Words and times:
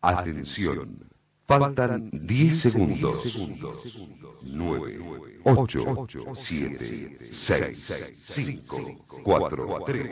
Atención. 0.00 1.10
Faltan 1.46 2.08
10 2.12 2.56
segundos. 2.56 3.36
9, 4.42 5.40
8, 5.44 6.06
7, 6.32 7.18
6, 7.30 8.14
5, 8.14 8.80
4, 9.22 9.84
3, 9.84 10.10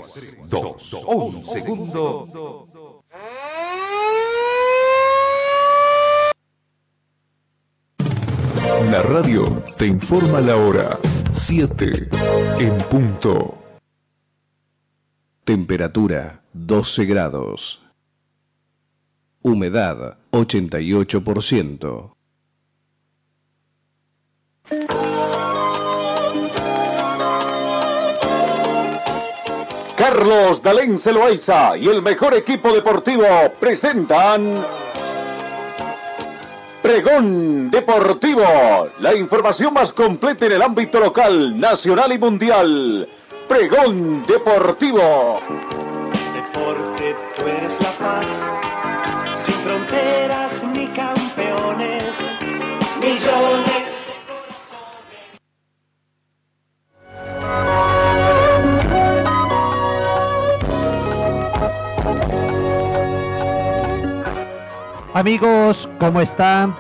2, 0.49 0.95
1 1.07 1.45
segundo. 1.45 3.05
La 8.91 9.03
radio 9.03 9.63
te 9.79 9.87
informa 9.87 10.41
la 10.41 10.57
hora 10.57 10.99
7 11.33 12.09
en 12.59 12.79
punto. 12.91 13.59
Temperatura 15.45 16.43
12 16.53 17.05
grados. 17.07 17.88
Humedad 19.43 20.19
88%. 20.31 22.13
Carlos 29.97 30.63
Dalén 30.63 30.99
Celoaiza 30.99 31.77
y 31.77 31.89
el 31.89 32.03
mejor 32.03 32.35
equipo 32.35 32.73
deportivo 32.73 33.25
presentan 33.61 34.65
Pregón 36.83 37.71
Deportivo, 37.71 38.89
la 39.01 39.15
información 39.15 39.75
más 39.75 39.93
completa 39.93 40.47
en 40.47 40.53
el 40.53 40.63
ámbito 40.63 41.01
local, 41.01 41.59
nacional 41.61 42.13
y 42.13 42.19
mundial. 42.19 43.09
Pregón 43.49 44.25
Deportivo. 44.27 45.41
Deporte, 46.33 47.17
tú 47.37 47.43
eres 47.43 47.73
la 47.81 47.99
paz, 47.99 48.27
Amigos, 65.19 65.89
¿cómo 65.99 66.21
están? 66.21 66.77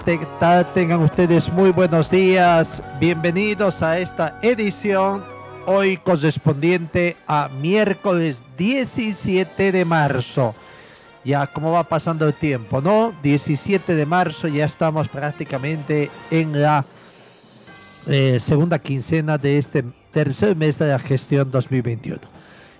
Tengan 0.72 1.02
ustedes 1.02 1.52
muy 1.52 1.72
buenos 1.72 2.08
días. 2.08 2.80
Bienvenidos 3.00 3.82
a 3.82 3.98
esta 3.98 4.38
edición, 4.42 5.24
hoy 5.66 5.96
correspondiente 5.96 7.16
a 7.26 7.48
miércoles 7.60 8.44
17 8.56 9.72
de 9.72 9.84
marzo. 9.84 10.54
Ya 11.24 11.48
como 11.48 11.72
va 11.72 11.82
pasando 11.82 12.28
el 12.28 12.34
tiempo, 12.34 12.80
¿no? 12.80 13.12
17 13.24 13.96
de 13.96 14.06
marzo, 14.06 14.46
ya 14.46 14.66
estamos 14.66 15.08
prácticamente 15.08 16.08
en 16.30 16.62
la 16.62 16.84
eh, 18.06 18.38
segunda 18.38 18.78
quincena 18.78 19.36
de 19.36 19.58
este 19.58 19.82
tercer 20.12 20.54
mes 20.54 20.78
de 20.78 20.86
la 20.86 21.00
gestión 21.00 21.50
2021. 21.50 22.20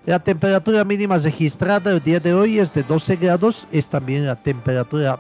La 0.07 0.21
temperatura 0.21 0.85
mínima 0.85 1.19
registrada 1.19 1.91
el 1.91 2.01
día 2.01 2.21
de 2.21 2.33
hoy 2.33 2.61
es 2.61 2.73
de 2.73 2.85
12 2.85 3.17
grados, 3.17 3.67
es 3.73 3.89
también 3.89 4.25
la 4.25 4.37
temperatura 4.37 5.19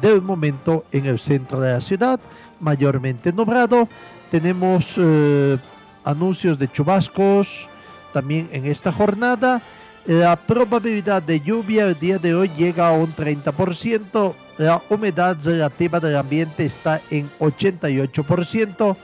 del 0.00 0.22
momento 0.22 0.84
en 0.92 1.06
el 1.06 1.18
centro 1.18 1.60
de 1.60 1.72
la 1.72 1.80
ciudad, 1.80 2.20
mayormente 2.60 3.32
nublado. 3.32 3.88
Tenemos 4.30 4.94
eh, 4.96 5.58
anuncios 6.04 6.58
de 6.58 6.70
chubascos 6.70 7.68
también 8.12 8.48
en 8.52 8.66
esta 8.66 8.92
jornada. 8.92 9.60
La 10.06 10.36
probabilidad 10.36 11.22
de 11.22 11.40
lluvia 11.40 11.86
el 11.86 11.98
día 11.98 12.18
de 12.18 12.34
hoy 12.34 12.48
llega 12.56 12.88
a 12.88 12.92
un 12.92 13.12
30%. 13.14 14.34
La 14.58 14.80
humedad 14.88 15.36
relativa 15.44 15.98
del 16.00 16.16
ambiente 16.16 16.64
está 16.64 17.00
en 17.10 17.28
88%. 17.40 18.96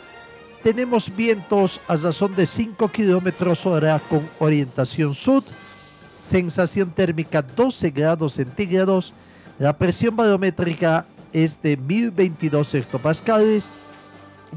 Tenemos 0.63 1.15
vientos 1.15 1.81
a 1.89 1.97
razón 1.97 2.37
de 2.37 2.47
5 2.47 2.89
kilómetros 2.89 3.67
hora 3.67 4.01
con 4.09 4.29
orientación 4.39 5.13
sur. 5.13 5.43
Sensación 6.21 6.93
térmica 6.93 7.43
12 7.43 7.91
grados 7.91 8.35
centígrados. 8.35 9.13
La 9.63 9.73
presión 9.73 10.17
barométrica 10.17 11.07
es 11.33 11.63
de 11.63 11.77
1022 11.77 12.75
hectopascales. 12.75 13.65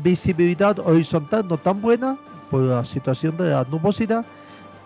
Visibilidad 0.04 0.80
horizontal 0.80 1.48
no 1.48 1.60
tan 1.60 1.80
buena 1.80 2.18
por 2.50 2.62
la 2.62 2.84
situación 2.84 3.38
de 3.38 3.52
la 3.52 3.64
nubosidad. 3.70 4.26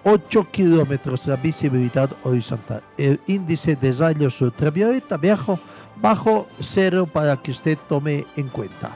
8 0.04 0.48
kilómetros 0.52 1.26
la 1.26 1.38
visibilidad 1.38 2.10
horizontal. 2.26 2.84
El 2.98 3.18
índice 3.28 3.78
de 3.78 3.94
rayos 3.94 4.42
ultravioleta 4.42 5.16
bajo, 5.16 5.58
bajo 6.02 6.50
cero 6.60 7.08
para 7.08 7.38
que 7.38 7.52
usted 7.52 7.78
tome 7.88 8.26
en 8.36 8.50
cuenta. 8.50 8.92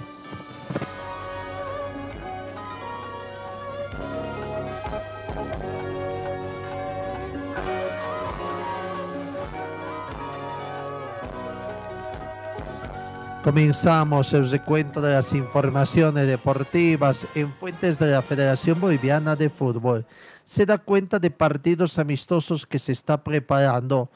Comenzamos 13.43 14.31
el 14.31 14.49
recuento 14.49 15.01
de 15.01 15.15
las 15.15 15.33
informaciones 15.33 16.25
deportivas 16.27 17.27
en 17.35 17.51
fuentes 17.51 17.99
de 17.99 18.07
la 18.07 18.21
Federación 18.21 18.79
Boliviana 18.79 19.35
de 19.35 19.49
Fútbol. 19.49 20.05
Se 20.45 20.65
da 20.65 20.77
cuenta 20.77 21.19
de 21.19 21.29
partidos 21.29 21.99
amistosos 21.99 22.65
que 22.65 22.79
se 22.79 22.93
está 22.93 23.21
preparando 23.21 24.09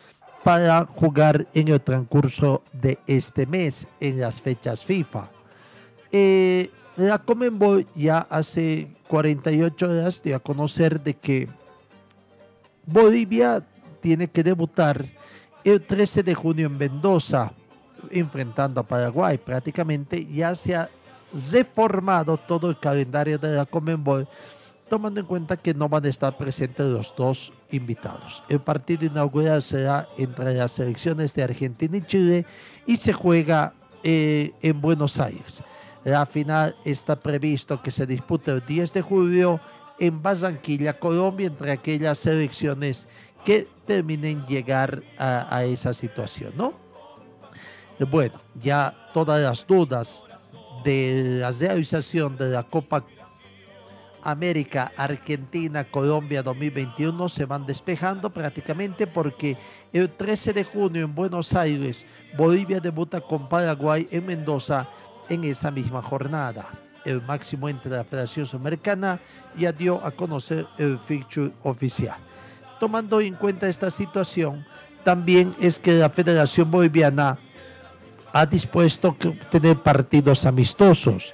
para 0.46 0.86
jugar 0.86 1.46
en 1.54 1.68
el 1.68 1.82
transcurso 1.82 2.64
de 2.72 3.00
este 3.06 3.46
mes, 3.46 3.86
en 4.00 4.22
las 4.22 4.42
fechas 4.42 4.86
FIFA. 4.86 5.30
Eh, 6.14 6.72
la 6.96 7.20
Comenbol 7.20 7.86
ya 7.96 8.20
hace 8.30 8.88
48 9.10 9.90
horas 9.90 10.24
dio 10.24 10.38
a 10.38 10.40
conocer 10.40 11.02
de 11.02 11.16
que 11.16 11.50
Bolivia 12.86 13.62
tiene 14.00 14.30
que 14.30 14.42
debutar 14.42 15.06
el 15.66 15.82
13 15.82 16.24
de 16.24 16.34
junio 16.34 16.68
en 16.68 16.78
Mendoza 16.78 17.52
enfrentando 18.12 18.82
a 18.82 18.84
Paraguay. 18.84 19.38
Prácticamente 19.38 20.26
ya 20.26 20.56
se 20.56 20.76
ha 20.76 20.90
reformado 21.52 22.38
todo 22.38 22.70
el 22.70 22.80
calendario 22.80 23.38
de 23.38 23.56
la 23.56 23.66
Comenbol, 23.66 24.28
tomando 24.90 25.20
en 25.20 25.26
cuenta 25.26 25.58
que 25.58 25.74
no 25.74 25.90
van 25.90 26.06
a 26.06 26.10
estar 26.10 26.38
presentes 26.38 26.86
los 26.86 27.14
dos 27.16 27.52
invitados. 27.72 28.42
El 28.48 28.60
partido 28.60 29.06
inaugural 29.06 29.62
será 29.62 30.08
entre 30.18 30.54
las 30.54 30.72
selecciones 30.72 31.34
de 31.34 31.44
Argentina 31.44 31.98
y 31.98 32.02
Chile 32.02 32.46
y 32.86 32.98
se 32.98 33.12
juega 33.12 33.74
eh, 34.04 34.54
en 34.62 34.80
Buenos 34.80 35.20
Aires. 35.20 35.62
La 36.04 36.26
final 36.26 36.76
está 36.86 37.18
previsto 37.18 37.82
que 37.82 37.92
se 37.92 38.06
dispute 38.06 38.52
el 38.52 38.66
10 38.66 38.94
de 38.94 39.02
julio 39.02 39.60
en 40.00 40.22
Barranquilla, 40.22 40.98
Colombia, 40.98 41.48
entre 41.48 41.72
aquellas 41.72 42.20
selecciones 42.20 43.08
que 43.44 43.68
terminen 43.86 44.46
llegar 44.46 45.04
a, 45.18 45.54
a 45.54 45.66
esa 45.66 45.94
situación, 45.94 46.54
¿no? 46.56 46.87
Bueno, 48.06 48.36
ya 48.62 48.94
todas 49.14 49.42
las 49.42 49.66
dudas 49.66 50.24
de 50.84 51.40
la 51.40 51.52
realización 51.52 52.38
de 52.38 52.50
la 52.50 52.64
Copa 52.64 53.04
América 54.22 54.92
Argentina 54.98 55.84
Colombia 55.84 56.44
2021 56.44 57.30
se 57.30 57.46
van 57.46 57.66
despejando 57.66 58.30
prácticamente 58.30 59.08
porque 59.08 59.58
el 59.94 60.10
13 60.10 60.54
de 60.54 60.64
junio 60.64 61.06
en 61.06 61.16
Buenos 61.16 61.54
Aires 61.56 62.06
Bolivia 62.38 62.80
debuta 62.80 63.20
con 63.22 63.50
Paraguay 63.50 64.08
en 64.12 64.26
Mendoza 64.26 64.88
en 65.30 65.44
esa 65.46 65.72
misma 65.72 66.02
jornada. 66.02 66.68
El 67.04 67.22
máximo 67.22 67.68
ente 67.68 67.90
de 67.90 67.98
la 67.98 68.04
Federación 68.04 68.46
Sudamericana 68.46 69.20
ya 69.58 69.72
dio 69.72 70.06
a 70.06 70.12
conocer 70.12 70.68
el 70.78 71.00
fixture 71.00 71.52
oficial. 71.64 72.18
Tomando 72.80 73.22
en 73.22 73.34
cuenta 73.36 73.70
esta 73.70 73.90
situación, 73.90 74.66
también 75.04 75.56
es 75.60 75.80
que 75.80 75.94
la 75.94 76.10
Federación 76.10 76.70
Boliviana 76.70 77.40
ha 78.40 78.46
dispuesto 78.46 79.18
que 79.18 79.32
tener 79.50 79.78
partidos 79.78 80.46
amistosos. 80.46 81.34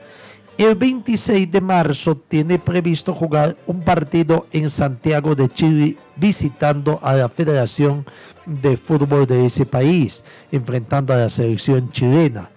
El 0.57 0.75
26 0.75 1.51
de 1.51 1.59
marzo 1.59 2.15
tiene 2.15 2.59
previsto 2.59 3.13
jugar 3.13 3.57
un 3.67 3.81
partido 3.81 4.45
en 4.53 4.69
Santiago 4.69 5.35
de 5.35 5.49
Chile 5.49 5.97
visitando 6.15 6.99
a 7.03 7.15
la 7.15 7.27
Federación 7.27 8.05
de 8.45 8.77
Fútbol 8.77 9.25
de 9.25 9.47
ese 9.47 9.65
país, 9.65 10.23
enfrentando 10.51 11.13
a 11.13 11.17
la 11.17 11.29
selección 11.29 11.89
chilena. 11.89 12.49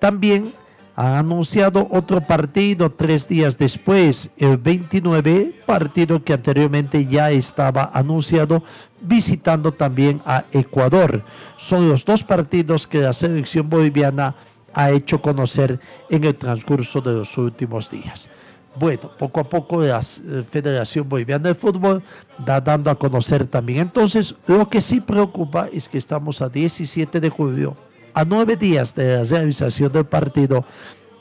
También 0.00 0.54
ha 0.98 1.20
anunciado 1.20 1.86
otro 1.92 2.20
partido 2.20 2.90
tres 2.90 3.28
días 3.28 3.56
después, 3.56 4.30
el 4.36 4.56
29, 4.56 5.54
partido 5.64 6.24
que 6.24 6.32
anteriormente 6.32 7.06
ya 7.06 7.30
estaba 7.30 7.92
anunciado, 7.94 8.64
visitando 9.00 9.70
también 9.70 10.20
a 10.26 10.44
Ecuador. 10.50 11.22
Son 11.56 11.88
los 11.88 12.04
dos 12.04 12.24
partidos 12.24 12.88
que 12.88 12.98
la 12.98 13.12
selección 13.12 13.70
boliviana 13.70 14.34
ha 14.74 14.90
hecho 14.90 15.22
conocer 15.22 15.78
en 16.10 16.24
el 16.24 16.34
transcurso 16.34 17.00
de 17.00 17.12
los 17.12 17.38
últimos 17.38 17.88
días. 17.88 18.28
Bueno, 18.74 19.12
poco 19.16 19.38
a 19.38 19.44
poco 19.44 19.80
la 19.80 20.00
eh, 20.00 20.42
Federación 20.50 21.08
Boliviana 21.08 21.50
de 21.50 21.54
Fútbol 21.54 22.02
da 22.44 22.60
dando 22.60 22.90
a 22.90 22.96
conocer 22.96 23.46
también. 23.46 23.82
Entonces, 23.82 24.34
lo 24.48 24.68
que 24.68 24.80
sí 24.80 25.00
preocupa 25.00 25.68
es 25.72 25.88
que 25.88 25.98
estamos 25.98 26.42
a 26.42 26.48
17 26.48 27.20
de 27.20 27.30
julio 27.30 27.76
a 28.14 28.24
nueve 28.24 28.56
días 28.56 28.94
de 28.94 29.18
la 29.18 29.24
realización 29.24 29.92
del 29.92 30.06
partido, 30.06 30.64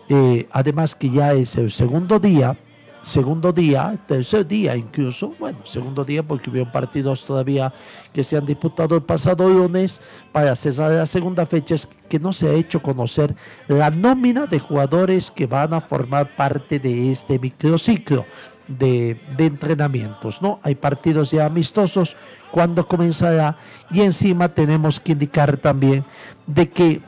eh, 0.09 0.47
además 0.51 0.95
que 0.95 1.09
ya 1.09 1.33
es 1.33 1.55
el 1.55 1.71
segundo 1.71 2.19
día, 2.19 2.57
segundo 3.01 3.53
día, 3.53 3.97
tercer 4.07 4.47
día 4.47 4.75
incluso, 4.75 5.33
bueno, 5.39 5.59
segundo 5.63 6.03
día 6.03 6.23
porque 6.23 6.49
hubo 6.49 6.71
partidos 6.71 7.25
todavía 7.25 7.73
que 8.13 8.23
se 8.23 8.37
han 8.37 8.45
disputado 8.45 8.95
el 8.95 9.03
pasado 9.03 9.47
lunes 9.47 10.01
para 10.31 10.55
cesar 10.55 10.91
la 10.91 11.05
segunda 11.05 11.45
fecha, 11.45 11.75
es 11.75 11.87
que 12.09 12.19
no 12.19 12.33
se 12.33 12.47
ha 12.49 12.53
hecho 12.53 12.81
conocer 12.81 13.35
la 13.67 13.89
nómina 13.89 14.45
de 14.45 14.59
jugadores 14.59 15.31
que 15.31 15.45
van 15.45 15.73
a 15.73 15.81
formar 15.81 16.35
parte 16.35 16.79
de 16.79 17.11
este 17.11 17.39
microciclo 17.39 18.25
de, 18.67 19.17
entrenamientos, 19.37 20.41
¿no? 20.41 20.59
Hay 20.63 20.75
partidos 20.75 21.31
ya 21.31 21.45
amistosos, 21.45 22.15
cuando 22.51 22.87
comenzará 22.87 23.57
y 23.91 24.01
encima 24.01 24.49
tenemos 24.49 24.99
que 24.99 25.13
indicar 25.13 25.57
también 25.57 26.03
de 26.45 26.69
que 26.69 27.01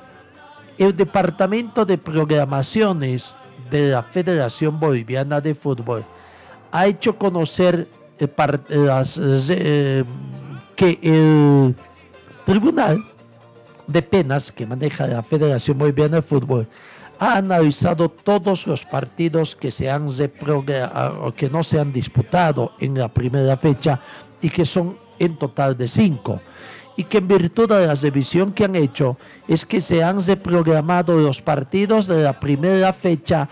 el 0.78 0.96
Departamento 0.96 1.86
de 1.86 1.98
Programaciones 1.98 3.36
de 3.70 3.92
la 3.92 4.04
Federación 4.04 4.80
Boliviana 4.80 5.42
de 5.42 5.56
Fútbol 5.56 6.04
ha 6.72 6.88
hecho 6.88 7.18
conocer 7.18 7.88
eh, 8.20 8.28
las, 8.70 9.20
eh, 9.22 10.04
que 10.76 11.00
el 11.02 11.76
Tribunal 12.46 13.06
de 13.88 14.02
Penas 14.02 14.52
que 14.52 14.66
maneja 14.66 15.08
la 15.08 15.24
Federación 15.24 15.78
Boliviana 15.78 16.18
de 16.18 16.22
Fútbol 16.22 16.68
ha 17.20 17.38
analizado 17.38 18.10
todos 18.10 18.66
los 18.66 18.86
partidos 18.86 19.56
que, 19.56 19.72
se 19.72 19.90
han 19.90 20.08
que 21.36 21.50
no 21.50 21.64
se 21.64 21.80
han 21.80 21.92
disputado 21.92 22.72
en 22.80 22.98
la 22.98 23.10
primera 23.10 23.58
fecha 23.58 24.00
y 24.42 24.50
que 24.50 24.66
son 24.66 24.98
en 25.20 25.36
total 25.38 25.78
de 25.78 25.88
cinco. 25.88 26.40
Y 26.96 27.04
que 27.04 27.20
en 27.20 27.28
virtud 27.28 27.70
de 27.70 27.88
la 27.88 27.96
revisión 27.96 28.54
que 28.54 28.66
han 28.66 28.76
hecho 28.76 29.18
es 29.48 29.66
que 29.66 29.82
se 29.82 30.02
han 30.02 30.26
reprogramado 30.26 31.18
los 31.18 31.42
partidos 31.42 32.08
de 32.08 32.24
la 32.24 32.40
primera 32.40 32.94
fecha 32.94 33.48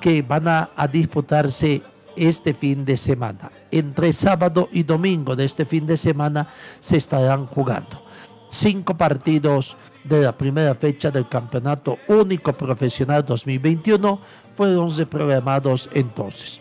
que 0.00 0.22
van 0.22 0.48
a 0.48 0.88
disputarse 0.90 1.82
este 2.16 2.52
fin 2.54 2.84
de 2.84 2.96
semana. 2.96 3.50
Entre 3.70 4.12
sábado 4.12 4.68
y 4.72 4.82
domingo 4.82 5.36
de 5.36 5.44
este 5.44 5.64
fin 5.64 5.86
de 5.86 5.96
semana 5.96 6.48
se 6.80 6.96
estarán 6.96 7.46
jugando 7.46 8.06
cinco 8.48 8.96
partidos 8.96 9.76
de 10.08 10.22
la 10.22 10.36
primera 10.36 10.74
fecha 10.74 11.10
del 11.10 11.28
Campeonato 11.28 11.98
Único 12.08 12.52
Profesional 12.52 13.24
2021 13.24 14.20
fueron 14.56 14.96
reprogramados 14.96 15.88
entonces. 15.92 16.60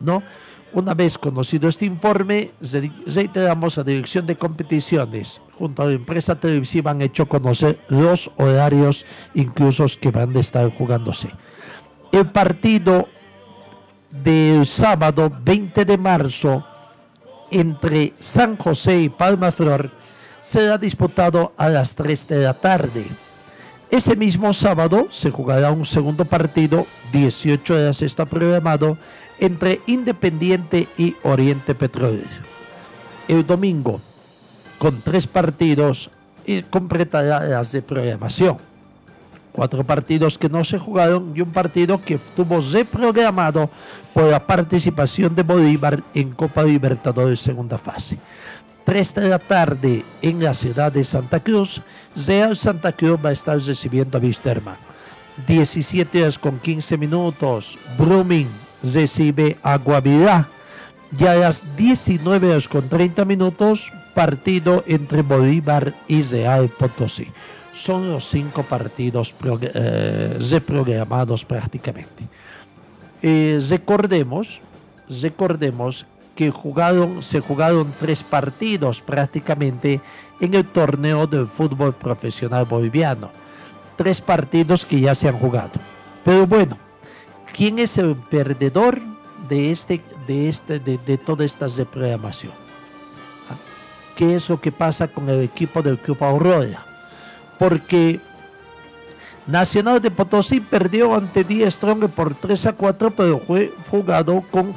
¿no? 0.00 0.22
Una 0.72 0.92
vez 0.94 1.16
conocido 1.16 1.68
este 1.68 1.84
informe, 1.86 2.50
re- 2.60 2.90
reiteramos 3.06 3.78
a 3.78 3.84
Dirección 3.84 4.26
de 4.26 4.36
Competiciones 4.36 5.40
junto 5.58 5.82
a 5.82 5.86
la 5.86 5.92
empresa 5.92 6.34
televisiva 6.34 6.90
han 6.90 7.00
hecho 7.02 7.26
conocer 7.26 7.78
los 7.88 8.30
horarios 8.38 9.04
incluso 9.34 9.86
que 10.00 10.10
van 10.10 10.36
a 10.36 10.40
estar 10.40 10.68
jugándose. 10.76 11.30
El 12.10 12.26
partido 12.26 13.06
del 14.10 14.66
sábado 14.66 15.30
20 15.44 15.84
de 15.84 15.98
marzo 15.98 16.64
entre 17.50 18.12
San 18.18 18.56
José 18.56 19.02
y 19.02 19.08
Palma 19.08 19.52
Flor 19.52 19.90
será 20.44 20.76
disputado 20.76 21.52
a 21.56 21.70
las 21.70 21.94
3 21.94 22.28
de 22.28 22.38
la 22.44 22.52
tarde. 22.52 23.06
Ese 23.90 24.14
mismo 24.14 24.52
sábado 24.52 25.08
se 25.10 25.30
jugará 25.30 25.70
un 25.70 25.86
segundo 25.86 26.26
partido, 26.26 26.86
18 27.12 27.74
horas 27.74 28.02
está 28.02 28.26
programado, 28.26 28.98
entre 29.40 29.80
Independiente 29.86 30.86
y 30.98 31.16
Oriente 31.22 31.74
Petrolero. 31.74 32.28
El 33.26 33.46
domingo, 33.46 34.00
con 34.78 35.00
tres 35.00 35.26
partidos, 35.26 36.10
completará 36.68 37.40
las 37.44 37.72
de 37.72 37.80
programación. 37.80 38.58
Cuatro 39.52 39.84
partidos 39.84 40.36
que 40.36 40.48
no 40.48 40.62
se 40.64 40.78
jugaron 40.78 41.32
y 41.34 41.40
un 41.40 41.52
partido 41.52 42.02
que 42.02 42.14
estuvo 42.14 42.60
reprogramado 42.60 43.70
por 44.12 44.24
la 44.24 44.44
participación 44.44 45.34
de 45.34 45.42
Bolívar 45.42 46.02
en 46.12 46.32
Copa 46.32 46.64
Libertadores 46.64 47.40
segunda 47.40 47.78
fase. 47.78 48.18
3 48.84 49.14
de 49.14 49.28
la 49.28 49.38
tarde 49.38 50.04
en 50.22 50.42
la 50.42 50.54
ciudad 50.54 50.92
de 50.92 51.04
Santa 51.04 51.40
Cruz, 51.40 51.80
Real 52.26 52.56
Santa 52.56 52.92
Cruz 52.92 53.18
va 53.24 53.30
a 53.30 53.32
estar 53.32 53.58
recibiendo 53.58 54.18
a 54.18 54.20
Wisterman. 54.20 54.76
17 55.46 56.22
horas 56.22 56.38
con 56.38 56.58
15 56.58 56.96
minutos, 56.96 57.78
Brumming 57.98 58.48
recibe 58.82 59.56
a 59.62 59.78
Guavirá. 59.78 60.48
Y 61.16 61.26
a 61.26 61.34
las 61.34 61.62
19 61.76 62.50
horas 62.50 62.68
con 62.68 62.88
30 62.88 63.24
minutos, 63.24 63.90
partido 64.14 64.82
entre 64.86 65.22
Bolívar 65.22 65.94
y 66.08 66.22
Real 66.22 66.68
Potosí. 66.68 67.28
Son 67.72 68.10
los 68.10 68.28
cinco 68.28 68.62
partidos 68.62 69.34
eh, 69.62 70.38
reprogramados 70.50 71.44
prácticamente. 71.44 72.24
Eh, 73.22 73.60
recordemos, 73.68 74.60
recordemos 75.08 76.06
que 76.34 76.50
jugaron, 76.50 77.22
se 77.22 77.40
jugaron 77.40 77.92
tres 78.00 78.22
partidos 78.22 79.00
prácticamente 79.00 80.00
en 80.40 80.54
el 80.54 80.64
torneo 80.66 81.26
del 81.26 81.46
fútbol 81.46 81.94
profesional 81.94 82.64
boliviano. 82.64 83.30
Tres 83.96 84.20
partidos 84.20 84.84
que 84.84 85.00
ya 85.00 85.14
se 85.14 85.28
han 85.28 85.38
jugado. 85.38 85.72
Pero 86.24 86.46
bueno, 86.46 86.76
¿quién 87.52 87.78
es 87.78 87.98
el 87.98 88.16
perdedor 88.16 89.00
de, 89.48 89.70
este, 89.70 90.00
de, 90.26 90.48
este, 90.48 90.80
de, 90.80 90.98
de 90.98 91.18
toda 91.18 91.44
esta 91.44 91.68
reprogramación? 91.68 92.52
¿Ah? 93.48 93.56
¿Qué 94.16 94.34
es 94.34 94.48
lo 94.48 94.60
que 94.60 94.72
pasa 94.72 95.06
con 95.06 95.28
el 95.28 95.42
equipo 95.42 95.82
del 95.82 95.98
Club 95.98 96.22
Aurora? 96.24 96.84
Porque 97.58 98.20
Nacional 99.46 100.00
de 100.00 100.10
Potosí 100.10 100.60
perdió 100.60 101.14
ante 101.14 101.44
Die 101.44 101.70
Strong 101.70 102.08
por 102.08 102.34
3 102.34 102.66
a 102.66 102.72
4, 102.72 103.10
pero 103.10 103.38
fue 103.40 103.72
jugado 103.90 104.42
con 104.50 104.74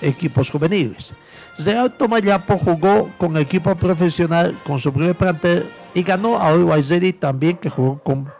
equipos 0.00 0.50
juveniles. 0.50 1.12
Real 1.58 1.92
Tomayapo 1.92 2.58
jugó 2.58 3.10
con 3.18 3.36
equipo 3.36 3.74
profesional 3.74 4.56
con 4.64 4.78
su 4.78 4.92
primer 4.92 5.14
plantel 5.14 5.66
y 5.94 6.02
ganó 6.02 6.38
a 6.38 6.54
Uruguay 6.54 7.12
también 7.12 7.58
que 7.58 7.68
jugó 7.68 7.98
con 7.98 8.30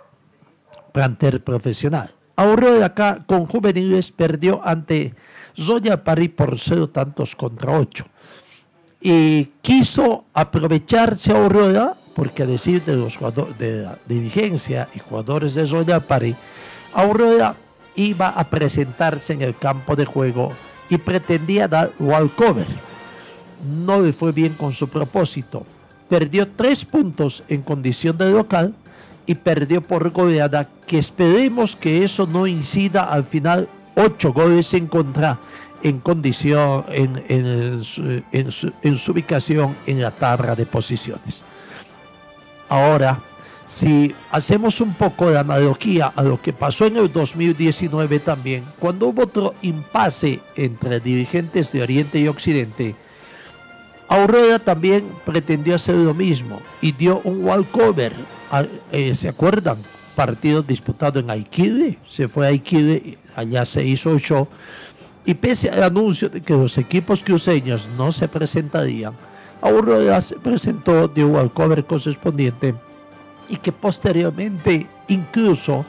plantel 0.93 1.40
profesional. 1.40 2.14
Aurora 2.37 2.87
acá 2.87 3.23
con 3.26 3.46
juveniles 3.46 4.11
perdió 4.11 4.61
ante 4.64 5.14
Zoya 5.58 6.02
París 6.02 6.31
por 6.34 6.58
0 6.58 6.88
tantos 6.88 7.37
contra 7.37 7.78
8 7.78 8.06
y 9.02 9.46
quiso 9.61 10.25
aprovecharse 10.32 11.32
Aurora, 11.32 11.94
porque 12.14 12.44
a 12.44 12.46
decir 12.46 12.83
de 12.85 12.97
los 12.97 13.16
jugadores 13.16 13.59
de 13.59 13.83
la 13.83 13.99
dirigencia 14.07 14.88
y 14.95 15.00
jugadores 15.00 15.54
de 15.54 15.66
Royal 15.66 16.02
Party, 16.04 16.35
Aurora 16.95 17.57
iba 17.97 18.28
a 18.28 18.45
presentarse 18.45 19.33
en 19.33 19.42
el 19.42 19.57
campo 19.57 19.97
de 19.97 20.04
juego 20.04 20.52
y 20.92 20.99
pretendía 20.99 21.66
dar 21.68 21.90
walkover. 21.99 22.66
No 23.87 24.02
le 24.02 24.12
fue 24.12 24.30
bien 24.30 24.52
con 24.52 24.75
su 24.75 24.88
propósito. 24.88 25.64
Perdió 26.06 26.46
tres 26.49 26.84
puntos 26.84 27.42
en 27.49 27.62
condición 27.62 28.18
de 28.18 28.30
local 28.30 28.75
y 29.25 29.34
perdió 29.37 29.80
por 29.80 30.11
goleada, 30.11 30.68
que 30.87 30.99
esperemos 30.99 31.75
que 31.76 32.04
eso 32.04 32.26
no 32.26 32.46
incida 32.46 33.04
al 33.04 33.25
final 33.25 33.68
ocho 33.96 34.34
goles 34.34 34.75
en 34.75 34.87
contra 34.87 35.38
en 35.82 35.99
condición, 36.00 36.84
en, 36.90 37.82
su- 37.82 38.22
en 38.82 38.96
su 38.99 39.12
ubicación 39.12 39.75
en 39.87 40.02
la 40.02 40.11
tabla 40.11 40.54
de 40.54 40.66
posiciones. 40.66 41.42
Ahora, 42.68 43.18
si 43.73 44.14
hacemos 44.31 44.83
un 44.83 44.93
poco 44.93 45.31
de 45.31 45.38
analogía 45.38 46.12
a 46.14 46.23
lo 46.23 46.41
que 46.43 46.52
pasó 46.52 46.85
en 46.85 46.99
el 46.99 47.11
2019 47.11 48.19
también, 48.19 48.64
cuando 48.79 49.07
hubo 49.07 49.23
otro 49.23 49.55
impasse 49.62 50.41
entre 50.57 51.00
dirigentes 51.00 51.73
de 51.73 51.83
Oriente 51.83 52.19
y 52.19 52.29
Occidente, 52.29 52.95
Aurora 54.09 54.59
también 54.59 55.07
pretendió 55.25 55.75
hacer 55.75 55.95
lo 55.95 56.12
mismo 56.12 56.61
y 56.83 56.93
dio 56.93 57.23
un 57.25 57.43
walkover. 57.47 58.12
eh, 58.93 59.14
¿Se 59.14 59.31
acuerdan? 59.31 59.79
Partido 60.14 60.62
disputado 60.62 61.21
en 61.21 61.31
Aiquile. 61.31 61.99
Se 62.07 62.29
fue 62.29 62.45
a 62.45 62.50
Aiquile, 62.50 63.17
allá 63.35 63.64
se 63.64 63.83
hizo 63.87 64.19
show. 64.19 64.47
Y 65.25 65.33
pese 65.33 65.71
al 65.71 65.85
anuncio 65.85 66.29
de 66.29 66.43
que 66.43 66.52
los 66.52 66.76
equipos 66.76 67.25
cruceños 67.25 67.88
no 67.97 68.12
se 68.12 68.29
presentarían, 68.29 69.14
Aurora 69.62 70.21
se 70.21 70.37
presentó 70.37 71.11
un 71.17 71.25
walkover 71.25 71.87
correspondiente 71.87 72.75
y 73.52 73.59
que 73.59 73.71
posteriormente, 73.71 74.87
incluso 75.09 75.85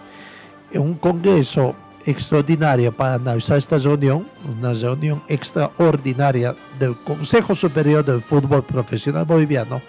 en 0.70 0.82
un 0.82 0.96
congreso 0.96 1.74
extraordinario 2.06 2.92
para 2.92 3.14
analizar 3.14 3.58
esta 3.58 3.78
reunión, 3.78 4.28
una 4.60 4.74
reunión 4.74 5.24
extraordinaria 5.30 6.54
del 6.78 6.98
Consejo 6.98 7.56
Superior 7.56 8.04
del 8.04 8.20
Fútbol 8.20 8.64
Profesional 8.64 9.24
Boliviano, 9.24 9.82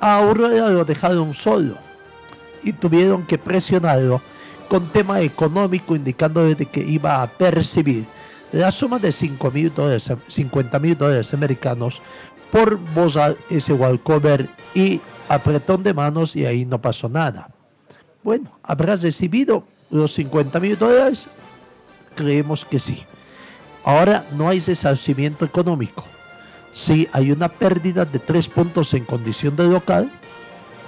a 0.00 0.16
Aurora 0.16 0.70
lo 0.70 0.82
dejaron 0.82 1.34
solo 1.34 1.74
y 2.62 2.72
tuvieron 2.72 3.26
que 3.26 3.36
presionarlo 3.36 4.22
con 4.70 4.88
tema 4.88 5.20
económico 5.20 5.94
indicándole 5.94 6.54
de 6.54 6.64
que 6.64 6.80
iba 6.80 7.22
a 7.22 7.26
percibir 7.26 8.06
la 8.50 8.72
suma 8.72 8.98
de 8.98 9.12
5 9.12 9.50
mil 9.50 9.74
dólares, 9.74 10.10
50 10.26 10.78
mil 10.78 10.96
dólares 10.96 11.34
americanos 11.34 12.00
por 12.50 12.78
bozar 12.94 13.36
ese 13.50 13.74
walkover 13.74 14.48
y 14.74 15.02
apretón 15.30 15.84
de 15.84 15.94
manos 15.94 16.34
y 16.34 16.44
ahí 16.44 16.64
no 16.64 16.80
pasó 16.82 17.08
nada. 17.08 17.48
Bueno, 18.24 18.50
¿habrá 18.64 18.96
recibido 18.96 19.64
los 19.88 20.12
50 20.14 20.58
mil 20.58 20.76
dólares? 20.76 21.28
Creemos 22.16 22.64
que 22.64 22.80
sí. 22.80 23.04
Ahora 23.84 24.24
no 24.36 24.48
hay 24.48 24.58
resarcimiento 24.58 25.44
económico. 25.44 26.04
Sí 26.72 27.08
hay 27.12 27.30
una 27.30 27.48
pérdida 27.48 28.04
de 28.04 28.18
tres 28.18 28.48
puntos 28.48 28.92
en 28.92 29.04
condición 29.04 29.54
de 29.54 29.68
local, 29.68 30.10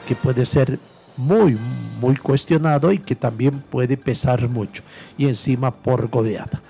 que 0.09 0.17
puede 0.17 0.45
ser 0.45 0.81
muy, 1.17 1.57
muy 2.01 2.17
cuestionado 2.17 2.91
y 2.91 2.99
que 2.99 3.15
también 3.15 3.61
puede 3.61 3.97
pesar 3.97 4.49
mucho. 4.49 4.83
Y 5.17 5.27
encima 5.27 5.71
por 5.71 6.09
goleada. 6.09 6.61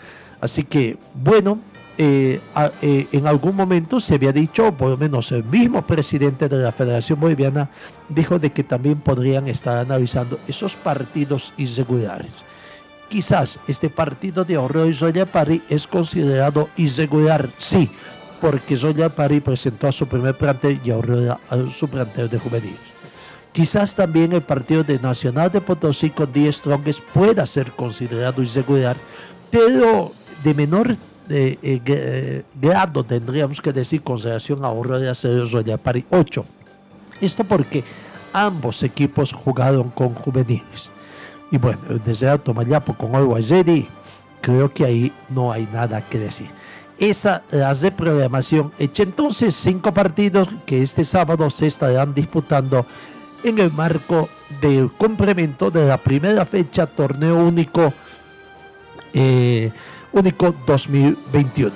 Así 0.43 0.62
que, 0.62 0.99
bueno, 1.14 1.59
eh, 1.99 2.41
eh, 2.81 3.07
en 3.13 3.27
algún 3.27 3.55
momento 3.55 4.01
se 4.01 4.15
había 4.15 4.33
dicho, 4.33 4.73
por 4.73 4.91
lo 4.91 4.97
menos 4.97 5.31
el 5.33 5.45
mismo 5.45 5.83
presidente 5.83 6.49
de 6.49 6.57
la 6.57 6.73
Federación 6.73 7.21
Boliviana 7.21 7.69
dijo 8.09 8.39
de 8.39 8.51
que 8.51 8.65
también 8.65 9.01
podrían 9.01 9.47
estar 9.49 9.79
analizando 9.79 10.39
esos 10.49 10.75
partidos 10.75 11.53
irregulares. 11.59 12.33
Quizás 13.09 13.59
este 13.69 13.91
partido 13.91 14.45
de 14.45 14.55
Ahorro 14.55 14.87
y 14.87 14.95
Zoya 14.95 15.27
Pari 15.27 15.63
es 15.69 15.87
considerado 15.87 16.71
irregular, 16.79 17.51
sí, 17.59 17.91
porque 18.41 18.77
Zoya 18.77 19.11
Pari 19.11 19.41
presentó 19.41 19.89
a 19.89 19.93
su 19.93 20.07
primer 20.07 20.37
plantel 20.37 20.81
y 20.83 20.91
Ahorro 20.91 21.33
a 21.33 21.71
su 21.71 21.89
plantel 21.89 22.31
de 22.31 22.39
juveniles. 22.39 22.93
Quizás 23.53 23.95
también 23.95 24.33
el 24.33 24.41
partido 24.41 24.83
de 24.83 24.99
Nacional 24.99 25.53
de 25.53 25.61
Potosí 25.61 26.09
con 26.09 26.33
10 26.33 26.57
Strongest 26.57 27.01
pueda 27.13 27.45
ser 27.45 27.71
considerado 27.73 28.43
irregular, 28.43 28.97
pero 29.51 30.13
de 30.43 30.55
menor 30.55 30.97
eh, 31.35 31.81
eh, 31.87 32.43
grado, 32.61 33.05
tendríamos 33.05 33.61
que 33.61 33.73
decir, 33.73 34.03
con 34.03 34.21
relación 34.21 34.65
a 34.65 34.69
Ahorro 34.69 34.99
de 34.99 35.09
Acero 35.09 35.47
Pari 35.79 36.05
8. 36.11 36.45
Esto 37.23 37.45
porque 37.45 37.83
ambos 38.33 38.83
equipos 38.83 39.33
jugaron 39.33 39.91
con 39.91 40.11
juveniles. 40.11 40.91
Y 41.51 41.57
bueno, 41.57 41.81
desde 42.05 42.29
Alto 42.29 42.53
Mayapo 42.53 42.95
con 42.95 43.15
Olwayeri, 43.15 43.89
creo 44.43 44.73
que 44.73 44.85
ahí 44.85 45.12
no 45.31 45.51
hay 45.51 45.67
nada 45.73 46.03
que 46.03 46.19
decir. 46.19 46.51
Esa 46.99 47.43
la 47.51 47.73
reprogramación 47.73 48.71
hecha 48.79 49.03
entonces 49.03 49.57
cinco 49.57 49.95
partidos 49.95 50.49
que 50.67 50.83
este 50.83 51.05
sábado 51.05 51.49
se 51.49 51.67
estarán 51.67 52.12
disputando 52.12 52.85
en 53.43 53.59
el 53.59 53.73
marco 53.73 54.29
del 54.61 54.93
complemento 54.93 55.71
de 55.71 55.87
la 55.87 55.97
primera 55.97 56.45
fecha 56.45 56.87
torneo 56.87 57.37
único 57.37 57.93
eh, 59.15 59.73
único 60.12 60.54
2021. 60.66 61.73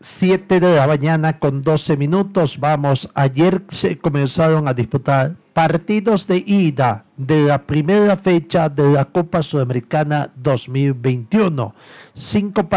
Siete 0.00 0.60
de 0.60 0.76
la 0.76 0.86
mañana 0.86 1.38
con 1.40 1.62
12 1.62 1.96
minutos. 1.96 2.60
Vamos, 2.60 3.08
ayer 3.14 3.64
se 3.70 3.98
comenzaron 3.98 4.68
a 4.68 4.74
disputar 4.74 5.41
partidos 5.52 6.26
de 6.26 6.42
ida 6.46 7.04
de 7.16 7.42
la 7.42 7.66
primera 7.66 8.16
fecha 8.16 8.68
de 8.68 8.92
la 8.92 9.04
Copa 9.04 9.42
Sudamericana 9.42 10.30
2021. 10.36 11.74
Cinco 12.14 12.68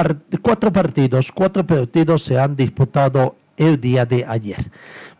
cuatro 0.41 0.72
partidos, 0.72 1.32
cuatro 1.32 1.65
partidos 1.65 2.24
se 2.24 2.38
han 2.38 2.55
disputado 2.55 3.36
el 3.58 3.79
día 3.79 4.05
de 4.05 4.25
ayer. 4.27 4.72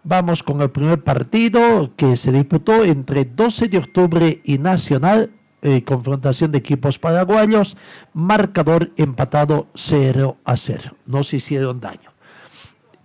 Vamos 0.04 0.44
con 0.44 0.62
el 0.62 0.70
primer 0.70 1.04
partido 1.04 1.92
que 1.96 2.16
se 2.16 2.32
disputó 2.32 2.84
entre 2.84 3.26
12 3.26 3.70
de 3.70 3.78
octubre 3.78 4.42
y 4.44 4.58
Nacional, 4.58 5.32
eh, 5.62 5.84
confrontación 5.84 6.52
de 6.52 6.60
equipos 6.60 7.00
paraguayos, 7.00 7.76
marcador 8.14 8.92
empatado 8.98 9.68
0 9.74 10.38
a 10.44 10.58
0. 10.58 10.96
No 11.06 11.24
se 11.24 11.38
hicieron 11.38 11.80
daño. 11.80 12.15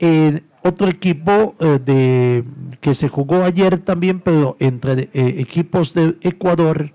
En 0.01 0.45
otro 0.63 0.89
equipo 0.89 1.55
eh, 1.61 1.79
de, 1.85 2.45
que 2.81 2.95
se 2.95 3.09
jugó 3.09 3.45
ayer 3.45 3.79
también, 3.79 4.21
pero 4.21 4.57
entre 4.59 5.11
eh, 5.13 5.35
equipos 5.39 5.93
de 5.93 6.17
Ecuador, 6.23 6.93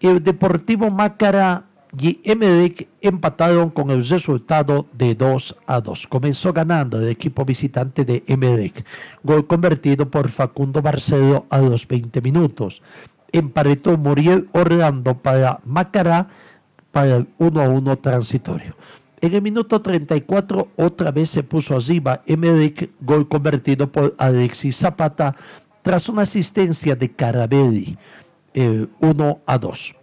el 0.00 0.24
Deportivo 0.24 0.90
Mácara 0.90 1.66
y 1.98 2.20
Emelec 2.24 2.88
empataron 3.02 3.68
con 3.68 3.90
el 3.90 4.06
resultado 4.08 4.86
de 4.94 5.14
2 5.14 5.56
a 5.66 5.80
2. 5.82 6.06
Comenzó 6.06 6.54
ganando 6.54 6.98
el 6.98 7.08
equipo 7.08 7.44
visitante 7.44 8.06
de 8.06 8.24
Emelec. 8.26 8.84
Gol 9.22 9.46
convertido 9.46 10.10
por 10.10 10.30
Facundo 10.30 10.80
Barcelo 10.80 11.44
a 11.50 11.58
los 11.58 11.86
20 11.86 12.22
minutos. 12.22 12.80
Emparetó 13.30 13.98
Muriel 13.98 14.48
Orlando 14.52 15.18
para 15.18 15.60
Macará 15.66 16.28
para 16.92 17.16
el 17.16 17.28
1 17.38 17.60
a 17.60 17.68
1 17.68 17.96
transitorio. 17.98 18.74
En 19.22 19.32
el 19.34 19.40
minuto 19.40 19.80
34 19.80 20.72
otra 20.74 21.12
vez 21.12 21.30
se 21.30 21.44
puso 21.44 21.76
arriba 21.76 22.22
Emerick, 22.26 22.90
gol 23.00 23.28
convertido 23.28 23.90
por 23.90 24.16
Alexis 24.18 24.76
Zapata 24.76 25.36
tras 25.82 26.08
una 26.08 26.22
asistencia 26.22 26.96
de 26.96 27.08
Carabelli, 27.12 27.96
1 28.52 29.40
a 29.46 29.58
2. 29.58 29.94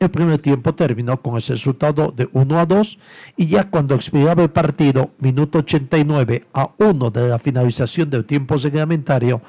El 0.00 0.10
primer 0.10 0.40
tiempo 0.40 0.74
terminó 0.74 1.22
con 1.22 1.36
ese 1.38 1.52
resultado 1.52 2.10
de 2.10 2.28
1 2.32 2.58
a 2.58 2.66
2 2.66 2.98
y 3.36 3.46
ya 3.46 3.70
cuando 3.70 3.94
expiraba 3.94 4.42
el 4.42 4.50
partido, 4.50 5.12
minuto 5.20 5.60
89 5.60 6.48
a 6.52 6.70
1 6.78 7.10
de 7.12 7.28
la 7.28 7.38
finalización 7.38 8.10
del 8.10 8.24
tiempo 8.24 8.56
reglamentario, 8.56 9.40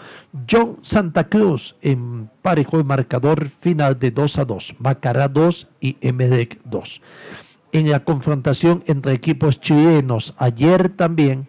John 0.48 0.78
Santa 0.84 1.28
Cruz 1.28 1.75
emparejó 1.82 2.78
el 2.78 2.86
marcador 2.86 3.50
final 3.60 3.98
de 3.98 4.12
2 4.12 4.38
a 4.38 4.46
2, 4.46 4.75
Macará 4.78 5.28
2 5.28 5.68
y 5.82 5.98
Emelec 6.00 6.60
2 6.66 7.01
en 7.71 7.89
la 7.89 8.03
confrontación 8.03 8.83
entre 8.88 9.13
equipos 9.13 9.59
chilenos. 9.59 10.33
Ayer 10.38 10.89
también 10.89 11.47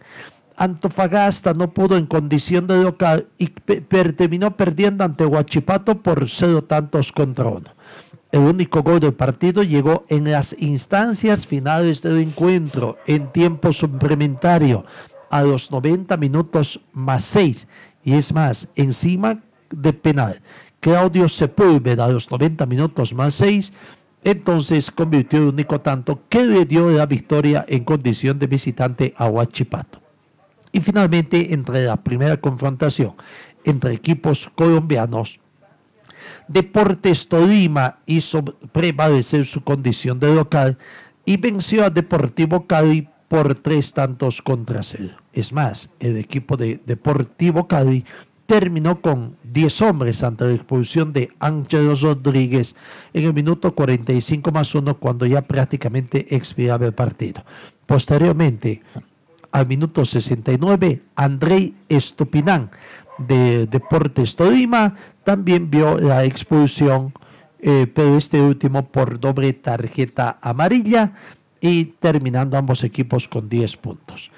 Antofagasta 0.61 1.55
no 1.55 1.73
pudo 1.73 1.97
en 1.97 2.05
condición 2.05 2.67
de 2.67 2.83
local 2.83 3.27
y 3.39 3.47
terminó 3.47 4.59
perdiendo 4.59 5.05
ante 5.05 5.25
Huachipato 5.25 6.03
por 6.03 6.29
cero 6.29 6.63
tantos 6.63 7.13
contra 7.13 7.47
uno. 7.47 7.71
El 8.31 8.41
único 8.41 8.83
gol 8.83 9.01
del 9.01 9.15
partido 9.15 9.63
llegó 9.63 10.05
en 10.11 10.31
las 10.31 10.55
instancias 10.59 11.47
finales 11.47 12.03
del 12.03 12.19
encuentro, 12.19 12.99
en 13.07 13.33
tiempo 13.33 13.73
suplementario, 13.73 14.85
a 15.31 15.41
los 15.41 15.71
90 15.71 16.17
minutos 16.19 16.79
más 16.93 17.25
6. 17.25 17.67
Y 18.05 18.13
es 18.13 18.31
más, 18.35 18.69
encima 18.77 19.41
de 19.71 19.95
penal. 19.95 20.43
Claudio 20.81 21.27
Sepúlveda 21.31 22.05
a 22.05 22.09
los 22.09 22.31
90 22.31 22.67
minutos 22.67 23.15
más 23.15 23.33
6 23.35 23.73
entonces 24.25 24.91
convirtió 24.91 25.39
el 25.39 25.49
único 25.49 25.81
tanto 25.81 26.23
que 26.29 26.45
le 26.45 26.65
dio 26.65 26.91
la 26.91 27.07
victoria 27.07 27.65
en 27.69 27.85
condición 27.85 28.39
de 28.39 28.47
visitante 28.47 29.15
a 29.17 29.29
Huachipato. 29.29 30.01
Y 30.73 30.81
finalmente, 30.81 31.53
entre 31.53 31.85
la 31.85 31.97
primera 31.97 32.37
confrontación 32.37 33.15
entre 33.65 33.95
equipos 33.95 34.51
colombianos, 34.55 35.41
Deportes 36.49 37.29
Tolima 37.29 37.99
hizo 38.07 38.45
prevalecer 38.45 39.47
su 39.47 39.63
condición 39.63 40.21
de 40.21 40.35
local 40.35 40.79
y 41.25 41.37
venció 41.37 41.85
a 41.85 41.91
Deportivo 41.91 42.67
Cali 42.67 43.09
por 43.29 43.55
tres 43.55 43.93
tantos 43.93 44.43
contra 44.43 44.83
cero. 44.83 45.17
Es 45.33 45.53
más, 45.53 45.89
el 46.01 46.17
equipo 46.17 46.57
de 46.57 46.81
Deportivo 46.85 47.69
Cali 47.69 48.05
terminó 48.51 49.01
con 49.01 49.37
10 49.45 49.83
hombres 49.83 50.25
ante 50.25 50.45
la 50.45 50.55
expulsión 50.55 51.13
de 51.13 51.31
Ángelos 51.39 52.01
Rodríguez 52.01 52.75
en 53.15 53.27
el 53.27 53.33
minuto 53.33 53.73
45 53.77 54.51
más 54.51 54.75
1 54.75 54.99
cuando 54.99 55.25
ya 55.25 55.41
prácticamente 55.41 56.27
expiraba 56.35 56.85
el 56.87 56.93
partido. 56.93 57.45
Posteriormente, 57.87 58.83
al 59.53 59.69
minuto 59.69 60.05
69, 60.05 61.01
Andrei 61.15 61.77
Estupinán 61.89 62.73
de 63.19 63.69
Deportes 63.69 64.35
Tolima 64.35 64.97
también 65.23 65.71
vio 65.71 65.97
la 66.01 66.25
expulsión, 66.25 67.15
eh, 67.61 67.87
pero 67.95 68.17
este 68.17 68.43
último 68.43 68.85
por 68.89 69.21
doble 69.21 69.53
tarjeta 69.53 70.39
amarilla 70.43 71.13
y 71.61 71.85
terminando 72.01 72.59
ambos 72.59 72.83
equipos 72.83 73.29
con 73.29 73.49
10 73.49 73.77
puntos. 73.77 74.33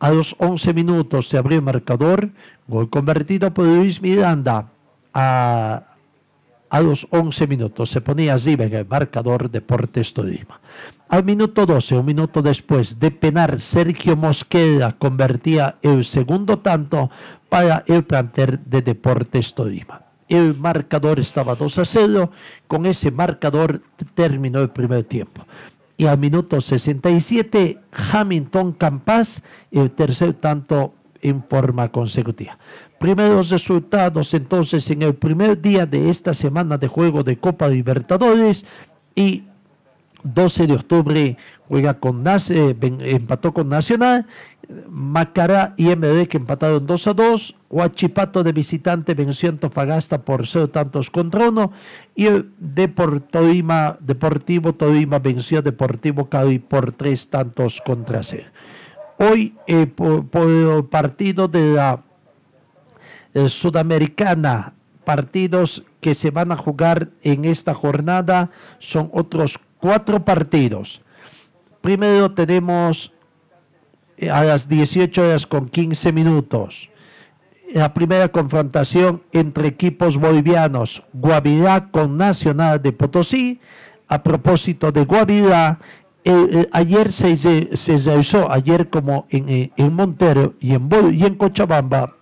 A 0.00 0.10
los 0.10 0.36
11 0.36 0.74
minutos 0.74 1.28
se 1.28 1.38
abrió 1.38 1.56
el 1.56 1.64
marcador, 1.64 2.30
gol 2.66 2.88
convertido 2.90 3.52
por 3.52 3.66
Luis 3.66 4.00
Miranda. 4.00 4.70
A, 5.12 5.82
a 6.70 6.80
los 6.80 7.06
11 7.10 7.46
minutos 7.46 7.90
se 7.90 8.00
ponía 8.00 8.34
arriba 8.34 8.64
en 8.64 8.74
el 8.74 8.86
marcador 8.86 9.48
Deportes 9.48 10.12
Tolima. 10.12 10.60
Al 11.08 11.22
minuto 11.22 11.66
12, 11.66 11.98
un 11.98 12.06
minuto 12.06 12.42
después 12.42 12.98
de 12.98 13.12
penar, 13.12 13.60
Sergio 13.60 14.16
Mosquera 14.16 14.92
convertía 14.98 15.76
el 15.82 16.04
segundo 16.04 16.58
tanto 16.58 17.10
para 17.48 17.84
el 17.86 18.02
planter 18.02 18.58
de 18.58 18.82
Deportes 18.82 19.54
Tolima. 19.54 20.02
El 20.28 20.56
marcador 20.56 21.20
estaba 21.20 21.54
2 21.54 21.78
a 21.78 21.84
0. 21.84 22.30
Con 22.66 22.86
ese 22.86 23.12
marcador 23.12 23.82
terminó 24.14 24.60
el 24.60 24.70
primer 24.70 25.04
tiempo 25.04 25.46
y 25.96 26.06
al 26.06 26.18
minuto 26.18 26.60
67 26.60 27.78
Hamilton 28.12 28.72
Campas, 28.72 29.42
el 29.70 29.90
tercer 29.92 30.34
tanto 30.34 30.94
en 31.24 31.42
forma 31.42 31.88
consecutiva. 31.90 32.56
Primeros 33.00 33.50
resultados 33.50 34.32
entonces 34.34 34.88
en 34.90 35.02
el 35.02 35.14
primer 35.14 35.60
día 35.60 35.86
de 35.86 36.10
esta 36.10 36.32
semana 36.32 36.78
de 36.78 36.86
juego 36.86 37.24
de 37.24 37.36
Copa 37.36 37.66
Libertadores 37.66 38.64
y 39.16 39.42
12 40.22 40.66
de 40.66 40.74
octubre 40.74 41.36
juega 41.68 41.94
con 41.94 42.22
Nace, 42.22 42.76
empató 42.80 43.52
con 43.52 43.68
Nacional, 43.68 44.26
Macará 44.88 45.74
y 45.76 45.94
MD 45.94 46.26
que 46.26 46.38
empataron 46.38 46.86
2 46.86 47.06
a 47.06 47.14
2, 47.14 47.54
Huachipato 47.68 48.42
de 48.42 48.52
visitante 48.52 49.12
venció 49.14 49.50
Antofagasta 49.50 50.22
por 50.22 50.46
0 50.46 50.70
tantos 50.70 51.10
contra 51.10 51.48
1 51.48 51.72
y 52.14 52.26
el 52.26 52.50
Deportivo 52.58 53.20
Tolima 54.74 55.18
venció 55.18 55.58
a 55.58 55.62
Deportivo 55.62 56.28
Cali 56.28 56.58
por 56.58 56.92
3 56.92 57.28
tantos 57.28 57.82
contra 57.84 58.22
0. 58.22 58.44
Hoy 59.18 59.54
eh, 59.66 59.86
por, 59.86 60.26
el 60.48 60.84
partido 60.84 61.48
de 61.48 61.74
la 61.74 62.02
eh, 63.32 63.48
Sudamericana, 63.48 64.74
partidos 65.04 65.84
que 66.00 66.14
se 66.14 66.30
van 66.30 66.52
a 66.52 66.56
jugar 66.56 67.08
en 67.22 67.44
esta 67.44 67.74
jornada 67.74 68.50
son 68.78 69.10
otros 69.12 69.58
cuatro 69.78 70.24
partidos. 70.24 71.00
Primero 71.80 72.32
tenemos 72.32 73.12
eh, 74.16 74.30
a 74.30 74.44
las 74.44 74.68
18 74.68 75.22
horas 75.22 75.46
con 75.46 75.68
15 75.68 76.12
minutos 76.12 76.90
la 77.74 77.92
primera 77.92 78.28
confrontación 78.28 79.22
entre 79.32 79.66
equipos 79.66 80.16
bolivianos, 80.16 81.02
Guavirá 81.12 81.90
con 81.90 82.16
Nacional 82.16 82.80
de 82.80 82.92
Potosí. 82.92 83.60
A 84.06 84.22
propósito 84.22 84.92
de 84.92 85.04
Guavirá, 85.04 85.80
ayer 86.72 87.12
se, 87.12 87.36
se, 87.76 87.98
realizó, 87.98 88.50
ayer 88.50 88.88
como 88.88 89.26
en, 89.30 89.48
eh, 89.48 89.72
en 89.76 89.92
Montero 89.92 90.54
y 90.60 90.74
en, 90.74 90.88
y 91.12 91.24
en 91.24 91.34
Cochabamba, 91.34 92.16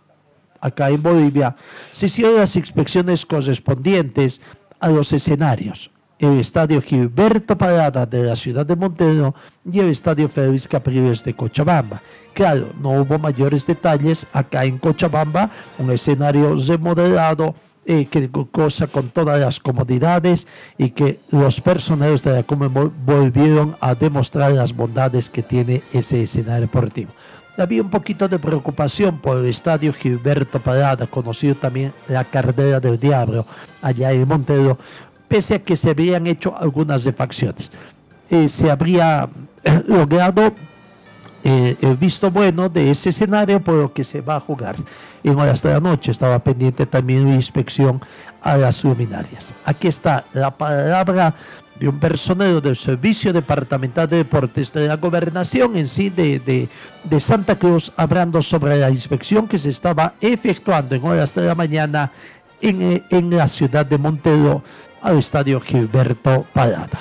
acá 0.61 0.91
en 0.91 1.03
Bolivia, 1.03 1.57
se 1.93 2.07
hicieron 2.07 2.37
las 2.37 2.57
inspecciones 2.57 3.25
correspondientes 3.25 4.41
a 4.81 4.89
los 4.89 5.13
escenarios 5.13 5.91
el 6.23 6.39
Estadio 6.39 6.81
Gilberto 6.81 7.59
Parada 7.59 8.07
de 8.07 8.23
la 8.23 8.37
ciudad 8.37 8.65
de 8.65 8.77
Montero 8.77 9.35
y 9.71 9.81
el 9.81 9.91
Estadio 9.91 10.29
Félix 10.29 10.69
Capriles 10.69 11.25
de 11.25 11.35
Cochabamba. 11.35 12.01
Claro, 12.33 12.69
no 12.81 12.91
hubo 12.91 13.19
mayores 13.19 13.67
detalles 13.67 14.25
acá 14.33 14.65
en 14.65 14.79
Cochabamba, 14.79 15.51
un 15.79 15.91
escenario 15.91 16.57
remodelado 16.57 17.57
que 17.85 18.31
cosa 18.51 18.87
con 18.87 19.11
todas 19.11 19.41
las 19.41 19.59
comodidades 19.59 20.47
y 20.79 20.91
que 20.91 21.21
los 21.31 21.61
personeros 21.61 22.23
de 22.23 22.33
la 22.33 22.43
Comembol 22.43 22.93
volvieron 23.05 23.77
a 23.81 23.95
demostrar 23.95 24.53
las 24.53 24.75
bondades 24.75 25.29
que 25.29 25.43
tiene 25.43 25.83
ese 25.93 26.23
escenario 26.23 26.63
deportivo. 26.63 27.11
Había 27.59 27.83
un 27.83 27.91
poquito 27.91 28.29
de 28.29 28.39
preocupación 28.39 29.19
por 29.19 29.39
el 29.39 29.47
estadio 29.47 29.93
Gilberto 29.93 30.59
Parada, 30.59 31.07
conocido 31.07 31.55
también 31.55 31.93
la 32.09 32.25
Carrera 32.25 32.81
del 32.81 32.99
Diablo, 32.99 33.47
allá 33.83 34.11
en 34.13 34.27
Montero, 34.27 34.79
pese 35.29 35.57
a 35.57 35.59
que 35.59 35.77
se 35.77 35.91
habían 35.91 36.27
hecho 36.27 36.57
algunas 36.57 37.05
refacciones. 37.05 37.71
Eh, 38.31 38.49
se 38.49 38.71
habría 38.71 39.29
logrado 39.87 40.55
eh, 41.45 41.77
el 41.81 41.97
visto 41.97 42.31
bueno 42.31 42.69
de 42.69 42.91
ese 42.91 43.11
escenario 43.11 43.61
por 43.61 43.75
lo 43.75 43.93
que 43.93 44.05
se 44.05 44.21
va 44.21 44.37
a 44.37 44.41
jugar 44.41 44.77
horas 45.31 45.63
de 45.63 45.71
la 45.71 45.81
noche. 45.81 46.11
Estaba 46.11 46.39
pendiente 46.39 46.87
también 46.87 47.29
la 47.29 47.35
inspección 47.35 48.01
a 48.41 48.57
las 48.57 48.83
luminarias. 48.85 49.55
Aquí 49.65 49.89
está 49.89 50.25
la 50.33 50.51
palabra 50.51 51.35
de 51.79 51.89
un 51.89 51.99
personero 51.99 52.61
del 52.61 52.77
Servicio 52.77 53.33
Departamental 53.33 54.09
de 54.09 54.19
Deportes 54.19 54.73
de 54.73 54.87
la 54.87 54.97
Gobernación 54.97 55.77
en 55.77 55.89
sí 55.89 56.11
de, 56.11 56.69
de, 57.05 57.21
Santa 57.21 57.57
Cruz, 57.57 57.93
hablando 57.97 58.43
sobre 58.43 58.77
la 58.77 58.91
inspección 58.91 59.49
que 59.49 59.59
se 59.59 59.71
estaba 59.71 60.15
efectuando 60.21 60.95
en 60.95 61.05
horas 61.05 61.35
de 61.35 61.43
la 61.43 61.55
mañana 61.55 62.13
en, 62.61 63.05
en 63.11 63.37
la 63.37 63.49
ciudad 63.49 63.87
de 63.87 63.99
Montero 63.99 64.63
al 65.01 65.19
estadio 65.19 65.61
Gilberto 65.61 66.47
Parada. 66.53 67.01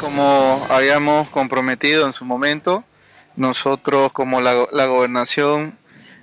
Como 0.00 0.66
habíamos 0.70 1.28
comprometido 1.28 2.06
en 2.06 2.12
su 2.14 2.24
momento, 2.24 2.84
nosotros 3.36 4.12
como 4.12 4.40
la, 4.40 4.54
gobernación 4.86 5.78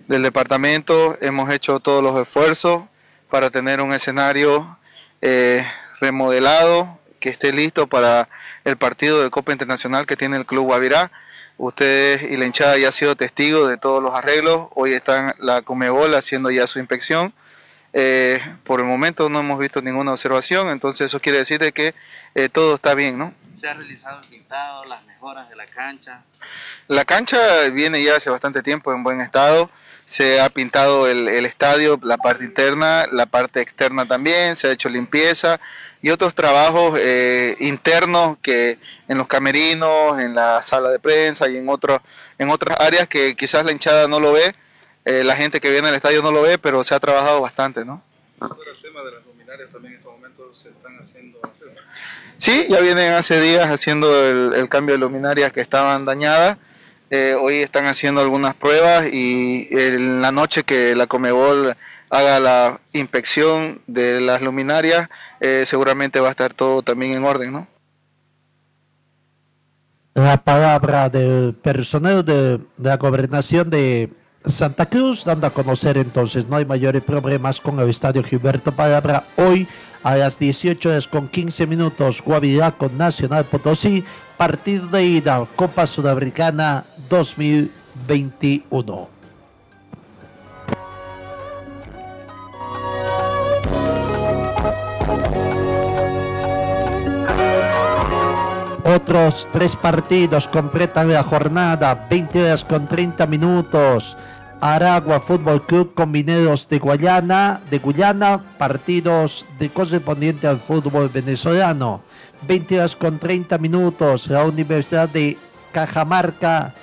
del 0.07 0.23
departamento 0.23 1.17
hemos 1.21 1.49
hecho 1.49 1.79
todos 1.79 2.03
los 2.03 2.19
esfuerzos 2.19 2.83
para 3.29 3.49
tener 3.49 3.81
un 3.81 3.93
escenario 3.93 4.77
eh, 5.21 5.65
remodelado 6.01 6.99
que 7.19 7.29
esté 7.29 7.53
listo 7.53 7.87
para 7.87 8.27
el 8.65 8.77
partido 8.77 9.23
de 9.23 9.29
Copa 9.29 9.51
Internacional 9.51 10.05
que 10.05 10.17
tiene 10.17 10.37
el 10.37 10.45
Club 10.45 10.65
Guavirá. 10.65 11.11
Ustedes 11.57 12.23
y 12.23 12.35
la 12.35 12.45
hinchada 12.45 12.77
ya 12.77 12.87
han 12.87 12.93
sido 12.93 13.15
testigos 13.15 13.69
de 13.69 13.77
todos 13.77 14.03
los 14.03 14.13
arreglos. 14.13 14.67
Hoy 14.75 14.93
están 14.93 15.33
la 15.39 15.61
Comebol 15.61 16.15
haciendo 16.15 16.51
ya 16.51 16.67
su 16.67 16.79
inspección 16.79 17.33
eh, 17.93 18.41
por 18.63 18.79
el 18.79 18.87
momento 18.87 19.29
no 19.29 19.39
hemos 19.39 19.59
visto 19.59 19.81
ninguna 19.81 20.13
observación, 20.13 20.69
entonces 20.69 21.07
eso 21.07 21.19
quiere 21.19 21.37
decir 21.37 21.59
de 21.59 21.71
que 21.71 21.93
eh, 22.33 22.49
todo 22.49 22.75
está 22.75 22.95
bien, 22.95 23.19
¿no? 23.19 23.33
¿Se 23.63 23.69
ha 23.69 23.75
realizado 23.75 24.19
el 24.21 24.27
pintado, 24.27 24.83
las 24.83 25.05
mejoras 25.05 25.47
de 25.47 25.55
la 25.55 25.65
cancha? 25.67 26.21
La 26.89 27.05
cancha 27.05 27.37
viene 27.69 28.03
ya 28.03 28.17
hace 28.17 28.29
bastante 28.29 28.61
tiempo 28.61 28.91
en 28.91 29.05
buen 29.05 29.21
estado. 29.21 29.69
Se 30.05 30.41
ha 30.41 30.49
pintado 30.49 31.07
el, 31.07 31.45
estadio, 31.45 31.97
la 32.03 32.17
parte 32.17 32.43
interna, 32.43 33.05
la 33.09 33.25
parte 33.25 33.61
externa 33.61 34.05
también, 34.05 34.57
se 34.57 34.67
ha 34.67 34.71
hecho 34.71 34.89
limpieza 34.89 35.61
y 36.01 36.09
otros 36.09 36.35
trabajos 36.35 36.99
eh, 36.99 37.55
internos 37.61 38.37
que 38.41 38.79
en 39.07 39.17
los 39.17 39.27
camerinos, 39.27 40.19
en 40.19 40.35
la 40.35 40.61
sala 40.61 40.89
de 40.89 40.99
prensa 40.99 41.47
y 41.47 41.55
en, 41.55 41.69
otros 41.69 42.01
en 42.39 42.49
otras 42.49 42.77
áreas 42.81 43.07
que 43.07 43.33
quizás 43.37 43.63
la 43.63 43.71
hinchada 43.71 44.09
no 44.09 44.19
lo 44.19 44.33
ve, 44.33 44.53
eh, 45.05 45.23
la 45.23 45.37
gente 45.37 45.61
que 45.61 45.71
viene 45.71 45.87
al 45.87 45.95
estadio 45.95 46.21
no 46.21 46.33
lo 46.33 46.41
ve, 46.41 46.57
pero 46.57 46.83
se 46.83 46.95
ha 46.95 46.99
trabajado 46.99 47.39
bastante, 47.39 47.85
¿no? 47.85 48.03
el 48.41 48.81
tema 48.81 49.01
de 49.03 49.11
las 49.11 49.25
luminarias 49.25 49.71
también 49.71 49.93
en 49.93 49.99
estos 49.99 50.11
momentos 50.11 50.59
se 50.59 50.67
están 50.67 50.97
haciendo. 50.97 51.39
Sí, 52.43 52.67
ya 52.69 52.81
vienen 52.81 53.13
hace 53.13 53.39
días 53.39 53.69
haciendo 53.69 54.27
el, 54.27 54.67
cambio 54.67 54.95
de 54.95 54.99
luminarias 54.99 55.53
que 55.53 55.61
estaban 55.61 56.03
dañadas. 56.03 56.57
Eh, 57.09 57.37
hoy 57.41 57.59
están 57.59 57.85
haciendo 57.85 58.19
algunas 58.19 58.53
pruebas 58.53 59.07
y 59.13 59.65
en 59.71 60.21
la 60.21 60.33
noche 60.33 60.63
que 60.63 60.93
la 60.93 61.07
Comebol 61.07 61.73
haga 62.09 62.41
la 62.41 62.81
inspección 62.91 63.79
de 63.87 64.19
las 64.19 64.41
luminarias, 64.41 65.07
eh, 65.39 65.63
seguramente 65.65 66.19
va 66.19 66.27
a 66.27 66.31
estar 66.31 66.53
todo 66.53 66.81
también 66.81 67.13
en 67.13 67.23
orden, 67.23 67.53
¿no? 67.53 67.67
La 70.13 70.43
palabra 70.43 71.07
del 71.07 71.53
personal 71.53 72.25
de 72.25 72.59
la 72.77 72.97
gobernación 72.97 73.69
de 73.69 74.11
Santa 74.45 74.87
Cruz, 74.87 75.23
dando 75.23 75.47
a 75.47 75.53
conocer 75.53 75.97
entonces, 75.97 76.45
no 76.49 76.57
hay 76.57 76.65
mayores 76.65 77.03
problemas 77.03 77.61
con 77.61 77.79
el 77.79 77.89
estadio 77.89 78.21
Gilberto 78.21 78.73
Palabra. 78.73 79.23
Hoy 79.37 79.65
a 80.03 80.15
las 80.15 80.37
18 80.37 80.89
horas 80.89 81.07
con 81.07 81.29
15 81.29 81.65
minutos, 81.65 82.21
Guavirá 82.21 82.71
con 82.71 82.97
Nacional 82.97 83.45
Potosí, 83.45 84.03
partido 84.37 84.87
de 84.87 85.05
ida, 85.05 85.47
Copa 85.55 85.87
Sudamericana 85.87 86.83
2021. 87.09 89.07
Otros 98.85 99.47
tres 99.53 99.77
partidos 99.77 100.49
completan 100.49 101.11
la 101.11 101.23
jornada, 101.23 102.05
20 102.09 102.43
horas 102.43 102.65
con 102.65 102.87
30 102.87 103.25
minutos. 103.27 104.17
Aragua 104.63 105.19
Fútbol 105.19 105.61
Club 105.65 105.93
con 105.93 106.11
Mineros 106.11 106.69
de 106.69 106.79
Guayana, 106.79 107.59
de 107.69 107.79
Guyana, 107.79 108.41
partidos 108.57 109.45
de 109.59 109.67
correspondiente 109.67 110.47
al 110.47 110.57
fútbol 110.57 111.09
venezolano. 111.09 112.01
20 112.47 112.77
horas 112.77 112.95
con 112.95 113.19
30 113.19 113.57
minutos, 113.57 114.29
la 114.29 114.45
Universidad 114.45 115.09
de 115.09 115.37
Cajamarca 115.73 116.73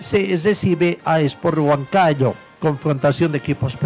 se 0.00 0.36
recibe 0.42 0.98
a 1.04 1.20
Sport 1.20 1.58
Huancayo, 1.58 2.34
confrontación 2.58 3.30
de 3.30 3.38
equipos 3.38 3.78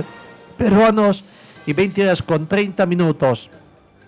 peruanos. 0.57 1.23
Y 1.67 1.75
20 1.75 2.07
horas 2.07 2.23
con 2.23 2.47
30 2.47 2.87
minutos, 2.87 3.51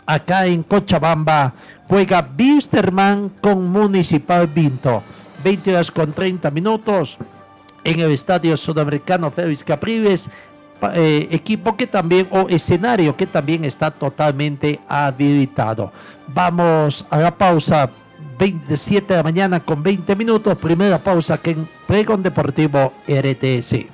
acá 0.07 0.46
en 0.46 0.62
Cochabamba, 0.62 1.52
juega 1.87 2.22
Bisterman 2.22 3.28
con 3.42 3.68
Municipal 3.68 4.46
Vinto. 4.46 5.02
20 5.44 5.74
horas 5.74 5.90
con 5.90 6.14
30 6.14 6.50
minutos 6.50 7.18
en 7.85 8.01
el 8.01 8.11
Estadio 8.11 8.57
Sudamericano 8.57 9.31
Félix 9.31 9.62
Capriles, 9.62 10.29
eh, 10.94 11.29
equipo 11.31 11.77
que 11.77 11.87
también, 11.87 12.29
o 12.31 12.49
escenario 12.49 13.16
que 13.16 13.27
también 13.27 13.64
está 13.64 13.90
totalmente 13.90 14.81
habilitado. 14.88 15.92
Vamos 16.29 17.07
a 17.11 17.18
la 17.18 17.37
pausa, 17.37 17.90
27 18.38 19.07
de 19.12 19.16
la 19.16 19.23
mañana 19.23 19.61
con 19.61 19.83
20 19.83 20.16
minutos, 20.16 20.59
primera 20.59 20.99
pausa 20.99 21.38
que 21.38 21.51
en 21.53 21.68
Pregón 21.87 22.23
Deportivo 22.23 22.92
RTS. 23.07 23.93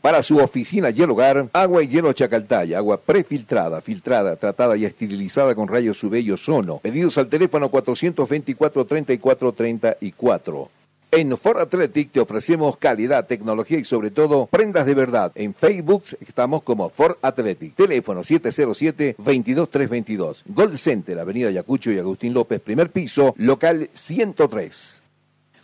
Para 0.00 0.22
su 0.22 0.38
oficina 0.38 0.88
y 0.88 1.02
hogar, 1.02 1.50
agua 1.52 1.82
y 1.82 1.88
hielo 1.88 2.14
Chacaltaya, 2.14 2.78
agua 2.78 2.98
prefiltrada, 2.98 3.82
filtrada, 3.82 4.36
tratada 4.36 4.74
y 4.74 4.86
esterilizada 4.86 5.54
con 5.54 5.68
rayos 5.68 6.02
UV 6.02 6.20
y 6.20 6.30
ozono. 6.30 6.78
Pedidos 6.78 7.18
al 7.18 7.28
teléfono 7.28 7.70
424-3434. 7.70 10.68
En 11.12 11.36
Ford 11.36 11.58
Athletic 11.58 12.12
te 12.12 12.20
ofrecemos 12.20 12.76
calidad, 12.78 13.26
tecnología 13.26 13.78
y 13.78 13.84
sobre 13.84 14.10
todo 14.10 14.46
prendas 14.46 14.86
de 14.86 14.94
verdad. 14.94 15.32
En 15.34 15.52
Facebook 15.52 16.04
estamos 16.20 16.62
como 16.62 16.88
Ford 16.88 17.16
Athletic. 17.20 17.74
Teléfono 17.74 18.22
707-22322. 18.22 20.44
Gold 20.46 20.78
Center, 20.78 21.18
Avenida 21.18 21.50
Yacucho 21.50 21.90
y 21.90 21.98
Agustín 21.98 22.32
López, 22.32 22.60
primer 22.60 22.90
piso, 22.90 23.34
local 23.36 23.90
103. 23.92 24.99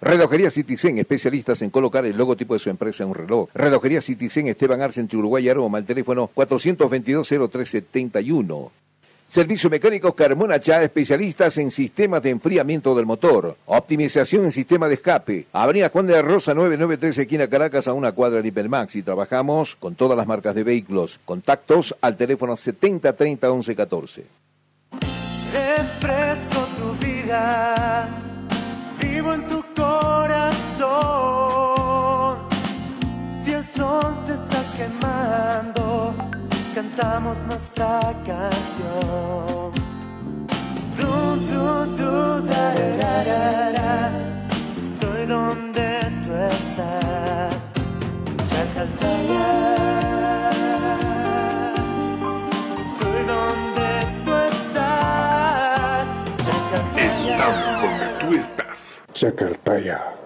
Relojería 0.00 0.50
Citizen, 0.50 0.98
especialistas 0.98 1.62
en 1.62 1.70
colocar 1.70 2.04
el 2.04 2.16
logotipo 2.16 2.54
de 2.54 2.60
su 2.60 2.70
empresa 2.70 3.02
en 3.02 3.08
un 3.10 3.14
reloj. 3.14 3.48
Relojería 3.54 4.02
Citizen, 4.02 4.48
Esteban 4.48 4.82
Arce, 4.82 5.00
entre 5.00 5.18
Uruguay 5.18 5.46
y 5.46 5.48
Aroma, 5.48 5.78
el 5.78 5.86
teléfono 5.86 6.30
422-0371. 6.34 8.70
Servicio 9.28 9.68
mecánico 9.68 10.14
Carmona 10.14 10.60
Chá, 10.60 10.84
especialistas 10.84 11.58
en 11.58 11.72
sistemas 11.72 12.22
de 12.22 12.30
enfriamiento 12.30 12.94
del 12.94 13.06
motor. 13.06 13.56
Optimización 13.66 14.44
en 14.44 14.52
sistema 14.52 14.86
de 14.86 14.94
escape. 14.94 15.46
Avenida 15.52 15.88
Juan 15.88 16.06
de 16.06 16.22
Rosa 16.22 16.54
993, 16.54 17.18
esquina 17.18 17.48
Caracas, 17.48 17.88
a 17.88 17.92
una 17.92 18.12
cuadra 18.12 18.40
de 18.40 18.46
Hipermax. 18.48 18.94
Y 18.94 19.02
trabajamos 19.02 19.74
con 19.76 19.96
todas 19.96 20.16
las 20.16 20.28
marcas 20.28 20.54
de 20.54 20.62
vehículos. 20.62 21.18
Contactos 21.24 21.96
al 22.00 22.16
teléfono 22.16 22.56
7030 22.56 23.48
1114. 23.48 24.24
Refresco 25.52 26.68
tu 26.76 26.92
vida, 27.04 28.08
vivo 29.00 29.34
en 29.34 29.44
tu 29.48 29.65
corazón. 30.78 32.38
Si 33.28 33.52
el 33.52 33.64
sol 33.64 34.16
te 34.26 34.34
está 34.34 34.62
quemando, 34.76 36.14
cantamos 36.74 37.38
nuestra 37.46 38.00
canción. 38.24 39.72
Du, 40.96 41.36
du, 41.50 41.86
du, 41.96 42.42
da, 42.46 42.74
da, 42.74 43.24
da, 43.24 43.72
da. 43.72 44.10
Estoy 44.80 45.26
donde 45.26 45.88
tú 46.24 46.32
estás. 46.34 47.72
Chacaltaya. 48.48 49.46
Estoy 52.80 53.20
donde 53.26 53.88
tú 54.24 54.32
estás. 54.52 56.06
Chacaltaya. 56.44 57.06
Estamos 57.06 57.70
donde 57.82 58.06
tú 58.20 58.34
estás. 58.34 59.00
Chacartaya. 59.12 60.25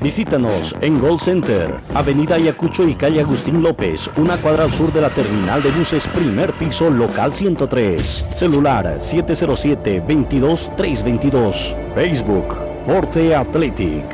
Visítanos 0.00 0.76
en 0.80 1.00
Gold 1.00 1.20
Center, 1.20 1.74
Avenida 1.92 2.36
Ayacucho 2.36 2.86
y 2.86 2.94
calle 2.94 3.20
Agustín 3.20 3.64
López, 3.64 4.08
una 4.16 4.36
cuadra 4.36 4.62
al 4.62 4.72
sur 4.72 4.92
de 4.92 5.00
la 5.00 5.10
terminal 5.10 5.60
de 5.60 5.72
buses, 5.72 6.06
primer 6.06 6.52
piso, 6.52 6.88
local 6.88 7.34
103. 7.34 8.26
Celular 8.36 8.98
707-22-322. 9.00 11.94
Facebook, 11.96 12.54
Forte 12.86 13.34
Athletic. 13.34 14.04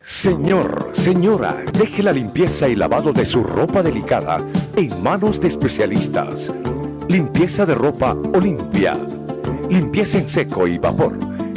Señor, 0.00 0.90
señora, 0.94 1.62
deje 1.78 2.02
la 2.02 2.12
limpieza 2.12 2.66
y 2.66 2.74
lavado 2.74 3.12
de 3.12 3.24
su 3.24 3.44
ropa 3.44 3.84
delicada 3.84 4.44
en 4.74 5.00
manos 5.00 5.40
de 5.40 5.46
especialistas. 5.46 6.50
Limpieza 7.06 7.64
de 7.64 7.76
ropa 7.76 8.16
Olimpia. 8.34 8.98
Limpieza 9.70 10.18
en 10.18 10.28
seco 10.28 10.66
y 10.66 10.78
vapor. 10.78 11.37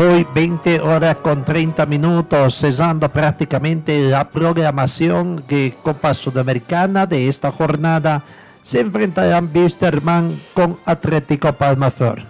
Hoy 0.00 0.24
20 0.32 0.80
horas 0.80 1.16
con 1.16 1.44
30 1.44 1.84
minutos, 1.86 2.54
cesando 2.54 3.08
prácticamente 3.08 4.00
la 4.08 4.30
programación 4.30 5.42
de 5.48 5.74
Copa 5.82 6.14
Sudamericana 6.14 7.04
de 7.04 7.26
esta 7.26 7.50
jornada, 7.50 8.22
se 8.62 8.78
enfrentarán 8.78 9.50
Wisterman 9.52 10.40
con 10.54 10.78
Atlético 10.84 11.52
Palmaflor. 11.52 12.22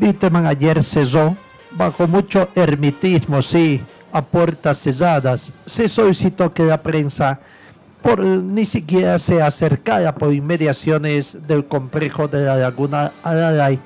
Wisterman 0.00 0.46
ayer 0.46 0.82
cesó 0.82 1.36
bajo 1.72 2.08
mucho 2.08 2.48
hermetismo, 2.54 3.42
sí, 3.42 3.82
a 4.12 4.22
puertas 4.22 4.78
cesadas. 4.78 5.52
Se 5.66 5.90
solicitó 5.90 6.54
que 6.54 6.62
la 6.62 6.82
prensa 6.82 7.38
por, 8.00 8.24
ni 8.24 8.64
siquiera 8.64 9.18
se 9.18 9.42
acercara 9.42 10.14
por 10.14 10.32
inmediaciones 10.32 11.36
del 11.46 11.66
complejo 11.66 12.28
de 12.28 12.46
la 12.46 12.56
Laguna 12.56 13.12
Araray 13.22 13.78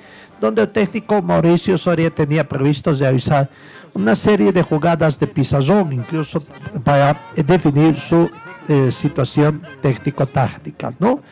donde 0.44 0.60
el 0.60 0.68
técnico 0.68 1.22
Mauricio 1.22 1.78
Soria 1.78 2.10
tenía 2.10 2.46
previsto 2.46 2.92
realizar 2.92 3.48
una 3.94 4.14
serie 4.14 4.52
de 4.52 4.62
jugadas 4.62 5.18
de 5.18 5.26
pizarrón, 5.26 5.90
incluso 5.94 6.42
para 6.84 7.16
definir 7.34 7.96
su 7.96 8.30
eh, 8.68 8.92
situación 8.92 9.62
técnico-táctica, 9.80 10.92
¿no? 10.98 11.22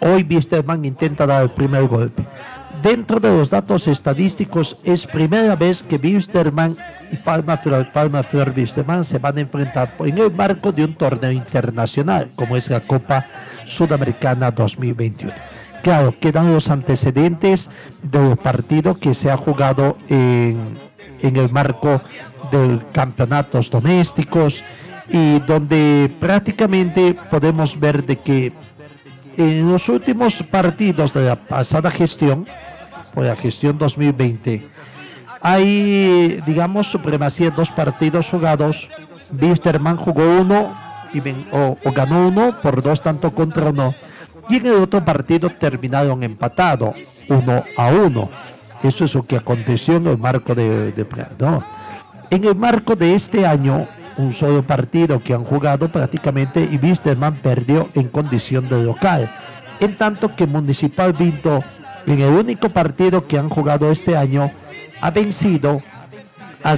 Hoy 0.00 0.26
Wisterman 0.28 0.82
intenta 0.86 1.26
dar 1.26 1.42
el 1.42 1.50
primer 1.50 1.86
golpe. 1.88 2.24
Dentro 2.82 3.20
de 3.20 3.28
los 3.28 3.50
datos 3.50 3.86
estadísticos, 3.86 4.78
es 4.82 5.06
primera 5.06 5.54
vez 5.54 5.82
que 5.82 5.96
Wisterman 5.96 6.74
y 7.12 7.16
Palma 7.16 7.58
Flor, 7.58 7.92
Palma 7.92 8.22
Flor 8.22 8.54
Wisterman 8.56 9.04
se 9.04 9.18
van 9.18 9.36
a 9.36 9.42
enfrentar 9.42 9.94
en 9.98 10.16
el 10.16 10.32
marco 10.32 10.72
de 10.72 10.86
un 10.86 10.94
torneo 10.94 11.32
internacional, 11.32 12.30
como 12.34 12.56
es 12.56 12.70
la 12.70 12.80
Copa 12.80 13.26
Sudamericana 13.66 14.50
2021 14.50 15.51
claro, 15.82 16.14
quedan 16.18 16.52
los 16.52 16.70
antecedentes 16.70 17.68
del 18.02 18.36
partido 18.36 18.94
que 18.98 19.14
se 19.14 19.30
ha 19.30 19.36
jugado 19.36 19.98
en, 20.08 20.78
el 21.20 21.50
marco 21.50 22.00
de 22.50 22.80
campeonatos 22.92 23.70
domésticos 23.70 24.62
y 25.08 25.40
donde 25.40 26.10
prácticamente 26.20 27.14
podemos 27.30 27.78
ver 27.78 28.04
de 28.04 28.16
que 28.16 28.52
en 29.36 29.70
los 29.70 29.88
últimos 29.88 30.42
partidos 30.42 31.12
de 31.12 31.26
la 31.26 31.36
pasada 31.36 31.90
gestión, 31.90 32.46
por 33.14 33.24
la 33.24 33.36
gestión 33.36 33.78
2020, 33.78 34.66
hay, 35.40 36.38
digamos, 36.46 36.86
supremacía 36.90 37.48
en 37.48 37.56
dos 37.56 37.70
partidos 37.70 38.28
jugados. 38.30 38.88
Wisterman 39.40 39.96
jugó 39.96 40.40
uno 40.40 40.74
y 41.14 41.20
o 41.50 41.76
ganó 41.92 42.28
uno 42.28 42.56
por 42.62 42.82
dos 42.82 43.00
tanto 43.00 43.34
contra 43.34 43.70
uno 43.70 43.94
y 44.48 44.56
en 44.56 44.66
el 44.66 44.72
otro 44.74 45.04
partido 45.04 45.48
terminaron 45.50 46.22
empatados, 46.22 46.94
uno 47.28 47.64
a 47.76 47.86
uno. 47.88 48.28
Eso 48.82 49.04
es 49.04 49.14
lo 49.14 49.24
que 49.26 49.36
aconteció 49.36 49.96
en 49.96 50.06
el 50.08 50.18
marco 50.18 50.54
de, 50.54 50.92
de- 50.92 51.06
no. 51.38 51.62
En 52.30 52.44
el 52.44 52.54
marco 52.56 52.96
de 52.96 53.14
este 53.14 53.46
año, 53.46 53.86
un 54.16 54.32
solo 54.32 54.62
partido 54.62 55.20
que 55.20 55.34
han 55.34 55.44
jugado 55.44 55.88
prácticamente 55.88 56.68
y 56.70 56.76
Wisterman 56.84 57.34
perdió 57.36 57.88
en 57.94 58.08
condición 58.08 58.68
de 58.68 58.82
local. 58.82 59.30
En 59.80 59.96
tanto 59.96 60.34
que 60.36 60.46
Municipal 60.46 61.12
Vinto 61.12 61.62
En 62.06 62.18
el 62.20 62.32
único 62.34 62.68
partido 62.68 63.26
que 63.28 63.38
han 63.38 63.48
jugado 63.48 63.90
este 63.92 64.16
año, 64.16 64.50
ha 65.00 65.10
vencido 65.12 65.80
a, 66.64 66.72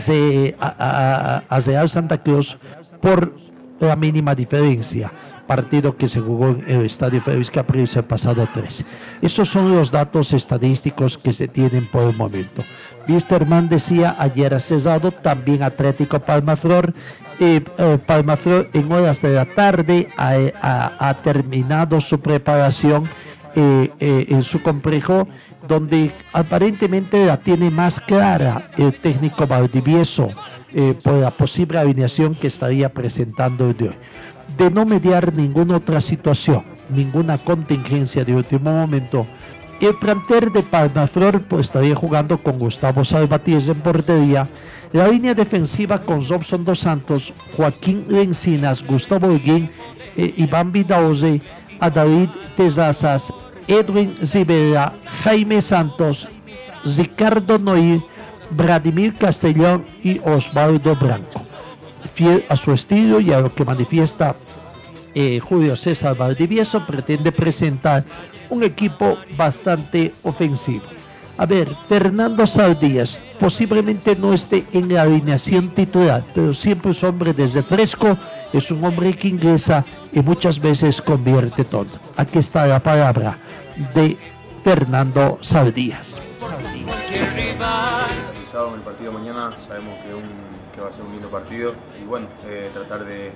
a- 0.60 1.42
a 1.48 1.60
Real 1.60 1.88
Santa 1.88 2.18
Cruz 2.22 2.58
por 3.00 3.34
la 3.80 3.96
mínima 3.96 4.34
diferencia. 4.34 5.10
Partido 5.46 5.96
que 5.96 6.08
se 6.08 6.20
jugó 6.20 6.48
en 6.48 6.64
el 6.66 6.86
Estadio 6.86 7.20
Félix 7.20 7.50
Capriles 7.50 7.96
el 7.96 8.04
pasado 8.04 8.48
3. 8.52 8.84
Esos 9.22 9.48
son 9.48 9.74
los 9.74 9.90
datos 9.90 10.32
estadísticos 10.32 11.18
que 11.18 11.32
se 11.32 11.48
tienen 11.48 11.86
por 11.86 12.02
el 12.04 12.16
momento. 12.16 12.62
Wisterman 13.08 13.68
decía 13.68 14.16
ayer 14.18 14.54
ha 14.54 14.60
cesado 14.60 15.10
también 15.10 15.62
Atlético 15.62 16.18
Palmaflor. 16.20 16.94
Eh, 17.40 17.60
Palmaflor 18.06 18.70
en 18.72 18.90
horas 18.92 19.20
de 19.20 19.34
la 19.34 19.44
tarde 19.44 20.08
ha, 20.16 21.14
terminado 21.22 22.00
su 22.00 22.20
preparación 22.20 23.08
eh, 23.56 23.90
eh, 24.00 24.26
en 24.30 24.42
su 24.42 24.62
complejo, 24.62 25.28
donde 25.68 26.12
aparentemente 26.32 27.24
la 27.26 27.36
tiene 27.36 27.70
más 27.70 28.00
clara 28.00 28.70
el 28.76 28.94
técnico 28.94 29.46
Valdivieso 29.46 30.30
eh, 30.76 30.92
por 31.00 31.14
la 31.14 31.30
posible 31.30 31.78
alineación 31.78 32.34
que 32.34 32.48
estaría 32.48 32.92
presentando 32.92 33.72
de 33.72 33.90
hoy. 33.90 33.94
De 34.56 34.70
no 34.70 34.84
mediar 34.84 35.32
ninguna 35.32 35.76
otra 35.76 36.00
situación, 36.00 36.62
ninguna 36.88 37.38
contingencia 37.38 38.24
de 38.24 38.34
último 38.34 38.72
momento, 38.72 39.26
el 39.80 39.94
plantel 39.94 40.52
de 40.52 40.62
Palmaflor 40.62 41.42
pues, 41.42 41.66
estaría 41.66 41.94
jugando 41.94 42.38
con 42.38 42.58
Gustavo 42.58 43.04
Salvatierra 43.04 43.72
en 43.72 43.80
portería, 43.80 44.48
la 44.92 45.08
línea 45.08 45.34
defensiva 45.34 46.00
con 46.00 46.26
Robson 46.26 46.64
Dos 46.64 46.78
Santos, 46.78 47.32
Joaquín 47.56 48.06
Lencinas, 48.08 48.86
Gustavo 48.86 49.26
Holguín, 49.26 49.68
eh, 50.16 50.32
Iván 50.36 50.70
Vidauze, 50.70 51.40
a 51.80 51.90
David 51.90 52.28
Tezazas, 52.56 53.32
Edwin 53.66 54.14
Rivera, 54.32 54.94
Jaime 55.24 55.60
Santos, 55.60 56.28
Ricardo 56.96 57.58
Noir, 57.58 58.00
Vladimir 58.50 59.14
Castellón 59.14 59.84
y 60.02 60.20
Osvaldo 60.24 60.94
Branco. 60.94 61.42
Fiel 62.12 62.44
a 62.48 62.56
su 62.56 62.72
estilo 62.72 63.20
y 63.20 63.32
a 63.32 63.40
lo 63.40 63.52
que 63.54 63.64
manifiesta 63.64 64.34
eh, 65.14 65.38
Julio 65.40 65.76
César 65.76 66.16
Valdivieso, 66.16 66.84
pretende 66.86 67.30
presentar 67.32 68.04
un 68.50 68.62
equipo 68.64 69.16
bastante 69.36 70.12
ofensivo. 70.24 70.84
A 71.36 71.46
ver, 71.46 71.68
Fernando 71.88 72.46
Saldías 72.46 73.18
posiblemente 73.40 74.14
no 74.16 74.32
esté 74.34 74.64
en 74.72 74.92
la 74.92 75.02
alineación 75.02 75.70
titular, 75.70 76.24
pero 76.34 76.54
siempre 76.54 76.92
es 76.92 77.02
hombre 77.02 77.32
desde 77.32 77.62
fresco, 77.62 78.16
es 78.52 78.70
un 78.70 78.84
hombre 78.84 79.14
que 79.16 79.28
ingresa 79.28 79.84
y 80.12 80.20
muchas 80.20 80.60
veces 80.60 81.02
convierte 81.02 81.64
todo. 81.64 81.86
Aquí 82.16 82.38
está 82.38 82.66
la 82.66 82.80
palabra 82.80 83.36
de 83.94 84.16
Fernando 84.62 85.38
Saldías. 85.40 86.18
En 88.54 88.74
el 88.74 88.80
partido 88.82 89.10
de 89.12 89.18
mañana, 89.18 89.56
sabemos 89.66 89.94
que, 90.04 90.14
un- 90.14 90.22
que 90.72 90.80
va 90.80 90.88
a 90.88 90.92
ser 90.92 91.04
un 91.04 91.12
lindo 91.12 91.28
partido 91.28 91.74
bueno, 92.14 92.28
eh, 92.46 92.70
tratar 92.72 93.04
de, 93.04 93.32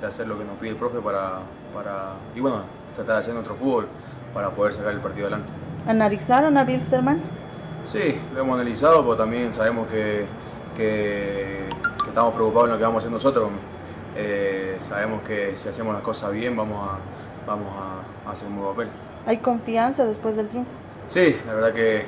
de 0.00 0.06
hacer 0.06 0.26
lo 0.26 0.36
que 0.36 0.42
nos 0.44 0.56
pide 0.58 0.70
el 0.70 0.76
profe 0.76 0.98
para, 0.98 1.34
para, 1.72 2.14
y 2.34 2.40
bueno, 2.40 2.62
tratar 2.96 3.14
de 3.14 3.20
hacer 3.20 3.34
nuestro 3.34 3.54
fútbol 3.54 3.86
para 4.34 4.50
poder 4.50 4.72
sacar 4.72 4.92
el 4.92 4.98
partido 4.98 5.26
adelante. 5.28 5.48
¿Analizaron 5.86 6.58
a 6.58 6.64
Wilstermann? 6.64 7.20
Sí, 7.86 8.20
lo 8.34 8.40
hemos 8.40 8.56
analizado, 8.58 9.02
pero 9.02 9.16
también 9.16 9.52
sabemos 9.52 9.86
que, 9.86 10.26
que- 10.76 11.68
que 12.02 12.08
estamos 12.08 12.34
preocupados 12.34 12.66
en 12.68 12.72
lo 12.72 12.78
que 12.78 12.84
vamos 12.84 12.96
a 12.96 13.00
hacer 13.02 13.12
nosotros. 13.12 13.48
Eh, 14.16 14.74
sabemos 14.80 15.22
que 15.22 15.56
si 15.56 15.68
hacemos 15.68 15.94
las 15.94 16.02
cosas 16.02 16.32
bien 16.32 16.56
vamos 16.56 16.78
a, 16.90 16.98
vamos 17.48 17.68
a, 18.26 18.28
a 18.28 18.32
hacer 18.32 18.48
un 18.48 18.56
buen 18.56 18.70
papel. 18.70 18.88
¿Hay 19.24 19.36
confianza 19.38 20.04
después 20.04 20.34
del 20.36 20.48
triunfo? 20.48 20.70
Sí, 21.08 21.36
la 21.46 21.54
verdad 21.54 21.72
que, 21.72 22.04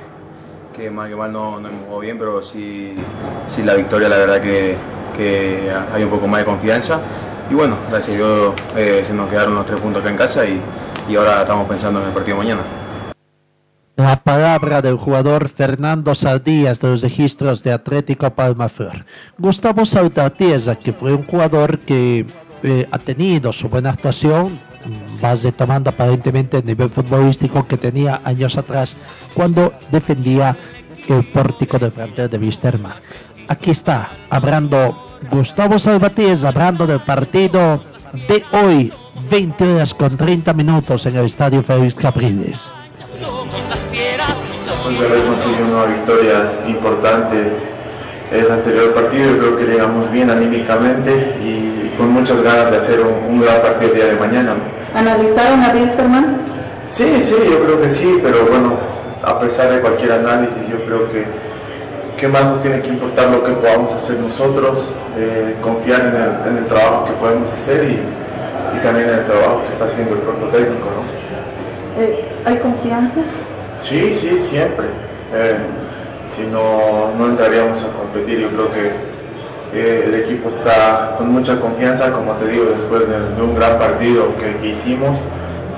que 0.79 0.91
mal 0.91 1.09
que 1.09 1.17
mal 1.17 1.33
no, 1.33 1.59
no 1.61 1.69
hemos 1.69 1.81
jugado 1.81 2.01
bien, 2.01 2.19
pero 2.19 2.43
sí, 2.43 2.95
sí 3.49 3.63
la 3.63 3.75
victoria, 3.75 4.09
la 4.09 4.17
verdad 4.17 4.41
que, 4.41 4.77
que 5.17 5.71
hay 5.93 6.05
un 6.05 6.11
poco 6.11 6.29
más 6.29 6.41
de 6.41 6.45
confianza. 6.45 7.01
Y 7.51 7.55
bueno, 7.55 7.77
gracias 7.91 8.15
a 8.15 8.19
Dios 8.19 8.55
eh, 8.77 9.01
se 9.03 9.15
nos 9.15 9.29
quedaron 9.29 9.55
los 9.55 9.67
tres 9.67 9.81
puntos 9.81 10.03
acá 10.03 10.11
en 10.11 10.17
casa 10.17 10.47
y, 10.47 10.61
y 11.09 11.17
ahora 11.17 11.41
estamos 11.41 11.69
pensando 11.69 12.01
en 12.01 12.07
el 12.07 12.13
partido 12.13 12.37
mañana. 12.37 12.63
La 13.97 14.23
palabra 14.23 14.81
del 14.81 14.97
jugador 14.97 15.49
Fernando 15.49 16.15
Saldías 16.15 16.81
de 16.81 16.89
los 16.89 17.03
registros 17.03 17.65
de 17.65 17.73
Atlético 17.73 18.31
Palmaflor. 18.31 19.05
Gustavo 19.37 19.85
Salvatierra, 19.85 20.77
que 20.77 20.93
fue 20.93 21.13
un 21.13 21.25
jugador 21.25 21.81
que 21.81 22.25
eh, 22.63 22.89
ha 22.93 22.99
tenido 22.99 23.53
su 23.53 23.69
buena 23.69 23.91
actuación, 23.91 24.61
mm, 24.89 25.25
va 25.25 25.35
retomando 25.35 25.91
aparentemente 25.91 26.59
el 26.59 26.67
nivel 26.67 26.91
futbolístico 26.91 27.67
que 27.67 27.77
tenía 27.77 28.21
años 28.25 28.57
atrás 28.57 28.97
cuando 29.35 29.75
defendía 29.91 30.57
el 31.09 31.25
pórtico 31.25 31.79
del 31.79 31.93
plantel 31.93 32.29
de 32.29 32.39
Wisterman. 32.39 32.95
Aquí 33.49 33.71
está, 33.71 34.11
hablando 34.29 35.19
Gustavo 35.31 35.79
Salvatierra, 35.79 36.49
hablando 36.49 36.87
del 36.87 37.01
partido 37.01 37.83
de 38.29 38.45
hoy, 38.53 38.93
20 39.31 39.75
horas 39.75 39.95
con 39.95 40.17
30 40.17 40.53
minutos 40.53 41.07
en 41.07 41.17
el 41.17 41.27
Estadio 41.27 41.63
Félix 41.63 41.95
Capriles. 41.95 42.69
Pues 44.85 44.99
haber 45.01 45.25
conseguido 45.25 45.67
una 45.67 45.87
victoria 45.87 46.53
importante 46.67 47.53
el 48.33 48.51
anterior 48.51 48.95
partido, 48.95 49.39
creo 49.39 49.57
que 49.57 49.65
llegamos 49.65 50.11
bien 50.11 50.31
anímicamente 50.31 51.37
y 51.43 51.78
con 51.99 52.11
muchas 52.13 52.41
ganas 52.43 52.71
de 52.71 52.77
hacer 52.77 53.01
un, 53.01 53.35
un 53.35 53.41
gran 53.43 53.61
partido 53.61 53.91
el 53.91 53.97
día 53.97 54.07
de 54.07 54.17
mañana. 54.17 54.55
¿no? 54.55 54.99
¿Analizaron 54.99 55.63
a 55.63 55.73
Wilstermann? 55.75 56.39
Sí, 56.87 57.21
sí, 57.21 57.35
yo 57.51 57.63
creo 57.65 57.83
que 57.83 57.91
sí, 57.91 58.19
pero 58.23 58.47
bueno, 58.47 58.79
a 59.23 59.39
pesar 59.39 59.71
de 59.71 59.81
cualquier 59.81 60.13
análisis, 60.13 60.69
yo 60.69 60.79
creo 60.87 61.11
que, 61.11 61.27
que 62.17 62.29
más 62.29 62.45
nos 62.45 62.63
tiene 62.63 62.81
que 62.81 62.89
importar 62.89 63.29
lo 63.29 63.43
que 63.45 63.53
podamos 63.53 63.93
hacer 63.93 64.19
nosotros, 64.21 64.91
eh, 65.19 65.57
confiar 65.61 66.01
en 66.01 66.17
el, 66.17 66.53
en 66.53 66.59
el 66.63 66.65
trabajo 66.67 67.05
que 67.05 67.13
podemos 67.13 67.53
hacer 67.53 67.85
y, 67.85 67.99
y 68.77 68.83
también 68.83 69.09
en 69.11 69.19
el 69.19 69.25
trabajo 69.27 69.63
que 69.67 69.73
está 69.73 69.85
haciendo 69.85 70.15
el 70.15 70.21
cuerpo 70.21 70.47
técnico. 70.47 70.87
¿no? 70.87 72.03
Eh, 72.03 72.25
¿Hay 72.47 72.57
confianza? 72.59 73.21
Sí, 73.81 74.15
sí, 74.15 74.39
siempre. 74.39 74.87
Eh, 75.35 75.57
si 76.27 76.43
no, 76.47 77.13
no 77.19 77.27
entraríamos 77.27 77.85
a 77.85 77.89
competir, 77.89 78.39
yo 78.39 78.49
creo 78.51 78.71
que 78.71 78.93
eh, 79.73 80.05
el 80.07 80.15
equipo 80.15 80.49
está 80.49 81.15
con 81.19 81.31
mucha 81.31 81.61
confianza, 81.61 82.13
como 82.13 82.33
te 82.33 82.49
digo, 82.49 82.67
después 82.67 83.03
de, 83.09 83.43
un 83.43 83.55
gran 83.55 83.79
partido 83.79 84.35
que, 84.37 84.69
hicimos 84.69 85.19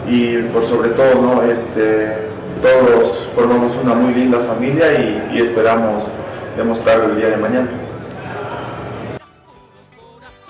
y 0.09 0.37
por 0.38 0.64
sobre 0.64 0.90
todo, 0.90 1.14
¿no? 1.20 1.42
este, 1.42 2.16
todos 2.62 3.29
formamos 3.35 3.76
una 3.83 3.94
muy 3.94 4.14
linda 4.14 4.38
familia 4.40 4.92
y, 5.00 5.37
y 5.37 5.40
esperamos 5.40 6.05
demostrarlo 6.57 7.07
el 7.07 7.16
día 7.16 7.31
de 7.31 7.37
mañana. 7.37 7.70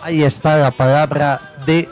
Ahí 0.03 0.23
está 0.23 0.57
la 0.57 0.71
palabra 0.71 1.41
de 1.67 1.89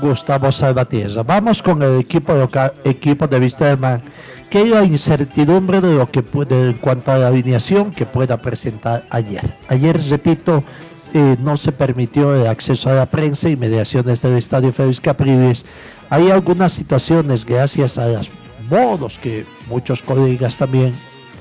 Gustavo 0.00 0.52
Salvatierra. 0.52 1.22
Vamos 1.22 1.62
con 1.62 1.82
el 1.82 2.00
equipo 2.00 2.32
local, 2.32 2.72
equipo 2.84 3.26
de 3.26 3.38
Wisterman, 3.38 4.02
que 4.50 4.58
hay 4.58 4.68
la 4.68 4.84
incertidumbre 4.84 5.80
de 5.80 5.94
lo 5.94 6.10
que 6.10 6.22
puede 6.22 6.70
en 6.70 6.78
cuanto 6.78 7.12
a 7.12 7.18
la 7.18 7.28
alineación 7.28 7.90
que 7.90 8.06
pueda 8.06 8.38
presentar 8.38 9.04
ayer. 9.10 9.42
Ayer, 9.68 10.00
repito, 10.08 10.64
eh, 11.12 11.36
no 11.40 11.56
se 11.56 11.72
permitió 11.72 12.34
el 12.34 12.46
acceso 12.46 12.90
a 12.90 12.94
la 12.94 13.06
prensa 13.06 13.48
y 13.48 13.56
mediaciones 13.56 14.22
del 14.22 14.36
Estadio 14.36 14.72
Félix 14.72 15.00
Capriles. 15.00 15.64
Hay 16.10 16.30
algunas 16.30 16.72
situaciones 16.72 17.44
gracias 17.44 17.98
a 17.98 18.08
los 18.08 18.30
modos 18.70 19.18
que 19.18 19.44
muchos 19.68 20.02
colegas 20.02 20.56
también 20.56 20.92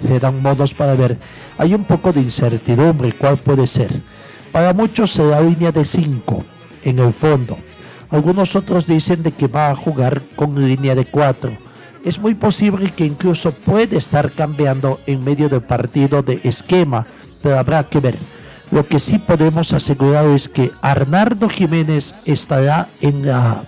se 0.02 0.20
dan 0.20 0.41
modos 0.41 0.74
para 0.74 0.93
ver. 0.96 1.17
Hay 1.58 1.74
un 1.74 1.84
poco 1.84 2.12
de 2.12 2.22
incertidumbre, 2.22 3.13
¿cuál 3.13 3.38
puede 3.38 3.67
ser? 3.67 3.91
Para 4.52 4.74
muchos 4.74 5.12
será 5.12 5.41
línea 5.41 5.72
de 5.72 5.86
5 5.86 6.43
en 6.84 7.00
el 7.00 7.13
fondo. 7.13 7.58
Algunos 8.10 8.56
otros 8.56 8.88
dicen 8.88 9.24
de 9.24 9.32
que 9.32 9.48
va 9.48 9.70
a 9.70 9.76
jugar 9.76 10.22
con 10.36 10.56
línea 10.56 10.96
de 10.96 11.06
4. 11.06 11.66
Es 12.08 12.20
muy 12.20 12.36
posible 12.36 12.89
que 12.91 13.04
incluso 13.04 13.52
puede 13.52 13.98
estar 13.98 14.32
cambiando 14.32 14.98
en 15.08 15.26
medio 15.26 15.50
del 15.50 15.60
partido 15.60 16.24
de 16.24 16.39
esquema, 16.46 17.06
pero 17.43 17.60
habrá 17.60 17.84
que 17.84 18.00
ver. 18.00 18.15
Lo 18.72 18.88
que 18.88 18.98
sí 18.98 19.20
podemos 19.20 19.74
asegurar 19.74 20.26
es 20.28 20.48
que 20.48 20.72
Arnardo 20.82 21.50
Jiménez 21.50 22.13
estará 22.24 22.88
en 23.02 23.26
la 23.26 23.62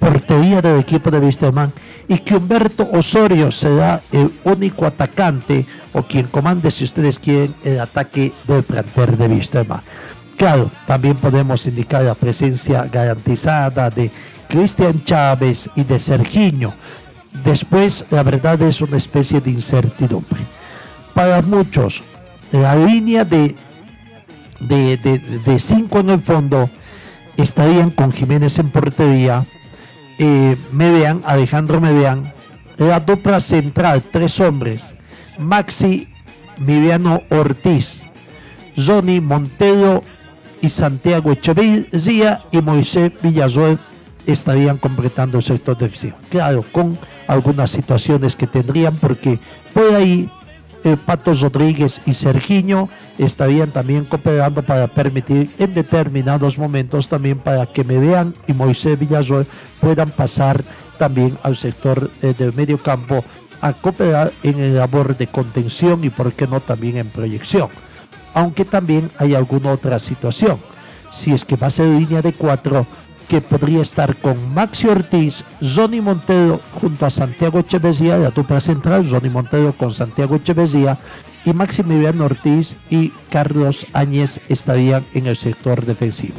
portería 0.00 0.60
del 0.60 0.80
equipo 0.80 1.12
de 1.12 1.20
Wisterman 1.20 1.72
y 2.08 2.18
que 2.18 2.34
Humberto 2.34 2.88
Osorio 2.92 3.52
será 3.52 4.00
el 4.10 4.32
único 4.42 4.84
atacante 4.84 5.66
o 5.92 6.02
quien 6.02 6.26
comande, 6.26 6.68
si 6.72 6.82
ustedes 6.82 7.20
quieren, 7.20 7.54
el 7.62 7.78
ataque 7.78 8.32
del 8.48 8.64
plantel 8.64 9.16
de 9.16 9.28
Wisterman. 9.28 9.82
Claro, 10.36 10.68
también 10.88 11.14
podemos 11.14 11.64
indicar 11.64 12.02
la 12.02 12.16
presencia 12.16 12.88
garantizada 12.90 13.88
de 13.88 14.10
Cristian 14.48 15.04
Chávez 15.04 15.68
y 15.76 15.84
de 15.84 15.98
Sergiño. 15.98 16.72
Después, 17.44 18.04
la 18.10 18.22
verdad 18.22 18.60
es 18.62 18.80
una 18.80 18.96
especie 18.96 19.40
de 19.40 19.50
incertidumbre. 19.50 20.40
Para 21.14 21.42
muchos, 21.42 22.02
la 22.52 22.74
línea 22.74 23.24
de, 23.24 23.54
de, 24.60 24.96
de, 24.96 25.60
cinco 25.60 26.00
en 26.00 26.10
el 26.10 26.20
fondo 26.20 26.68
estarían 27.36 27.90
con 27.90 28.12
Jiménez 28.12 28.58
en 28.58 28.70
portería, 28.70 29.44
eh, 30.18 30.56
Medean, 30.72 31.22
Alejandro 31.26 31.80
Medean, 31.80 32.32
la 32.78 33.00
dupla 33.00 33.40
central, 33.40 34.02
tres 34.10 34.40
hombres, 34.40 34.92
Maxi 35.38 36.08
Miriano 36.58 37.22
Ortiz, 37.30 38.02
Johnny 38.76 39.20
Montero 39.20 40.02
y 40.60 40.68
Santiago 40.68 41.32
Echeverría 41.32 42.40
y 42.50 42.60
Moisés 42.60 43.12
Villasuel 43.22 43.78
estarían 44.32 44.76
completando 44.76 45.38
el 45.38 45.44
sector 45.44 45.76
defensivo. 45.76 46.16
Claro, 46.28 46.64
con 46.70 46.98
algunas 47.26 47.70
situaciones 47.70 48.36
que 48.36 48.46
tendrían, 48.46 48.94
porque 48.96 49.38
por 49.72 49.94
ahí 49.94 50.30
el 50.84 50.96
Patos 50.96 51.40
Rodríguez 51.40 52.00
y 52.06 52.14
Sergiño 52.14 52.88
estarían 53.18 53.70
también 53.70 54.04
cooperando 54.04 54.62
para 54.62 54.86
permitir 54.86 55.50
en 55.58 55.74
determinados 55.74 56.58
momentos 56.58 57.08
también 57.08 57.38
para 57.38 57.66
que 57.66 57.84
Medean 57.84 58.34
y 58.46 58.52
Moisés 58.52 58.98
Villasuel 58.98 59.46
puedan 59.80 60.10
pasar 60.10 60.62
también 60.98 61.36
al 61.42 61.56
sector 61.56 62.10
eh, 62.22 62.34
del 62.36 62.52
medio 62.54 62.78
campo 62.78 63.24
a 63.60 63.72
cooperar 63.72 64.32
en 64.42 64.60
el 64.60 64.76
labor 64.76 65.16
de 65.16 65.26
contención 65.26 66.04
y 66.04 66.10
por 66.10 66.32
qué 66.32 66.46
no 66.46 66.60
también 66.60 66.96
en 66.98 67.08
proyección. 67.08 67.68
Aunque 68.34 68.64
también 68.64 69.10
hay 69.18 69.34
alguna 69.34 69.72
otra 69.72 69.98
situación. 69.98 70.58
Si 71.12 71.32
es 71.32 71.44
que 71.44 71.56
va 71.56 71.68
a 71.68 71.70
ser 71.70 71.86
línea 71.86 72.22
de 72.22 72.32
cuatro, 72.32 72.86
que 73.28 73.40
podría 73.40 73.82
estar 73.82 74.16
con 74.16 74.54
Maxi 74.54 74.88
Ortiz, 74.88 75.44
Johnny 75.60 76.00
Montero 76.00 76.60
junto 76.80 77.06
a 77.06 77.10
Santiago 77.10 77.58
Echeverría, 77.58 78.16
la 78.16 78.30
dupla 78.30 78.60
central, 78.60 79.06
Johnny 79.08 79.28
Montero 79.28 79.72
con 79.72 79.92
Santiago 79.92 80.36
Echeverría 80.36 80.98
y 81.44 81.52
Maximiliano 81.52 82.24
Ortiz 82.24 82.74
y 82.90 83.10
Carlos 83.30 83.86
Áñez 83.92 84.40
estarían 84.48 85.04
en 85.14 85.26
el 85.26 85.36
sector 85.36 85.84
defensivo. 85.84 86.36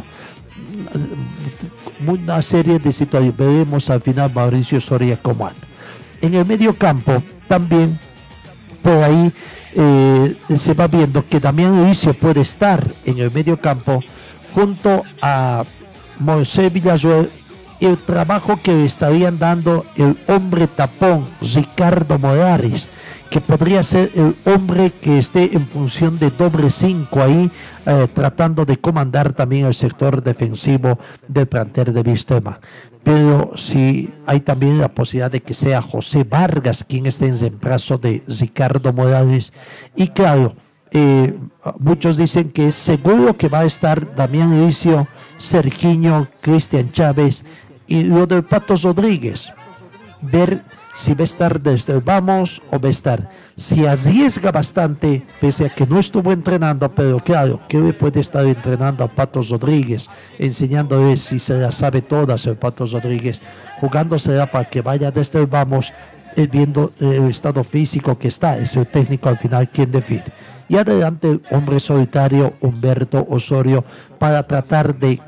Una 2.06 2.42
serie 2.42 2.80
de 2.80 2.92
situaciones, 2.92 3.38
veremos 3.38 3.90
al 3.90 4.02
final 4.02 4.32
Mauricio 4.34 4.82
Soria 4.82 5.18
cómo 5.22 5.48
anda. 5.48 5.68
En 6.22 6.34
el 6.34 6.46
medio 6.46 6.74
campo 6.74 7.22
también 7.48 8.00
por 8.82 9.04
ahí 9.04 9.32
eh, 9.76 10.36
se 10.56 10.74
va 10.74 10.88
viendo 10.88 11.28
que 11.28 11.40
Damián 11.40 11.84
Luicio 11.84 12.14
puede 12.14 12.42
estar 12.42 12.86
en 13.06 13.20
el 13.20 13.32
medio 13.32 13.58
campo 13.58 14.02
junto 14.54 15.04
a 15.22 15.64
Moisés 16.20 16.72
Villasuel 16.72 17.30
el 17.80 17.98
trabajo 17.98 18.60
que 18.62 18.86
estarían 18.86 19.40
dando 19.40 19.86
el 19.96 20.18
hombre 20.28 20.68
tapón 20.68 21.26
Ricardo 21.42 22.20
Morales, 22.20 22.90
que 23.30 23.40
podría 23.40 23.84
ser 23.84 24.12
el 24.16 24.36
hombre 24.46 24.92
que 24.92 25.20
esté 25.20 25.56
en 25.56 25.66
función 25.66 26.20
de 26.20 26.30
doble 26.32 26.72
cinco 26.72 27.22
ahí, 27.22 27.50
eh, 27.86 28.08
tratando 28.14 28.66
de 28.66 28.78
comandar 28.78 29.34
también 29.34 29.66
el 29.66 29.74
sector 29.74 30.22
defensivo 30.22 31.00
del 31.28 31.48
plantel 31.48 31.94
de 31.94 32.04
Vistema. 32.04 32.60
Pero 33.04 33.54
si 33.56 34.10
hay 34.26 34.42
también 34.42 34.78
la 34.78 34.90
posibilidad 34.90 35.32
de 35.32 35.42
que 35.42 35.54
sea 35.54 35.82
José 35.82 36.26
Vargas 36.26 36.84
quien 36.84 37.06
esté 37.06 37.28
en 37.28 37.40
reemplazo 37.40 37.98
de 37.98 38.24
Ricardo 38.28 38.92
Morales. 38.92 39.54
Y 39.96 40.10
claro, 40.10 40.54
eh, 40.92 41.38
muchos 41.78 42.18
dicen 42.18 42.52
que 42.52 42.72
seguro 42.72 43.38
que 43.38 43.50
va 43.50 43.60
a 43.60 43.66
estar 43.66 44.16
Damián 44.16 44.54
Elicio 44.54 45.08
Sergiño, 45.38 46.28
Cristian 46.42 46.92
Chávez 46.92 47.44
y 47.88 48.04
lo 48.04 48.26
del 48.26 48.44
Patos 48.44 48.84
Rodríguez. 48.84 49.50
Ver 50.22 50.64
si 50.96 51.14
va 51.14 51.22
a 51.22 51.24
estar 51.24 51.62
desde 51.62 52.00
vamos 52.00 52.62
o 52.72 52.80
va 52.80 52.88
a 52.88 52.92
estar. 52.92 53.30
Si 53.56 53.86
arriesga 53.86 54.52
bastante, 54.52 55.24
pese 55.40 55.68
a 55.68 55.70
que 55.70 55.88
no 55.88 56.00
estuvo 56.00 56.32
entrenando, 56.34 56.94
pero 56.94 57.20
claro, 57.20 57.62
que 57.70 57.78
hoy 57.78 57.94
puede 57.94 58.20
estar 58.20 58.46
entrenando 58.46 59.04
a 59.04 59.08
Patos 59.08 59.50
Rodríguez, 59.50 60.10
enseñándole 60.38 61.16
si 61.16 61.40
se 61.40 61.58
la 61.58 61.72
sabe 61.72 62.02
todas 62.02 62.46
el 62.48 62.58
Patos 62.58 62.92
Rodríguez, 62.92 63.42
jugándosela 63.80 64.52
para 64.52 64.66
que 64.66 64.82
vaya 64.82 65.10
desde 65.10 65.46
vamos, 65.46 65.94
eh, 66.36 66.48
viendo 66.52 66.92
el 67.00 67.30
estado 67.30 67.64
físico 67.64 68.18
que 68.20 68.28
está, 68.28 68.58
es 68.58 68.76
el 68.76 68.86
técnico 68.86 69.30
al 69.30 69.38
final 69.38 69.70
quien 69.70 69.92
define. 69.92 70.26
Y 70.70 70.78
adelante 70.78 71.32
el 71.32 71.42
hombre 71.52 71.80
solitario 71.80 72.54
Humberto 72.62 73.26
Osorio 73.30 73.84
para 74.20 74.44
tratar 74.48 74.96
de 74.98 75.20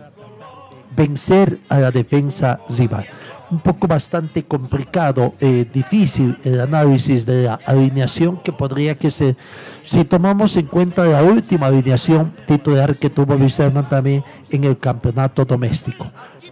vencer 0.96 1.60
a 1.68 1.80
la 1.80 1.92
defensa 1.92 2.60
rival. 2.70 3.06
Un 3.50 3.60
poco 3.60 3.86
bastante 3.86 4.44
complicado, 4.44 5.34
eh, 5.42 5.66
difícil 5.74 6.38
el 6.46 6.62
análisis 6.62 7.26
de 7.26 7.44
la 7.44 7.60
alineación 7.66 8.38
que 8.38 8.54
podría 8.54 8.96
que 8.96 9.12
ser, 9.12 9.36
si 9.84 10.06
tomamos 10.06 10.56
en 10.56 10.68
cuenta 10.68 11.04
la 11.04 11.22
última 11.22 11.68
alineación 11.68 12.34
titular 12.48 12.96
que 12.96 13.10
tuvo 13.10 13.36
Wisterman 13.36 13.90
también 13.90 14.24
en 14.50 14.64
el 14.64 14.78
campeonato 14.78 15.44
doméstico. 15.44 16.06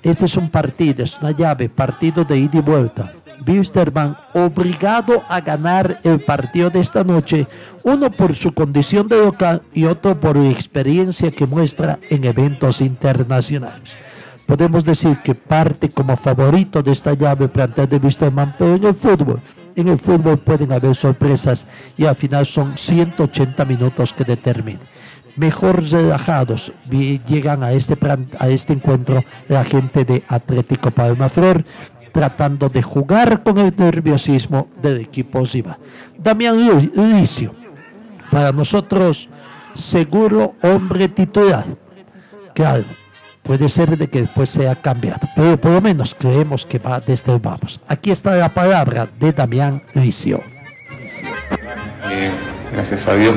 Este 0.03 0.25
es 0.25 0.35
un 0.35 0.49
partido, 0.49 1.03
es 1.03 1.17
una 1.21 1.31
llave, 1.31 1.69
partido 1.69 2.25
de 2.25 2.37
ida 2.37 2.57
y 2.57 2.61
vuelta. 2.61 3.13
Wisterman 3.47 4.17
obligado 4.33 5.23
a 5.29 5.41
ganar 5.41 5.99
el 6.03 6.19
partido 6.19 6.69
de 6.69 6.81
esta 6.81 7.03
noche, 7.03 7.47
uno 7.83 8.11
por 8.11 8.35
su 8.35 8.53
condición 8.53 9.07
de 9.07 9.23
local 9.23 9.61
y 9.73 9.85
otro 9.85 10.19
por 10.19 10.37
la 10.37 10.49
experiencia 10.49 11.31
que 11.31 11.45
muestra 11.45 11.99
en 12.09 12.23
eventos 12.23 12.81
internacionales 12.81 13.91
podemos 14.49 14.83
decir 14.83 15.15
que 15.17 15.35
parte 15.35 15.89
como 15.89 16.17
favorito 16.17 16.81
de 16.81 16.91
esta 16.91 17.13
llave 17.13 17.47
plantel 17.47 17.87
de 17.87 17.97
Wisterman, 17.97 18.55
pero 18.57 18.77
en 18.77 18.83
el 18.83 18.95
fútbol, 18.95 19.39
en 19.75 19.87
el 19.89 19.99
fútbol 19.99 20.39
pueden 20.39 20.71
haber 20.71 20.95
sorpresas 20.95 21.67
y 21.95 22.05
al 22.05 22.15
final 22.15 22.47
son 22.47 22.75
180 22.75 23.63
minutos 23.65 24.11
que 24.11 24.23
determinan. 24.23 24.81
Mejor 25.35 25.87
relajados 25.87 26.71
llegan 26.89 27.61
a 27.61 27.73
este, 27.73 27.95
a 28.39 28.49
este 28.49 28.73
encuentro 28.73 29.23
la 29.47 29.63
gente 29.63 30.03
de 30.03 30.23
Atlético 30.27 30.89
Palma 30.89 31.29
Flor, 31.29 31.63
tratando 32.11 32.69
de 32.69 32.81
jugar 32.81 33.43
con 33.43 33.57
el 33.57 33.73
nerviosismo 33.75 34.67
del 34.81 35.01
equipo 35.01 35.45
Ziva. 35.45 35.77
Damián 36.17 36.57
Licio, 36.95 37.53
para 38.31 38.51
nosotros, 38.51 39.27
seguro 39.75 40.55
hombre 40.61 41.07
titular. 41.07 41.65
Claro, 42.53 42.83
puede 43.43 43.69
ser 43.69 43.97
de 43.97 44.07
que 44.07 44.21
después 44.21 44.49
sea 44.49 44.75
cambiado, 44.75 45.27
pero 45.35 45.59
por 45.59 45.71
lo 45.71 45.81
menos 45.81 46.15
creemos 46.15 46.65
que 46.65 46.79
va 46.79 46.99
desde 46.99 47.33
el 47.33 47.39
vamos. 47.39 47.79
Aquí 47.87 48.11
está 48.11 48.35
la 48.35 48.49
palabra 48.49 49.07
de 49.19 49.31
Damián 49.31 49.81
Licio. 49.93 50.41
Gracias 52.71 53.07
a 53.07 53.15
Dios, 53.15 53.35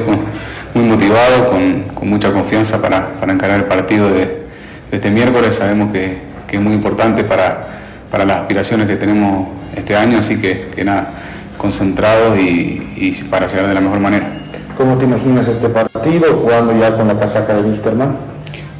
muy 0.74 0.84
motivado, 0.84 1.46
con, 1.46 2.08
mucha 2.08 2.32
confianza 2.32 2.80
para, 2.80 3.12
para, 3.14 3.32
encarar 3.32 3.60
el 3.60 3.66
partido 3.66 4.08
de, 4.10 4.42
este 4.90 5.10
miércoles. 5.10 5.56
Sabemos 5.56 5.92
que, 5.92 6.32
es 6.48 6.60
muy 6.60 6.74
importante 6.74 7.24
para, 7.24 7.66
para 8.12 8.26
las 8.26 8.40
aspiraciones 8.42 8.86
que 8.86 8.96
tenemos 8.96 9.48
este 9.74 9.96
año, 9.96 10.18
así 10.18 10.38
que, 10.38 10.68
que 10.68 10.84
nada, 10.84 11.12
concentrados 11.56 12.38
y, 12.38 12.92
y, 12.94 13.24
para 13.30 13.46
llegar 13.46 13.66
de 13.66 13.74
la 13.74 13.80
mejor 13.80 14.00
manera. 14.00 14.30
¿Cómo 14.76 14.98
te 14.98 15.06
imaginas 15.06 15.48
este 15.48 15.70
partido 15.70 16.40
jugando 16.42 16.78
ya 16.78 16.94
con 16.94 17.08
la 17.08 17.18
casaca 17.18 17.54
de 17.54 17.62
Misterman? 17.62 18.14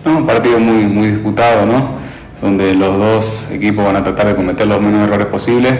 No, 0.04 0.18
un 0.18 0.26
partido 0.26 0.60
muy, 0.60 0.84
muy 0.84 1.06
disputado, 1.08 1.64
¿no? 1.64 1.92
Donde 2.42 2.74
los 2.74 2.98
dos 2.98 3.50
equipos 3.50 3.86
van 3.86 3.96
a 3.96 4.04
tratar 4.04 4.26
de 4.26 4.34
cometer 4.34 4.66
los 4.66 4.82
menos 4.82 5.08
errores 5.08 5.26
posibles 5.28 5.78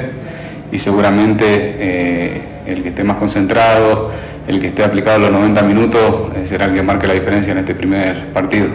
y 0.71 0.79
seguramente 0.79 1.45
eh, 1.47 2.43
el 2.67 2.83
que 2.83 2.89
esté 2.89 3.05
más 3.05 3.19
concentrado, 3.19 4.11
el 4.49 4.61
que 4.61 4.69
esté 4.69 4.83
aplicado 4.83 5.19
los 5.19 5.31
90 5.31 5.63
minutos, 5.63 6.01
eh, 6.37 6.47
será 6.47 6.65
el 6.65 6.75
que 6.75 6.83
marque 6.83 7.07
la 7.07 7.15
diferencia 7.15 7.53
en 7.53 7.59
este 7.59 7.75
primer 7.75 8.33
partido. 8.33 8.69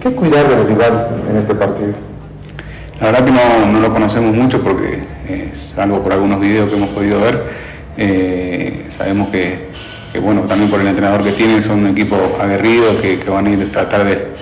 ¿Qué 0.00 0.10
cuidar 0.10 0.48
del 0.48 0.66
rival 0.66 1.22
en 1.30 1.36
este 1.36 1.54
partido? 1.54 2.15
La 3.00 3.06
verdad 3.06 3.24
que 3.26 3.32
no, 3.32 3.72
no, 3.72 3.80
lo 3.80 3.90
conocemos 3.90 4.34
mucho 4.34 4.62
porque 4.62 5.00
es 5.28 5.76
algo 5.78 6.02
por 6.02 6.12
algunos 6.12 6.40
videos 6.40 6.70
que 6.70 6.76
hemos 6.76 6.88
podido 6.90 7.20
ver. 7.20 7.46
Eh, 7.98 8.86
sabemos 8.88 9.28
que, 9.28 9.68
que, 10.12 10.18
bueno, 10.18 10.42
también 10.42 10.70
por 10.70 10.80
el 10.80 10.86
entrenador 10.86 11.22
que 11.22 11.32
tienen, 11.32 11.62
son 11.62 11.80
un 11.80 11.88
equipo 11.88 12.16
aguerrido 12.40 12.96
que, 13.00 13.18
que 13.18 13.30
van 13.30 13.46
a 13.46 13.50
ir 13.50 13.62
a 13.62 13.70
tratar 13.70 14.04
de, 14.04 14.32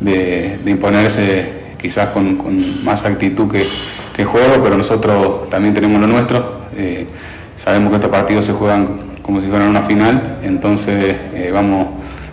de, 0.00 0.70
imponerse 0.70 1.60
quizás 1.78 2.08
con, 2.08 2.36
con 2.36 2.84
más 2.84 3.04
actitud 3.04 3.50
que, 3.50 3.66
que, 4.14 4.24
juego, 4.24 4.62
pero 4.62 4.78
nosotros 4.78 5.50
también 5.50 5.74
tenemos 5.74 6.00
lo 6.00 6.06
nuestro. 6.06 6.60
Eh, 6.76 7.06
sabemos 7.54 7.90
que 7.90 7.96
estos 7.96 8.10
partidos 8.10 8.46
se 8.46 8.52
juegan 8.52 9.10
como 9.22 9.42
si 9.42 9.46
fueran 9.46 9.68
una 9.68 9.82
final, 9.82 10.38
entonces 10.42 11.16
eh, 11.34 11.50
vamos, 11.52 11.88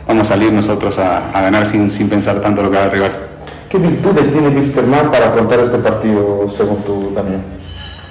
vamos 0.07 0.29
a 0.29 0.33
salir 0.33 0.53
nosotros 0.53 0.97
a, 0.99 1.29
a, 1.29 1.41
ganar 1.41 1.65
sin, 1.65 1.91
sin 1.91 2.07
pensar 2.07 2.39
tanto 2.39 2.63
lo 2.63 2.71
que 2.71 2.77
haga 2.77 2.85
el 2.85 2.91
rival. 2.91 3.36
¿Qué 3.69 3.77
virtudes 3.77 4.31
tiene 4.31 4.47
Wilstermann 4.49 5.11
para 5.11 5.27
afrontar 5.27 5.59
este 5.59 5.77
partido 5.79 6.47
según 6.49 6.83
tú 6.83 7.11
también? 7.13 7.41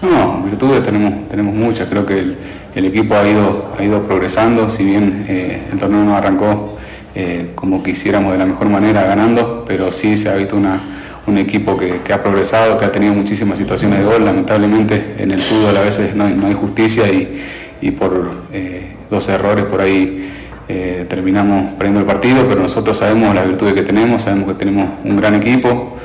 No, 0.03 0.43
virtudes 0.43 0.83
tenemos, 0.83 1.29
tenemos 1.29 1.55
muchas. 1.55 1.89
Creo 1.89 2.05
que 2.05 2.37
el, 2.75 2.85
equipo 2.85 3.15
ha 3.15 3.27
ido, 3.27 3.73
ha 3.79 3.83
ido 3.83 4.03
progresando, 4.03 4.69
si 4.69 4.85
bien 4.85 5.25
eh, 5.29 5.63
el 5.73 5.79
torneo 5.79 6.05
no 6.05 6.15
arrancó 6.15 6.77
eh, 7.15 7.53
como 7.55 7.83
quisiéramos 7.83 8.33
de 8.33 8.39
la 8.39 8.45
mejor 8.45 8.69
manera 8.69 9.05
ganando, 9.05 9.65
pero 9.67 9.91
sí 9.93 10.19
se 10.19 10.29
ha 10.29 10.35
visto 10.35 10.57
una, 10.57 10.79
un 11.27 11.39
equipo 11.39 11.75
que, 11.75 12.03
que, 12.03 12.13
ha 12.13 12.23
progresado, 12.23 12.77
que 12.77 12.85
ha 12.85 12.93
tenido 12.93 13.15
muchísimas 13.15 13.57
situaciones 13.59 14.01
de 14.01 14.05
gol. 14.05 14.23
Lamentablemente 14.27 15.15
en 15.17 15.31
el 15.31 15.41
fútbol 15.41 15.75
a 15.79 15.81
veces 15.81 16.15
no 16.15 16.25
hay, 16.25 16.35
no 16.35 16.47
hay 16.47 16.53
justicia 16.53 17.11
y, 17.11 17.33
y 17.81 17.93
por 17.93 18.31
eh, 18.53 18.95
dos 19.09 19.27
errores 19.31 19.65
por 19.65 19.81
ahí 19.81 20.35
eh, 20.69 21.07
terminamos 21.09 21.75
perdiendo 21.75 22.01
el 22.01 22.07
partido, 22.07 22.47
pero 22.49 22.61
nosotros 22.61 22.97
sabemos 22.97 23.35
las 23.35 23.47
virtudes 23.47 23.75
que 23.75 23.83
tenemos, 23.83 24.23
sabemos 24.23 24.49
que 24.49 24.55
tenemos 24.55 24.89
un 25.05 25.17
gran 25.17 25.35
equipo. 25.35 25.97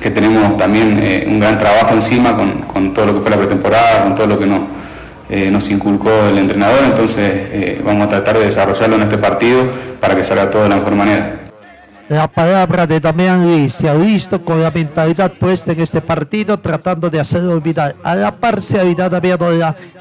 que 0.00 0.10
tenemos 0.10 0.56
también 0.56 0.98
eh, 0.98 1.24
un 1.28 1.38
gran 1.38 1.58
trabajo 1.58 1.92
encima 1.92 2.34
con, 2.34 2.62
con, 2.62 2.94
todo 2.94 3.06
lo 3.06 3.14
que 3.14 3.20
fue 3.20 3.30
la 3.30 3.36
pretemporada, 3.36 4.04
con 4.04 4.14
todo 4.14 4.26
lo 4.26 4.38
que 4.38 4.46
no, 4.46 4.68
eh, 5.32 5.48
nos 5.48 5.70
inculcó 5.70 6.10
el 6.28 6.38
entrenador, 6.38 6.80
entonces 6.84 7.22
eh, 7.52 7.80
vamos 7.84 8.06
a 8.06 8.08
tratar 8.08 8.36
de 8.36 8.46
desarrollarlo 8.46 8.96
en 8.96 9.02
este 9.02 9.16
partido 9.16 9.70
para 10.00 10.16
que 10.16 10.24
salga 10.24 10.50
todo 10.50 10.64
de 10.64 10.70
la 10.70 10.76
mejor 10.76 10.96
manera. 10.96 11.49
La 12.10 12.26
palabra 12.26 12.88
de 12.88 12.98
Damián 12.98 13.44
Luis 13.44 13.74
se 13.74 13.88
ha 13.88 13.94
visto 13.94 14.44
con 14.44 14.60
la 14.60 14.72
mentalidad 14.72 15.30
puesta 15.30 15.70
en 15.70 15.78
este 15.78 16.00
partido, 16.00 16.58
tratando 16.58 17.08
de 17.08 17.20
hacerlo 17.20 17.52
olvidar. 17.52 17.94
A 18.02 18.16
la 18.16 18.34
par 18.34 18.64
se 18.64 18.80
ha 18.80 18.82
olvidado 18.82 19.20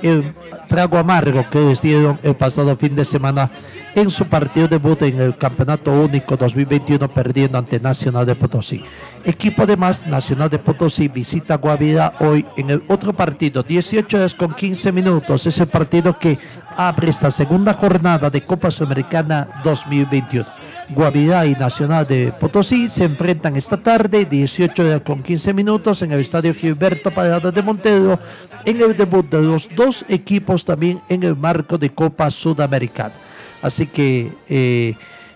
el 0.01 0.33
trago 0.67 0.97
amargo 0.97 1.45
que 1.51 1.59
les 1.59 1.83
dieron 1.83 2.19
el 2.23 2.35
pasado 2.35 2.75
fin 2.77 2.95
de 2.95 3.05
semana 3.05 3.51
en 3.93 4.09
su 4.09 4.25
partido 4.25 4.67
debut 4.67 4.99
en 5.03 5.21
el 5.21 5.37
Campeonato 5.37 5.91
Único 5.91 6.35
2021 6.35 7.09
perdiendo 7.09 7.59
ante 7.59 7.79
Nacional 7.79 8.25
de 8.25 8.33
Potosí. 8.33 8.83
Equipo 9.23 9.67
de 9.67 9.77
más 9.77 10.07
Nacional 10.07 10.49
de 10.49 10.57
Potosí 10.57 11.09
visita 11.09 11.57
Guavirá 11.57 12.13
hoy 12.21 12.43
en 12.57 12.71
el 12.71 12.81
otro 12.87 13.13
partido, 13.13 13.61
18 13.61 14.17
horas 14.17 14.33
con 14.33 14.55
15 14.55 14.91
minutos. 14.91 15.45
Es 15.45 15.59
el 15.59 15.67
partido 15.67 16.17
que 16.17 16.39
abre 16.75 17.11
esta 17.11 17.29
segunda 17.29 17.75
jornada 17.75 18.31
de 18.31 18.41
Copa 18.41 18.71
Sudamericana 18.71 19.61
2021. 19.63 20.68
Guavirá 20.89 21.45
y 21.45 21.53
Nacional 21.53 22.07
de 22.07 22.33
Potosí 22.39 22.89
se 22.89 23.03
enfrentan 23.03 23.55
esta 23.55 23.77
tarde, 23.77 24.25
18 24.25 24.83
horas 24.83 25.01
con 25.01 25.21
15 25.21 25.53
minutos, 25.53 26.01
en 26.01 26.11
el 26.11 26.19
Estadio 26.19 26.53
Gilberto 26.53 27.11
Parada 27.11 27.51
de 27.51 27.61
Montero, 27.61 28.19
en 28.65 28.81
el 28.81 28.97
debut 28.97 29.29
de 29.29 29.41
los 29.41 29.69
dos 29.75 30.03
equipos 30.09 30.65
también 30.65 30.99
en 31.07 31.23
el 31.23 31.35
marco 31.35 31.77
de 31.77 31.91
Copa 31.91 32.31
Sudamericana. 32.31 33.13
Así 33.61 33.85
que 33.85 34.31
eh, 34.49 34.95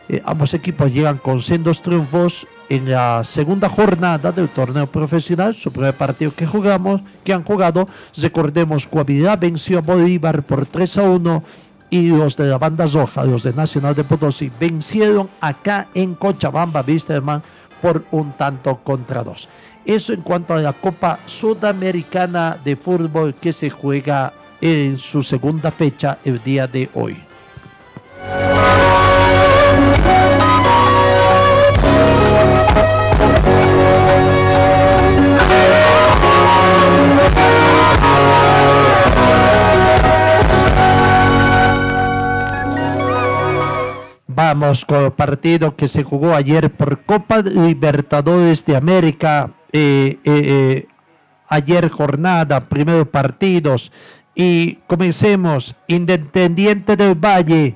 eh, 0.09 0.21
ambos 0.25 0.55
equipos 0.55 0.91
llegan 0.91 1.17
con 1.17 1.39
sendos 1.39 1.81
triunfos 1.81 2.47
en 2.69 2.89
la 2.89 3.23
segunda 3.23 3.69
jornada 3.69 4.31
del 4.31 4.49
torneo 4.49 4.87
profesional, 4.87 5.53
su 5.53 5.71
primer 5.71 5.93
partido 5.93 6.33
que 6.35 6.47
jugamos, 6.47 7.01
que 7.23 7.31
han 7.31 7.43
jugado. 7.43 7.87
Recordemos, 8.17 8.89
Guavirá 8.89 9.35
venció 9.35 9.77
a 9.77 9.81
Bolívar 9.81 10.41
por 10.43 10.65
3 10.65 10.97
a 10.97 11.03
1 11.03 11.43
y 11.93 12.07
los 12.07 12.35
de 12.35 12.45
la 12.45 12.57
banda 12.57 12.87
roja, 12.87 13.23
los 13.23 13.43
de 13.43 13.53
Nacional 13.53 13.93
de 13.93 14.03
Potosí, 14.03 14.51
vencieron 14.59 15.29
acá 15.39 15.89
en 15.93 16.15
Cochabamba, 16.15 16.81
viste 16.81 17.13
hermano, 17.13 17.43
por 17.83 18.03
un 18.09 18.31
tanto 18.31 18.77
contra 18.77 19.23
dos. 19.23 19.47
Eso 19.85 20.11
en 20.11 20.21
cuanto 20.21 20.55
a 20.55 20.59
la 20.59 20.73
Copa 20.73 21.19
Sudamericana 21.27 22.57
de 22.65 22.75
Fútbol 22.77 23.35
que 23.35 23.53
se 23.53 23.69
juega 23.69 24.33
en 24.59 24.97
su 24.97 25.21
segunda 25.21 25.69
fecha 25.69 26.17
el 26.25 26.41
día 26.43 26.65
de 26.65 26.89
hoy. 26.95 27.15
Vamos 44.35 44.83
con 44.85 45.05
el 45.05 45.11
partido 45.11 45.75
que 45.75 45.87
se 45.87 46.03
jugó 46.03 46.33
ayer 46.33 46.71
por 46.71 47.03
Copa 47.03 47.41
Libertadores 47.41 48.65
de 48.65 48.75
América. 48.75 49.51
Eh, 49.71 50.17
eh, 50.23 50.23
eh, 50.23 50.87
ayer 51.47 51.89
jornada, 51.89 52.67
primeros 52.67 53.07
partidos. 53.09 53.91
Y 54.33 54.75
comencemos. 54.87 55.75
Independiente 55.87 56.95
del 56.95 57.13
Valle 57.15 57.75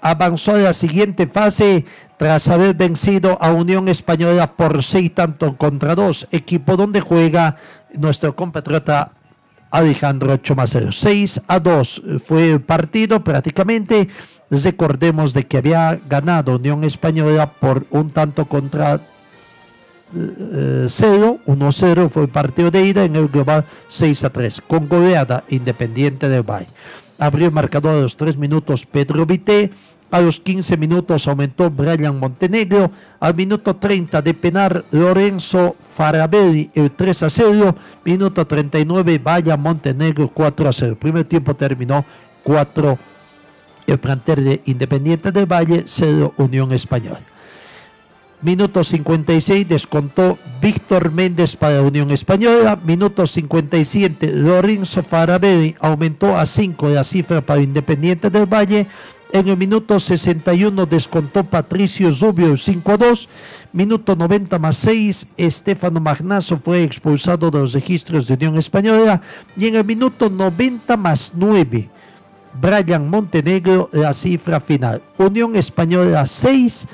avanzó 0.00 0.54
a 0.54 0.58
la 0.58 0.72
siguiente 0.72 1.26
fase 1.26 1.84
tras 2.16 2.48
haber 2.48 2.76
vencido 2.76 3.36
a 3.40 3.52
Unión 3.52 3.88
Española 3.88 4.54
por 4.54 4.84
seis 4.84 5.12
tantos 5.14 5.56
contra 5.56 5.96
dos, 5.96 6.28
equipo 6.30 6.76
donde 6.76 7.00
juega 7.00 7.56
nuestro 7.94 8.36
compatriota 8.36 9.12
Alejandro 9.70 10.36
Chomacero. 10.38 10.92
6 10.92 11.42
a 11.46 11.60
2 11.60 12.02
fue 12.24 12.52
el 12.52 12.60
partido 12.60 13.22
prácticamente. 13.22 14.08
Recordemos 14.50 15.34
de 15.34 15.46
que 15.46 15.58
había 15.58 16.00
ganado 16.08 16.56
Unión 16.56 16.84
Española 16.84 17.52
por 17.52 17.86
un 17.90 18.10
tanto 18.10 18.46
contra 18.46 19.00
0, 20.12 20.88
eh, 20.88 20.88
1-0 20.88 22.08
fue 22.08 22.22
el 22.22 22.28
partido 22.28 22.70
de 22.70 22.86
ida 22.86 23.04
en 23.04 23.16
el 23.16 23.28
global 23.28 23.64
6 23.88 24.24
a 24.24 24.30
3, 24.30 24.62
con 24.66 24.88
goleada 24.88 25.44
Independiente 25.50 26.28
del 26.28 26.42
Valle. 26.42 26.68
Abrió 27.18 27.46
el 27.46 27.52
marcador 27.52 27.98
a 27.98 28.00
los 28.00 28.16
3 28.16 28.38
minutos 28.38 28.86
Pedro 28.86 29.26
Vité, 29.26 29.70
a 30.10 30.20
los 30.20 30.40
15 30.40 30.78
minutos 30.78 31.28
aumentó 31.28 31.70
Brian 31.70 32.18
Montenegro, 32.18 32.90
al 33.20 33.34
minuto 33.34 33.76
30 33.76 34.22
de 34.22 34.32
penar 34.32 34.84
Lorenzo 34.90 35.76
Farabelli 35.94 36.70
el 36.74 36.92
3 36.92 37.24
a 37.24 37.30
0, 37.30 37.76
minuto 38.04 38.46
39 38.46 39.20
Vaya 39.22 39.58
Montenegro 39.58 40.30
4 40.32 40.68
a 40.70 40.72
0. 40.72 40.92
El 40.92 40.96
primer 40.96 41.24
tiempo 41.24 41.54
terminó 41.54 42.06
4 42.42 42.98
el 43.88 43.98
plantel 43.98 44.44
de 44.44 44.62
Independiente 44.66 45.32
del 45.32 45.50
Valle, 45.50 45.84
0 45.86 46.34
Unión 46.36 46.72
Española. 46.72 47.20
Minuto 48.40 48.84
56 48.84 49.68
descontó 49.68 50.38
Víctor 50.62 51.10
Méndez 51.10 51.56
para 51.56 51.82
Unión 51.82 52.12
Española. 52.12 52.78
Minuto 52.84 53.26
57 53.26 54.30
Lorenzo 54.32 55.02
Farabelli 55.02 55.74
aumentó 55.80 56.38
a 56.38 56.46
5 56.46 56.88
la 56.90 57.02
cifra 57.02 57.40
para 57.40 57.62
Independiente 57.62 58.30
del 58.30 58.46
Valle. 58.46 58.86
En 59.32 59.48
el 59.48 59.56
minuto 59.56 59.98
61 59.98 60.86
descontó 60.86 61.42
Patricio 61.42 62.12
Zubio 62.12 62.56
5 62.56 62.92
a 62.92 62.96
2. 62.96 63.28
Minuto 63.72 64.14
90 64.14 64.58
más 64.58 64.76
6, 64.76 65.26
Estefano 65.36 66.00
Magnazo 66.00 66.58
fue 66.58 66.84
expulsado 66.84 67.50
de 67.50 67.58
los 67.58 67.72
registros 67.72 68.26
de 68.26 68.34
Unión 68.34 68.56
Española. 68.56 69.20
Y 69.56 69.66
en 69.66 69.74
el 69.74 69.84
minuto 69.84 70.30
90 70.30 70.96
más 70.96 71.32
9, 71.34 71.90
Brian 72.60 73.08
Montenegro, 73.08 73.88
la 73.92 74.12
cifra 74.14 74.60
final. 74.60 75.02
Unión 75.18 75.56
Española 75.56 76.26
6 76.26 76.86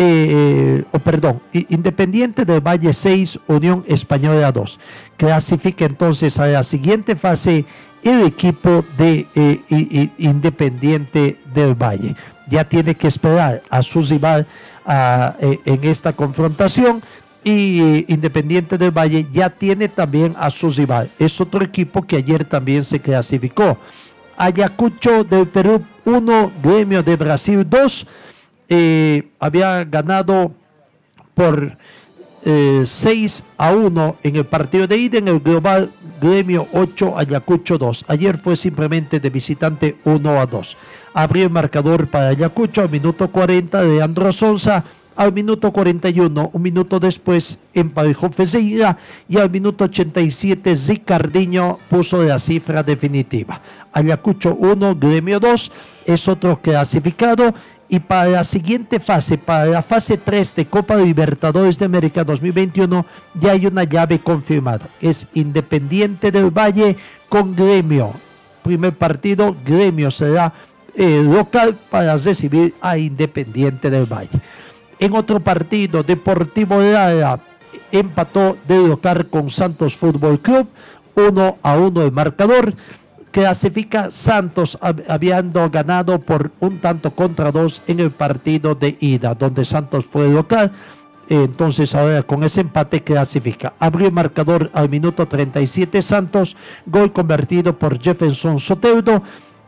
eh, 0.00 0.84
o 0.92 0.98
perdón, 1.00 1.42
Independiente 1.52 2.44
del 2.44 2.60
Valle 2.60 2.92
6, 2.92 3.40
Unión 3.48 3.84
Española 3.88 4.52
2. 4.52 4.78
Clasifica 5.16 5.86
entonces 5.86 6.38
a 6.38 6.46
la 6.46 6.62
siguiente 6.62 7.16
fase 7.16 7.64
el 8.04 8.22
equipo 8.22 8.84
de 8.96 9.26
eh, 9.34 10.10
Independiente 10.18 11.40
del 11.52 11.74
Valle. 11.74 12.14
Ya 12.48 12.62
tiene 12.62 12.94
que 12.94 13.08
esperar 13.08 13.60
a 13.70 13.82
su 13.82 14.00
rival 14.02 14.46
eh, 14.88 15.58
en 15.64 15.82
esta 15.82 16.12
confrontación 16.12 17.02
y 17.42 18.04
Independiente 18.06 18.78
del 18.78 18.92
Valle 18.92 19.26
ya 19.32 19.50
tiene 19.50 19.88
también 19.88 20.36
a 20.38 20.48
su 20.50 20.70
rival. 20.70 21.10
Es 21.18 21.40
otro 21.40 21.64
equipo 21.64 22.06
que 22.06 22.18
ayer 22.18 22.44
también 22.44 22.84
se 22.84 23.00
clasificó. 23.00 23.76
Ayacucho 24.38 25.24
del 25.24 25.46
Perú 25.48 25.84
1, 26.04 26.52
Gremio 26.62 27.02
de 27.02 27.16
Brasil 27.16 27.66
2 27.68 28.06
eh, 28.68 29.28
había 29.40 29.84
ganado 29.84 30.52
por 31.34 31.76
6 32.44 32.44
eh, 32.44 33.44
a 33.58 33.72
1 33.72 34.16
en 34.22 34.36
el 34.36 34.44
partido 34.44 34.86
de 34.86 34.96
ida 34.96 35.18
en 35.18 35.28
el 35.28 35.40
global 35.40 35.90
Gremio 36.20 36.66
8, 36.72 37.18
Ayacucho 37.18 37.78
2. 37.78 38.04
Ayer 38.08 38.38
fue 38.38 38.56
simplemente 38.56 39.20
de 39.20 39.30
visitante 39.30 39.96
1 40.04 40.40
a 40.40 40.46
2. 40.46 40.76
Abrió 41.14 41.44
el 41.44 41.50
marcador 41.50 42.08
para 42.08 42.28
Ayacucho 42.28 42.82
al 42.82 42.90
minuto 42.90 43.28
40 43.28 43.82
de 43.82 44.02
Andro 44.02 44.32
Sonsa. 44.32 44.84
Al 45.16 45.32
minuto 45.32 45.72
41, 45.72 46.50
un 46.52 46.62
minuto 46.62 47.00
después, 47.00 47.58
emparejó 47.74 48.30
Feseira 48.30 48.98
y 49.28 49.36
al 49.38 49.50
minuto 49.50 49.82
87, 49.82 50.76
Zicardiño 50.76 51.80
puso 51.90 52.22
la 52.22 52.38
cifra 52.38 52.84
definitiva. 52.84 53.60
Ayacucho 53.98 54.54
1, 54.54 54.96
Gremio 54.96 55.40
2, 55.40 55.72
es 56.06 56.28
otro 56.28 56.60
clasificado 56.60 57.54
y 57.88 58.00
para 58.00 58.28
la 58.28 58.44
siguiente 58.44 59.00
fase, 59.00 59.38
para 59.38 59.66
la 59.66 59.82
fase 59.82 60.18
3 60.18 60.56
de 60.56 60.66
Copa 60.66 60.96
Libertadores 60.96 61.78
de 61.78 61.86
América 61.86 62.22
2021, 62.22 63.04
ya 63.40 63.52
hay 63.52 63.66
una 63.66 63.84
llave 63.84 64.18
confirmada. 64.18 64.88
Es 65.00 65.26
Independiente 65.34 66.30
del 66.30 66.50
Valle 66.50 66.96
con 67.28 67.56
Gremio. 67.56 68.12
Primer 68.62 68.92
partido, 68.92 69.56
Gremio 69.64 70.10
será 70.10 70.52
eh, 70.94 71.22
local 71.24 71.76
para 71.90 72.16
recibir 72.16 72.74
a 72.80 72.98
Independiente 72.98 73.88
del 73.88 74.04
Valle. 74.04 74.40
En 74.98 75.14
otro 75.14 75.40
partido, 75.40 76.02
Deportivo 76.02 76.80
Lara 76.80 77.40
empató 77.90 78.58
de 78.66 78.86
local 78.86 79.28
con 79.28 79.50
Santos 79.50 79.96
Fútbol 79.96 80.40
Club, 80.40 80.68
1 81.14 81.58
a 81.62 81.76
1 81.76 82.02
el 82.02 82.12
marcador 82.12 82.74
clasifica 83.38 84.10
Santos 84.10 84.76
habiendo 84.80 85.70
ganado 85.70 86.18
por 86.18 86.50
un 86.58 86.80
tanto 86.80 87.12
contra 87.12 87.52
dos 87.52 87.80
en 87.86 88.00
el 88.00 88.10
partido 88.10 88.74
de 88.74 88.96
ida, 88.98 89.32
donde 89.32 89.64
Santos 89.64 90.06
fue 90.06 90.28
local. 90.28 90.72
Entonces 91.28 91.94
ahora 91.94 92.24
con 92.24 92.42
ese 92.42 92.62
empate 92.62 93.04
clasifica. 93.04 93.74
Abrió 93.78 94.08
el 94.08 94.12
marcador 94.12 94.72
al 94.74 94.88
minuto 94.88 95.28
37 95.28 96.02
Santos, 96.02 96.56
gol 96.86 97.12
convertido 97.12 97.78
por 97.78 98.00
Jefferson 98.00 98.58
Soteudo. 98.58 99.22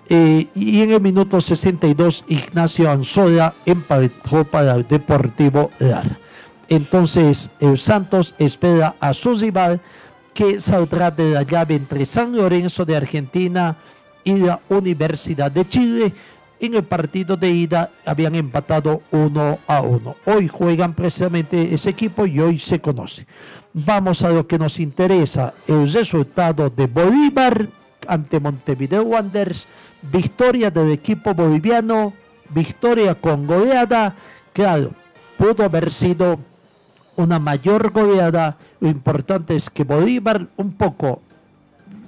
Eh, 0.09 0.49
y 0.57 0.81
en 0.83 0.91
el 0.91 1.01
minuto 1.01 1.41
62 1.41 2.25
Ignacio 2.27 2.91
Anzola 2.91 3.55
empató 3.67 4.43
para 4.51 4.75
el 4.75 4.89
Deportivo 4.89 5.71
Lara. 5.79 6.19
Entonces, 6.69 7.51
Santos 7.77 8.35
espera 8.39 8.97
a 8.99 9.15
su 9.15 9.37
rival 9.37 9.81
que 10.35 10.61
saldrá 10.61 11.11
de 11.11 11.31
la 11.33 11.43
llave 11.43 11.75
entre 11.75 12.07
San 12.07 12.37
Lorenzo 12.37 12.85
de 12.85 12.97
Argentina 12.97 13.77
y 14.25 14.37
la 14.37 14.61
Universidad 14.69 15.51
de 15.51 15.69
Chile. 15.69 16.13
En 16.61 16.75
el 16.75 16.85
partido 16.85 17.37
de 17.37 17.51
ida 17.51 17.91
habían 18.05 18.35
empatado 18.35 19.03
uno 19.11 19.59
a 19.67 19.81
uno. 19.81 20.17
Hoy 20.27 20.47
juegan 20.47 20.93
precisamente 20.93 21.73
ese 21.73 21.91
equipo 21.91 22.27
y 22.27 22.39
hoy 22.39 22.59
se 22.59 22.81
conoce. 22.81 23.27
Vamos 23.73 24.23
a 24.23 24.31
lo 24.31 24.47
que 24.47 24.59
nos 24.59 24.79
interesa, 24.79 25.55
el 25.67 25.91
resultado 25.91 26.69
de 26.69 26.87
Bolívar 26.87 27.69
ante 28.07 28.41
Montevideo 28.41 29.03
Wanderers, 29.03 29.67
victoria 30.03 30.71
del 30.71 30.91
equipo 30.91 31.35
boliviano, 31.35 32.13
victoria 32.51 33.15
con 33.15 33.47
goleada, 33.47 34.15
claro, 34.53 34.93
pudo 35.39 35.65
haber 35.65 35.93
sido 35.93 36.39
una 37.21 37.39
mayor 37.39 37.91
goleada, 37.93 38.57
lo 38.81 38.89
importante 38.89 39.55
es 39.57 39.69
que 39.71 39.85
Bolívar 39.85 40.47
un 40.57 40.73
poco, 40.73 41.23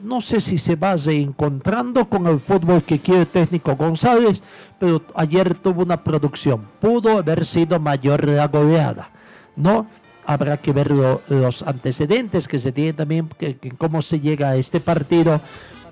no 0.02 0.20
sé 0.20 0.40
si 0.40 0.58
se 0.58 0.74
va 0.76 0.96
reencontrando 0.96 2.08
con 2.08 2.26
el 2.26 2.40
fútbol 2.40 2.82
que 2.82 2.98
quiere 2.98 3.20
el 3.22 3.26
técnico 3.26 3.76
González, 3.76 4.42
pero 4.78 5.02
ayer 5.14 5.54
tuvo 5.54 5.82
una 5.82 6.02
producción, 6.02 6.62
pudo 6.80 7.18
haber 7.18 7.44
sido 7.46 7.78
mayor 7.78 8.26
la 8.28 8.48
goleada, 8.48 9.10
¿no? 9.54 9.86
Habrá 10.26 10.56
que 10.56 10.72
ver 10.72 10.90
lo- 10.90 11.20
los 11.28 11.62
antecedentes 11.62 12.46
que 12.48 12.58
se 12.58 12.72
tienen 12.72 12.96
también, 12.96 13.28
que 13.38 13.56
cómo 13.78 14.02
se 14.02 14.20
llega 14.20 14.50
a 14.50 14.56
este 14.56 14.80
partido, 14.80 15.40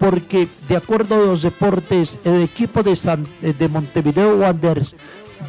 porque 0.01 0.49
de 0.67 0.77
acuerdo 0.77 1.15
a 1.15 1.27
los 1.27 1.43
deportes, 1.43 2.19
el 2.25 2.43
equipo 2.43 2.83
de, 2.83 2.97
San- 2.97 3.29
de 3.43 3.69
Montevideo 3.69 4.37
Wanderers 4.39 4.97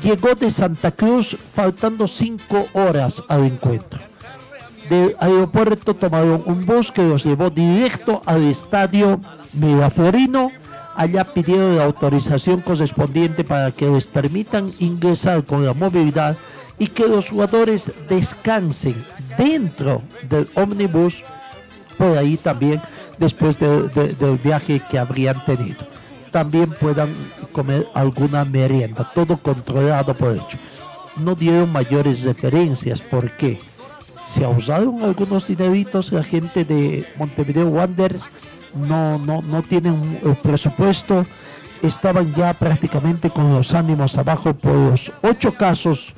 llegó 0.03 0.35
de 0.35 0.51
Santa 0.51 0.91
Cruz 0.91 1.35
faltando 1.55 2.05
cinco 2.07 2.67
horas 2.73 3.23
al 3.29 3.45
encuentro. 3.45 3.99
Del 4.89 5.15
aeropuerto 5.21 5.95
tomaron 5.95 6.43
un 6.45 6.65
bus 6.65 6.91
que 6.91 7.01
los 7.01 7.23
llevó 7.23 7.49
directo 7.49 8.21
al 8.25 8.43
estadio 8.43 9.21
Miraflorino. 9.53 10.51
Allá 10.97 11.23
pidieron 11.23 11.77
la 11.77 11.85
autorización 11.85 12.59
correspondiente 12.59 13.45
para 13.45 13.71
que 13.71 13.87
les 13.87 14.05
permitan 14.05 14.69
ingresar 14.79 15.45
con 15.45 15.65
la 15.65 15.73
movilidad 15.73 16.35
y 16.77 16.87
que 16.87 17.07
los 17.07 17.29
jugadores 17.29 17.89
descansen 18.09 18.95
dentro 19.37 20.01
del 20.29 20.45
ómnibus 20.55 21.23
por 21.97 22.17
ahí 22.17 22.35
también 22.35 22.81
después 23.21 23.57
de- 23.57 23.87
de- 23.89 24.13
del 24.15 24.37
viaje 24.37 24.81
que 24.91 24.99
habrían 24.99 25.39
tenido. 25.45 25.79
También 26.31 26.69
puedan 26.71 27.09
comer 27.53 27.87
alguna 27.93 28.43
merienda, 28.43 29.09
todo 29.15 29.37
controlado 29.37 30.13
por 30.13 30.33
ellos. 30.33 30.47
No 31.17 31.35
dieron 31.35 31.71
mayores 31.71 32.23
referencias, 32.23 32.99
¿por 33.01 33.31
qué? 33.37 33.59
Se 34.25 34.45
usaron 34.47 35.03
algunos 35.03 35.47
dineritos, 35.47 36.11
la 36.11 36.23
gente 36.23 36.63
de 36.65 37.05
Montevideo 37.17 37.67
Wanderers 37.67 38.29
no, 38.87 39.17
no, 39.19 39.41
no 39.41 39.61
tienen 39.61 39.95
presupuesto, 40.41 41.25
estaban 41.83 42.33
ya 42.33 42.53
prácticamente 42.53 43.29
con 43.29 43.53
los 43.53 43.73
ánimos 43.73 44.17
abajo 44.17 44.53
por 44.53 44.73
los 44.73 45.11
ocho 45.21 45.53
casos 45.53 46.13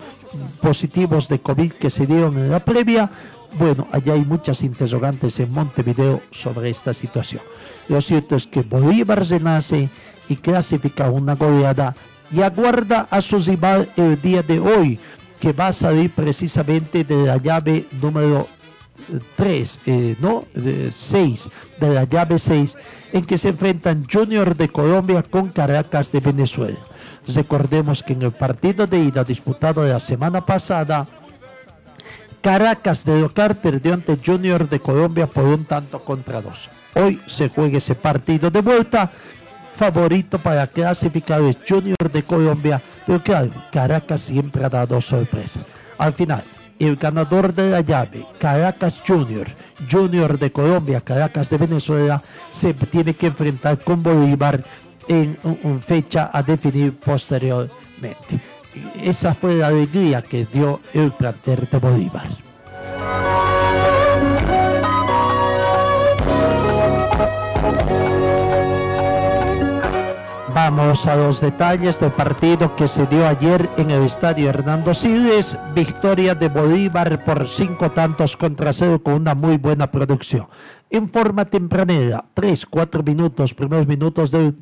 positivos 0.61 1.27
de 1.27 1.39
COVID 1.39 1.71
que 1.73 1.89
se 1.89 2.05
dieron 2.05 2.37
en 2.37 2.49
la 2.51 2.59
previa. 2.59 3.09
Bueno, 3.57 3.87
allá 3.91 4.13
hay 4.13 4.25
muchas 4.25 4.63
interrogantes 4.63 5.39
en 5.39 5.51
Montevideo 5.51 6.21
sobre 6.31 6.71
esta 6.71 6.93
situación. 6.93 7.41
Lo 7.87 8.01
cierto 8.01 8.35
es 8.35 8.47
que 8.47 8.61
Bolívar 8.61 9.27
renace 9.27 9.89
y 10.27 10.35
clasifica 10.37 11.11
una 11.11 11.35
goleada 11.35 11.95
y 12.31 12.41
aguarda 12.41 13.07
a 13.11 13.21
su 13.21 13.37
rival 13.39 13.89
el 13.95 14.19
día 14.21 14.41
de 14.41 14.59
hoy, 14.59 14.99
que 15.39 15.53
va 15.53 15.67
a 15.67 15.73
salir 15.73 16.09
precisamente 16.11 17.03
de 17.03 17.17
la 17.17 17.37
llave 17.37 17.85
número 18.01 18.47
3, 19.35 19.79
no, 20.19 20.45
6, 20.89 21.49
de 21.79 21.89
la 21.93 22.05
llave 22.05 22.39
6, 22.39 22.75
en 23.11 23.25
que 23.25 23.37
se 23.37 23.49
enfrentan 23.49 24.07
Junior 24.11 24.55
de 24.55 24.69
Colombia 24.69 25.21
con 25.21 25.49
Caracas 25.49 26.11
de 26.11 26.21
Venezuela. 26.21 26.79
Recordemos 27.27 28.01
que 28.01 28.13
en 28.13 28.23
el 28.23 28.31
partido 28.31 28.87
de 28.87 28.99
ida 28.99 29.23
disputado 29.23 29.85
la 29.85 29.99
semana 29.99 30.43
pasada, 30.43 31.05
Caracas 32.43 33.05
de 33.05 33.21
local 33.21 33.55
perdió 33.55 33.93
ante 33.93 34.17
Junior 34.17 34.67
de 34.67 34.77
Colombia 34.77 35.27
por 35.27 35.45
un 35.45 35.63
tanto 35.63 35.99
contra 36.03 36.41
dos. 36.41 36.69
Hoy 36.93 37.17
se 37.25 37.47
juega 37.47 37.77
ese 37.77 37.95
partido 37.95 38.51
de 38.51 38.59
vuelta. 38.59 39.09
Favorito 39.77 40.37
para 40.37 40.67
clasificar 40.67 41.41
es 41.41 41.55
Junior 41.65 42.11
de 42.11 42.21
Colombia, 42.21 42.81
pero 43.07 43.21
claro, 43.21 43.49
Caracas 43.71 44.21
siempre 44.21 44.65
ha 44.65 44.69
dado 44.69 44.99
sorpresas. 44.99 45.63
Al 45.97 46.11
final, 46.11 46.43
el 46.79 46.97
ganador 46.97 47.53
de 47.53 47.71
la 47.71 47.79
llave, 47.79 48.25
Caracas 48.39 49.01
Junior, 49.07 49.47
Junior 49.89 50.37
de 50.37 50.51
Colombia, 50.51 50.99
Caracas 50.99 51.49
de 51.49 51.57
Venezuela, 51.57 52.21
se 52.51 52.73
tiene 52.73 53.15
que 53.15 53.27
enfrentar 53.27 53.79
con 53.79 54.03
Bolívar 54.03 54.61
en 55.07 55.37
una 55.43 55.79
fecha 55.79 56.29
a 56.33 56.43
definir 56.43 56.93
posteriormente. 56.99 58.52
Esa 59.01 59.33
fue 59.33 59.55
la 59.55 59.67
alegría 59.67 60.21
que 60.21 60.45
dio 60.45 60.79
el 60.93 61.11
plantel 61.11 61.67
de 61.71 61.77
Bolívar. 61.77 62.29
Vamos 70.53 71.07
a 71.07 71.15
los 71.15 71.41
detalles 71.41 71.99
del 71.99 72.11
partido 72.11 72.75
que 72.75 72.87
se 72.87 73.07
dio 73.07 73.27
ayer 73.27 73.67
en 73.75 73.89
el 73.89 74.03
estadio 74.03 74.49
Hernando 74.49 74.93
Siles. 74.93 75.57
Victoria 75.73 76.35
de 76.35 76.47
Bolívar 76.47 77.25
por 77.25 77.47
cinco 77.47 77.89
tantos 77.89 78.37
contra 78.37 78.71
cero 78.71 79.01
con 79.01 79.13
una 79.15 79.33
muy 79.33 79.57
buena 79.57 79.89
producción. 79.89 80.47
En 80.91 81.09
forma 81.09 81.45
tempranera, 81.45 82.23
tres, 82.35 82.67
cuatro 82.67 83.01
minutos, 83.01 83.55
primeros 83.55 83.87
minutos 83.87 84.29
del, 84.29 84.55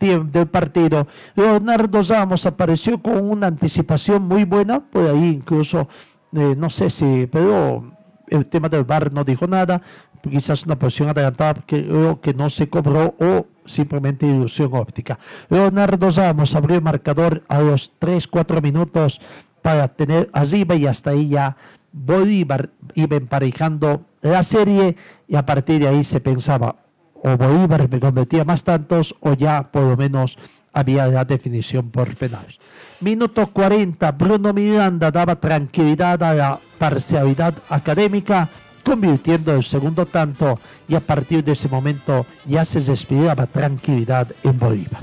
del 0.00 0.46
partido, 0.46 1.06
Leonardo 1.34 2.00
Ramos 2.00 2.46
apareció 2.46 3.02
con 3.02 3.30
una 3.30 3.48
anticipación 3.48 4.22
muy 4.22 4.44
buena, 4.44 4.80
por 4.80 5.10
ahí 5.10 5.28
incluso, 5.28 5.88
eh, 6.32 6.54
no 6.56 6.70
sé 6.70 6.88
si, 6.88 7.28
pero 7.30 7.92
el 8.28 8.46
tema 8.46 8.70
del 8.70 8.84
VAR 8.84 9.12
no 9.12 9.24
dijo 9.24 9.46
nada, 9.46 9.82
quizás 10.30 10.64
una 10.64 10.78
posición 10.78 11.08
adelantada 11.08 11.62
que 11.66 11.84
que 12.22 12.34
no 12.34 12.50
se 12.50 12.68
cobró 12.68 13.14
o 13.18 13.46
simplemente 13.66 14.26
ilusión 14.26 14.70
óptica. 14.74 15.18
Leonardo 15.48 16.10
Ramos 16.10 16.54
abrió 16.54 16.76
el 16.76 16.82
marcador 16.82 17.42
a 17.48 17.60
los 17.60 17.92
3-4 18.00 18.62
minutos 18.62 19.20
para 19.62 19.88
tener 19.88 20.28
arriba 20.32 20.74
y 20.74 20.86
hasta 20.86 21.10
ahí 21.10 21.28
ya 21.28 21.56
Bolívar 21.92 22.70
iba 22.94 23.16
emparejando 23.16 24.04
la 24.20 24.42
serie 24.42 24.96
y 25.28 25.36
a 25.36 25.46
partir 25.46 25.80
de 25.80 25.88
ahí 25.88 26.04
se 26.04 26.20
pensaba 26.20 26.76
o 27.14 27.36
Bolívar 27.36 27.88
me 27.88 28.00
convertía 28.00 28.44
más 28.44 28.64
tantos 28.64 29.14
o 29.20 29.32
ya 29.32 29.70
por 29.70 29.82
lo 29.82 29.96
menos 29.96 30.36
había 30.74 31.06
la 31.06 31.24
definición 31.24 31.90
por 31.90 32.14
penales. 32.16 32.58
Minuto 33.00 33.46
40, 33.46 34.12
Bruno 34.12 34.52
Miranda 34.52 35.10
daba 35.10 35.36
tranquilidad 35.36 36.22
a 36.22 36.34
la 36.34 36.58
parcialidad 36.78 37.54
académica, 37.70 38.48
convirtiendo 38.84 39.54
el 39.54 39.64
segundo 39.64 40.06
tanto 40.06 40.58
y 40.86 40.94
a 40.94 41.00
partir 41.00 41.42
de 41.42 41.52
ese 41.52 41.68
momento 41.68 42.26
ya 42.46 42.64
se 42.64 42.80
respiraba 42.80 43.46
tranquilidad 43.46 44.28
en 44.42 44.58
Bolívar. 44.58 45.02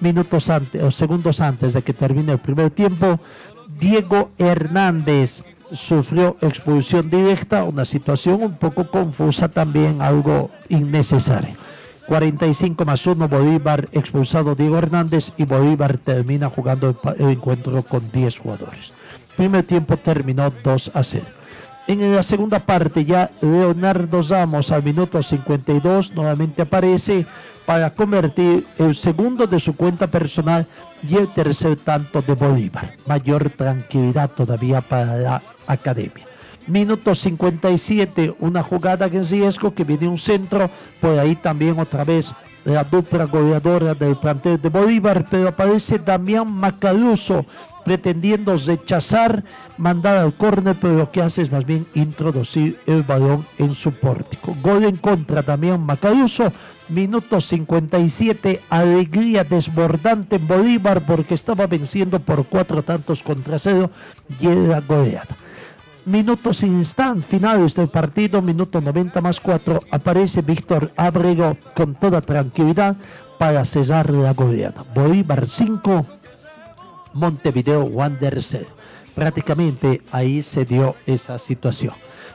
Minutos 0.00 0.50
antes, 0.50 0.82
o 0.82 0.90
segundos 0.90 1.40
antes 1.40 1.72
de 1.72 1.82
que 1.82 1.94
termine 1.94 2.32
el 2.32 2.38
primer 2.38 2.70
tiempo, 2.70 3.20
Diego 3.78 4.32
Hernández 4.36 5.44
sufrió 5.72 6.36
expulsión 6.40 7.08
directa, 7.08 7.64
una 7.64 7.84
situación 7.84 8.42
un 8.42 8.56
poco 8.56 8.86
confusa 8.86 9.48
también, 9.48 10.02
algo 10.02 10.50
innecesario. 10.68 11.54
45 12.06 12.84
más 12.84 13.06
1, 13.06 13.28
Bolívar 13.28 13.88
expulsado 13.92 14.54
Diego 14.54 14.76
Hernández 14.78 15.32
y 15.36 15.44
Bolívar 15.44 15.98
termina 15.98 16.48
jugando 16.48 16.96
el, 17.16 17.28
encuentro 17.30 17.82
con 17.82 18.10
10 18.10 18.38
jugadores. 18.38 18.92
Primer 19.36 19.64
tiempo 19.64 19.96
terminó 19.96 20.52
2 20.62 20.90
a 20.94 21.02
0. 21.04 21.24
En 21.88 22.14
la 22.14 22.22
segunda 22.22 22.60
parte 22.60 23.04
ya 23.04 23.30
Leonardo 23.40 24.22
Ramos 24.22 24.70
al 24.70 24.84
minuto 24.84 25.20
52 25.20 26.14
nuevamente 26.14 26.62
aparece 26.62 27.26
para 27.66 27.90
convertir 27.90 28.64
el 28.78 28.94
segundo 28.94 29.46
de 29.46 29.58
su 29.58 29.76
cuenta 29.76 30.06
personal 30.06 30.66
y 31.08 31.16
el 31.16 31.28
tercer 31.28 31.76
tanto 31.76 32.22
de 32.22 32.34
Bolívar. 32.34 32.92
Mayor 33.06 33.50
tranquilidad 33.50 34.30
todavía 34.30 34.80
para 34.80 35.16
la 35.16 35.42
academia. 35.66 36.24
Minuto 36.68 37.14
57, 37.14 38.36
una 38.38 38.62
jugada 38.62 39.06
en 39.06 39.28
riesgo 39.28 39.74
que 39.74 39.82
viene 39.82 40.06
un 40.06 40.18
centro, 40.18 40.70
por 41.00 41.18
ahí 41.18 41.34
también 41.34 41.78
otra 41.80 42.04
vez 42.04 42.32
la 42.64 42.84
dupla 42.84 43.24
goleadora 43.24 43.94
del 43.94 44.16
plantel 44.16 44.60
de 44.62 44.68
Bolívar, 44.68 45.24
pero 45.28 45.48
aparece 45.48 45.98
Damián 45.98 46.50
Macaluso 46.52 47.44
pretendiendo 47.84 48.56
rechazar, 48.56 49.44
mandar 49.78 50.16
al 50.16 50.32
córner, 50.34 50.76
pero 50.80 50.96
lo 50.96 51.10
que 51.10 51.22
hace 51.22 51.42
es 51.42 51.50
más 51.50 51.64
bien 51.64 51.86
introducir 51.94 52.78
el 52.86 53.02
balón 53.02 53.44
en 53.58 53.74
su 53.74 53.92
pórtico. 53.92 54.56
Gol 54.62 54.84
en 54.84 54.96
contra 54.96 55.42
Damián 55.42 55.84
Macaluso, 55.84 56.52
minuto 56.88 57.40
57, 57.40 58.60
alegría 58.70 59.44
desbordante 59.44 60.36
en 60.36 60.46
Bolívar 60.46 61.02
porque 61.06 61.34
estaba 61.34 61.66
venciendo 61.66 62.20
por 62.20 62.46
cuatro 62.46 62.82
tantos 62.82 63.22
contra 63.22 63.58
cero 63.58 63.90
y 64.40 64.46
era 64.46 64.80
goleada. 64.80 65.36
minutos 66.04 66.62
instant 66.62 67.24
finales 67.24 67.74
del 67.74 67.88
partido, 67.88 68.42
minuto 68.42 68.80
90 68.80 69.20
más 69.20 69.40
4, 69.40 69.84
aparece 69.90 70.42
Víctor 70.42 70.90
Abrego 70.96 71.56
con 71.76 71.94
toda 71.94 72.20
tranquilidad 72.20 72.96
para 73.38 73.64
cesar 73.64 74.10
la 74.10 74.32
goleada. 74.32 74.82
Bolívar 74.94 75.48
5, 75.48 76.06
Montevideo 77.14 77.84
Wanderers 77.84 78.48
0. 78.50 78.66
Prácticamente 79.14 80.02
ahí 80.10 80.42
se 80.42 80.64
dio 80.64 80.96
esa 81.06 81.38
situación. 81.38 81.94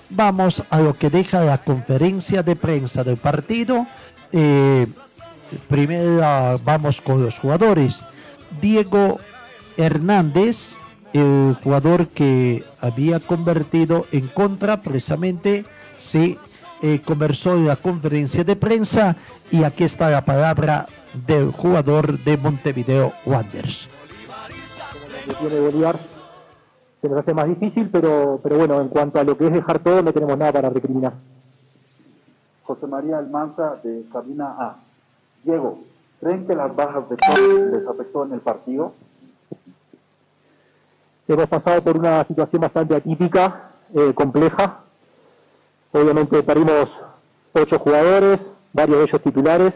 Vamos 0.09 0.63
a 0.69 0.79
lo 0.79 0.93
que 0.93 1.09
deja 1.09 1.43
la 1.43 1.57
conferencia 1.57 2.43
de 2.43 2.55
prensa 2.55 3.03
del 3.03 3.17
partido. 3.17 3.85
Eh, 4.31 4.87
primero 5.67 6.59
vamos 6.63 7.01
con 7.01 7.23
los 7.23 7.37
jugadores. 7.39 7.99
Diego 8.61 9.19
Hernández, 9.75 10.75
el 11.13 11.57
jugador 11.63 12.07
que 12.07 12.63
había 12.81 13.19
convertido 13.19 14.05
en 14.11 14.27
contra, 14.27 14.81
precisamente 14.81 15.65
se 15.99 16.37
eh, 16.81 17.01
conversó 17.03 17.55
en 17.55 17.67
la 17.67 17.75
conferencia 17.75 18.43
de 18.43 18.55
prensa 18.55 19.15
y 19.51 19.63
aquí 19.63 19.83
está 19.83 20.09
la 20.09 20.23
palabra 20.23 20.85
del 21.25 21.51
jugador 21.51 22.19
de 22.23 22.37
Montevideo 22.37 23.13
Wanderers. 23.25 23.87
Que 25.27 25.33
tiene 25.33 25.59
Bolívar 25.59 25.97
se 27.01 27.09
nos 27.09 27.19
hace 27.19 27.33
más 27.33 27.47
difícil, 27.47 27.89
pero, 27.91 28.39
pero 28.41 28.57
bueno, 28.57 28.81
en 28.81 28.87
cuanto 28.87 29.19
a 29.19 29.23
lo 29.23 29.37
que 29.37 29.47
es 29.47 29.53
dejar 29.53 29.79
todo, 29.79 30.01
no 30.01 30.11
tenemos 30.11 30.37
nada 30.37 30.51
para 30.51 30.69
recriminar. 30.69 31.13
José 32.63 32.87
María 32.87 33.19
Almanza 33.19 33.75
de 33.83 34.03
Cabina 34.11 34.55
A. 34.57 34.77
Diego, 35.43 35.79
¿creen 36.19 36.47
que 36.47 36.55
las 36.55 36.75
bajas 36.75 37.03
de 37.09 37.17
les 37.71 37.87
afectó 37.87 38.25
en 38.25 38.33
el 38.33 38.39
partido? 38.39 38.93
Hemos 41.27 41.47
pasado 41.47 41.83
por 41.83 41.97
una 41.97 42.23
situación 42.25 42.61
bastante 42.61 42.95
atípica, 42.95 43.71
eh, 43.93 44.13
compleja. 44.13 44.79
Obviamente 45.91 46.41
perdimos 46.41 46.89
ocho 47.53 47.79
jugadores, 47.79 48.39
varios 48.73 48.97
de 48.97 49.03
ellos 49.03 49.21
titulares. 49.21 49.73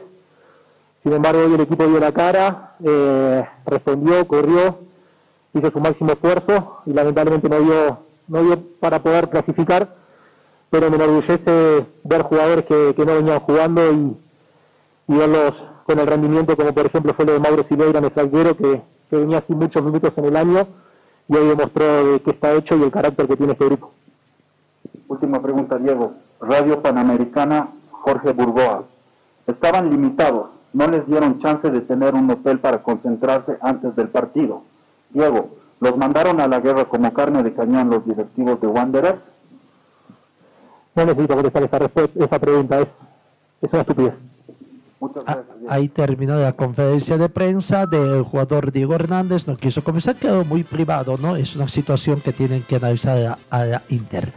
Sin 1.04 1.14
embargo, 1.14 1.42
hoy 1.46 1.54
el 1.54 1.62
equipo 1.62 1.86
dio 1.88 2.00
la 2.00 2.12
cara, 2.12 2.76
eh, 2.84 3.46
respondió, 3.66 4.28
corrió, 4.28 4.91
hizo 5.54 5.72
su 5.72 5.80
máximo 5.80 6.14
esfuerzo 6.14 6.82
y 6.86 6.94
lamentablemente 6.94 7.50
no 7.50 7.60
dio, 7.60 7.98
no 8.28 8.44
dio 8.44 8.60
para 8.80 9.02
poder 9.02 9.30
clasificar, 9.30 9.96
pero 10.70 10.90
me 10.90 10.96
enorgullece 10.96 11.86
ver 12.04 12.22
jugadores 12.24 12.66
que, 12.66 12.94
que 12.96 13.06
no 13.06 13.16
venían 13.16 13.40
jugando 13.42 13.92
y, 13.92 14.18
verlos 15.08 15.54
con 15.86 16.00
el 16.00 16.08
rendimiento, 16.08 16.56
como 16.56 16.74
por 16.74 16.86
ejemplo 16.86 17.14
fue 17.14 17.26
lo 17.26 17.34
de 17.34 17.40
Mauro 17.40 17.66
Silveira, 17.68 18.00
nuestro 18.00 18.24
arquero, 18.24 18.56
que, 18.56 18.82
que 19.10 19.18
venía 19.18 19.44
sin 19.46 19.58
muchos 19.58 19.84
minutos 19.84 20.14
en 20.16 20.26
el 20.26 20.38
año 20.38 20.68
y 21.28 21.36
hoy 21.36 21.48
demostró 21.50 22.06
de 22.06 22.22
qué 22.22 22.32
está 22.32 22.54
hecho 22.54 22.78
y 22.78 22.84
el 22.84 22.92
carácter 22.92 23.28
que 23.28 23.36
tiene 23.36 23.54
este 23.54 23.66
grupo. 23.66 23.92
Última 25.08 25.42
pregunta, 25.42 25.78
Diego. 25.78 26.14
Radio 26.40 26.82
Panamericana, 26.82 27.70
Jorge 27.92 28.32
Burgoa. 28.32 28.86
Estaban 29.48 29.90
limitados, 29.90 30.50
no 30.74 30.88
les 30.88 31.06
dieron 31.08 31.40
chance 31.40 31.70
de 31.70 31.82
tener 31.82 32.16
un 32.16 32.30
hotel 32.32 32.60
para 32.60 32.82
concentrarse 32.82 33.58
antes 33.62 33.96
del 33.96 34.08
partido. 34.08 34.64
Diego, 35.14 35.50
¿los 35.80 35.98
mandaron 35.98 36.40
a 36.40 36.48
la 36.48 36.60
guerra 36.60 36.86
como 36.86 37.14
carne 37.14 37.44
de 37.44 37.54
cañón 37.54 37.90
los 37.90 38.06
directivos 38.06 38.60
de 38.62 38.68
Wanderers? 38.68 39.22
No 40.96 41.06
necesito 41.06 41.34
contestar 41.36 41.64
esa, 41.64 41.80
respuesta, 41.80 42.26
esa 42.26 42.40
pregunta, 42.40 42.80
es, 42.82 42.88
es 43.62 43.70
una 43.72 43.82
estupidez. 43.82 44.14
Gracias. 45.02 45.46
Ahí 45.68 45.90
terminó 45.90 46.38
la 46.38 46.54
conferencia 46.54 47.18
de 47.18 47.28
prensa 47.28 47.88
del 47.88 48.22
jugador 48.22 48.72
Diego 48.72 48.94
Hernández, 48.94 49.48
no 49.48 49.56
quiso 49.56 49.84
comenzar, 49.84 50.16
quedó 50.16 50.46
muy 50.46 50.64
privado, 50.64 51.18
¿no? 51.18 51.36
Es 51.36 51.56
una 51.56 51.68
situación 51.68 52.22
que 52.22 52.34
tienen 52.34 52.62
que 52.62 52.76
analizar 52.76 53.18
a, 53.18 53.38
a 53.50 53.66
la 53.66 53.82
interna. 53.90 54.34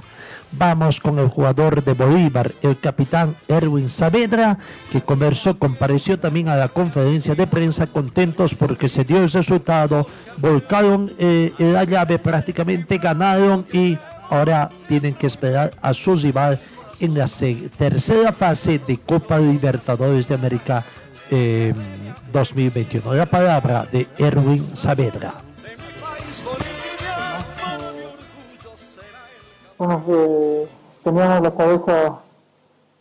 Vamos 0.57 1.01
con 1.01 1.19
el 1.19 1.29
jugador 1.29 1.83
de 1.83 1.95
Bolívar, 1.95 2.53
el 2.63 2.79
capitán 2.79 3.35
Erwin 3.49 3.89
Saavedra, 3.89 4.59
que 4.93 5.01
conversó, 5.01 5.59
compareció 5.59 6.19
también 6.19 6.49
a 6.49 6.57
la 6.57 6.69
conferencia 6.69 7.35
de 7.35 7.47
prensa, 7.47 7.87
contentos 7.87 8.55
porque 8.55 8.89
se 8.89 9.05
dio 9.05 9.19
el 9.19 9.31
resultado, 9.31 10.07
volcaron 10.37 11.11
eh, 11.19 11.53
la 11.59 11.85
llave, 11.85 12.19
prácticamente 12.19 12.99
ganaron 12.99 13.67
y 13.73 13.99
ahora 14.31 14.71
tienen 14.87 15.15
que 15.15 15.27
esperar 15.27 15.73
a 15.83 15.93
su 15.93 16.15
rival 16.17 16.59
en 17.01 17.19
la 17.19 17.27
tercera 17.77 18.33
fase 18.33 18.79
de 18.79 18.99
Copa 18.99 19.39
Libertadores 19.39 20.29
de 20.29 20.35
América 20.35 20.85
eh, 21.31 21.75
2021. 22.33 23.15
La 23.15 23.27
palabra 23.27 23.87
de 23.91 24.07
Erwin 24.19 24.65
Saavedra. 24.75 25.35
Teníamos 31.03 31.43
la 31.43 31.51
cabeza 31.55 32.18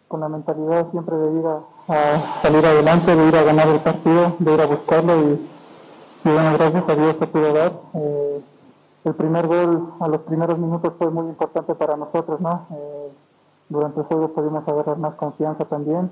con 0.07 0.19
la 0.19 0.29
mentalidad 0.29 0.91
siempre 0.91 1.15
de 1.15 1.39
ir 1.39 1.45
a, 1.47 2.19
salir 2.41 2.65
adelante, 2.65 3.15
de 3.15 3.27
ir 3.27 3.35
a 3.35 3.43
ganar 3.43 3.67
el 3.67 3.79
partido, 3.79 4.35
de 4.39 4.53
ir 4.53 4.61
a 4.61 4.65
buscarlo 4.65 5.15
y, 5.15 5.49
y 6.25 6.29
bueno, 6.29 6.53
gracias 6.53 6.87
a 6.87 6.95
Dios 6.95 7.15
se 7.17 7.27
pudo 7.27 7.53
dar. 7.53 7.71
Eh, 7.93 8.41
el 9.05 9.13
primer 9.15 9.47
gol 9.47 9.93
a 9.99 10.07
los 10.07 10.21
primeros 10.21 10.59
minutos 10.59 10.93
fue 10.97 11.09
muy 11.09 11.27
importante 11.27 11.73
para 11.75 11.95
nosotros, 11.95 12.39
¿no? 12.41 12.67
Eh, 12.71 13.11
durante 13.69 14.01
el 14.01 14.05
juego 14.05 14.27
pudimos 14.29 14.67
agarrar 14.67 14.97
más 14.97 15.15
confianza 15.15 15.65
también 15.65 16.11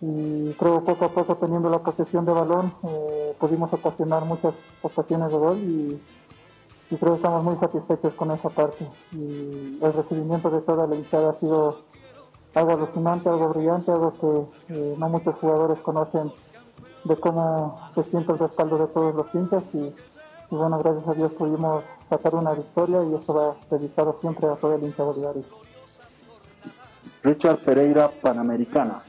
y 0.00 0.52
creo 0.52 0.84
poco 0.84 1.06
a 1.06 1.08
poco 1.08 1.34
teniendo 1.36 1.68
la 1.70 1.78
posesión 1.78 2.24
de 2.24 2.32
balón 2.32 2.72
eh, 2.84 3.34
pudimos 3.40 3.72
ocasionar 3.72 4.24
muchas 4.24 4.54
ocasiones 4.82 5.32
de 5.32 5.36
gol 5.38 5.58
y, 6.90 6.96
creo 6.96 7.12
que 7.12 7.16
estamos 7.16 7.44
muy 7.44 7.56
satisfechos 7.56 8.14
con 8.14 8.30
esa 8.30 8.48
parte 8.48 8.86
y 9.12 9.78
el 9.82 9.92
recibimiento 9.92 10.50
de 10.50 10.60
toda 10.62 10.86
la 10.86 10.96
hinchada 10.96 11.30
ha 11.30 11.40
sido 11.40 11.80
algo 12.54 12.72
alucinante, 12.72 13.28
algo 13.28 13.48
brillante, 13.50 13.90
algo 13.90 14.12
que 14.12 14.74
eh, 14.74 14.94
no 14.98 15.08
muchos 15.08 15.38
jugadores 15.38 15.78
conocen 15.80 16.32
de 17.04 17.16
cómo 17.16 17.76
se 17.94 18.02
siente 18.02 18.32
el 18.32 18.38
respaldo 18.38 18.78
de 18.78 18.86
todos 18.88 19.14
los 19.14 19.34
hinchas 19.34 19.62
y, 19.74 19.94
bueno, 20.50 20.78
gracias 20.78 21.08
a 21.08 21.14
Dios 21.14 21.32
pudimos 21.32 21.84
sacar 22.08 22.34
una 22.34 22.52
victoria 22.52 23.02
y 23.04 23.14
eso 23.14 23.34
va 23.34 23.56
dedicado 23.70 24.16
siempre 24.20 24.48
a 24.48 24.56
todo 24.56 24.74
el 24.74 24.82
hincha 24.82 25.04
bolivarista. 25.04 25.54
Richard 27.22 27.58
Pereira, 27.58 28.10
Panamericana. 28.22 29.00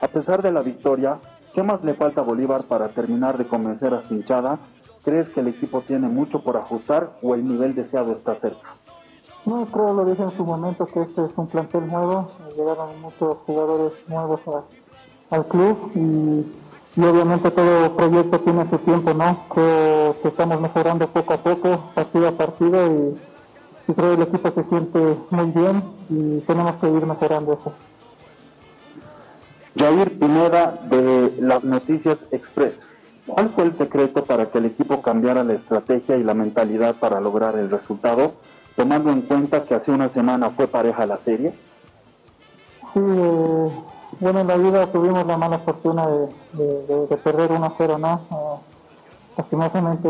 A 0.00 0.08
pesar 0.08 0.42
de 0.42 0.52
la 0.52 0.60
victoria, 0.60 1.16
¿qué 1.54 1.62
más 1.62 1.82
le 1.84 1.94
falta 1.94 2.20
a 2.20 2.24
Bolívar 2.24 2.64
para 2.64 2.88
terminar 2.88 3.38
de 3.38 3.46
convencer 3.46 3.94
a 3.94 4.02
su 4.02 4.14
hinchada? 4.14 4.58
¿Crees 5.04 5.28
que 5.28 5.40
el 5.40 5.48
equipo 5.48 5.82
tiene 5.82 6.08
mucho 6.08 6.40
por 6.42 6.56
ajustar 6.56 7.18
o 7.22 7.34
el 7.34 7.46
nivel 7.46 7.74
deseado 7.74 8.12
está 8.12 8.34
cerca? 8.36 8.70
No, 9.44 9.66
creo 9.66 9.92
lo 9.92 10.06
dije 10.06 10.22
en 10.22 10.34
su 10.34 10.44
momento 10.44 10.86
que 10.86 11.02
este 11.02 11.22
es 11.26 11.30
un 11.36 11.46
plantel 11.46 11.86
nuevo, 11.86 12.30
llegaron 12.56 13.00
muchos 13.02 13.36
jugadores 13.44 13.92
nuevos 14.08 14.40
a, 14.48 15.34
al 15.36 15.46
club 15.46 15.90
y, 15.94 16.98
y, 16.98 17.04
obviamente 17.04 17.50
todo 17.50 17.94
proyecto 17.94 18.40
tiene 18.40 18.66
su 18.70 18.78
tiempo, 18.78 19.12
¿no? 19.12 19.38
Creo 19.50 20.16
que 20.22 20.28
estamos 20.28 20.58
mejorando 20.62 21.06
poco 21.08 21.34
a 21.34 21.36
poco, 21.36 21.90
partido 21.94 22.28
a 22.28 22.32
partido 22.32 22.86
y, 22.86 23.18
y 23.88 23.92
creo 23.92 24.16
que 24.16 24.22
el 24.22 24.28
equipo 24.28 24.50
se 24.50 24.64
siente 24.64 25.16
muy 25.28 25.50
bien 25.50 25.82
y 26.08 26.40
tenemos 26.40 26.76
que 26.76 26.88
ir 26.88 27.04
mejorando 27.04 27.52
eso. 27.52 27.72
Jair 29.76 30.18
Pineda 30.18 30.78
de 30.88 31.34
las 31.40 31.62
Noticias 31.64 32.18
Express. 32.30 32.93
¿Cuál 33.26 33.48
fue 33.50 33.64
el 33.64 33.76
secreto 33.76 34.24
para 34.24 34.46
que 34.46 34.58
el 34.58 34.66
equipo 34.66 35.00
cambiara 35.00 35.44
la 35.44 35.54
estrategia 35.54 36.16
y 36.16 36.22
la 36.22 36.34
mentalidad 36.34 36.94
para 36.96 37.20
lograr 37.20 37.56
el 37.56 37.70
resultado, 37.70 38.32
tomando 38.76 39.10
en 39.10 39.22
cuenta 39.22 39.62
que 39.62 39.74
hace 39.74 39.90
una 39.90 40.10
semana 40.10 40.50
fue 40.50 40.66
pareja 40.66 41.06
la 41.06 41.16
serie? 41.18 41.54
Sí, 42.92 43.00
eh, 43.00 43.68
bueno, 44.20 44.40
en 44.40 44.46
la 44.46 44.56
vida 44.56 44.86
tuvimos 44.92 45.26
la 45.26 45.38
mala 45.38 45.58
fortuna 45.58 46.06
de, 46.06 46.28
de, 46.52 46.86
de, 46.86 47.06
de 47.06 47.16
perder 47.16 47.50
1-0, 47.50 47.98
¿no? 47.98 48.20
Eh, 48.30 48.74
lastimosamente 49.38 50.08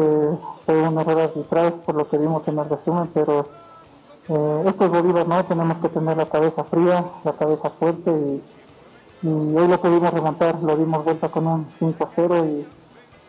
fue 0.66 0.88
un 0.88 0.98
error 0.98 1.20
arbitral 1.20 1.74
por 1.86 1.94
lo 1.94 2.08
que 2.08 2.18
vimos 2.18 2.46
en 2.48 2.58
el 2.58 2.68
resumen, 2.68 3.08
pero 3.14 3.46
eh, 4.28 4.64
esto 4.66 4.84
es 4.86 5.28
¿no? 5.28 5.44
Tenemos 5.44 5.78
que 5.78 5.88
tener 5.88 6.16
la 6.16 6.26
cabeza 6.26 6.64
fría, 6.64 7.04
la 7.24 7.32
cabeza 7.32 7.70
fuerte 7.70 8.10
y, 8.10 8.42
y 9.28 9.56
hoy 9.56 9.68
lo 9.68 9.80
pudimos 9.80 10.12
remontar, 10.12 10.60
lo 10.62 10.76
dimos 10.76 11.04
vuelta 11.04 11.28
con 11.28 11.46
un 11.46 11.66
5-0 11.80 12.48
y, 12.48 12.66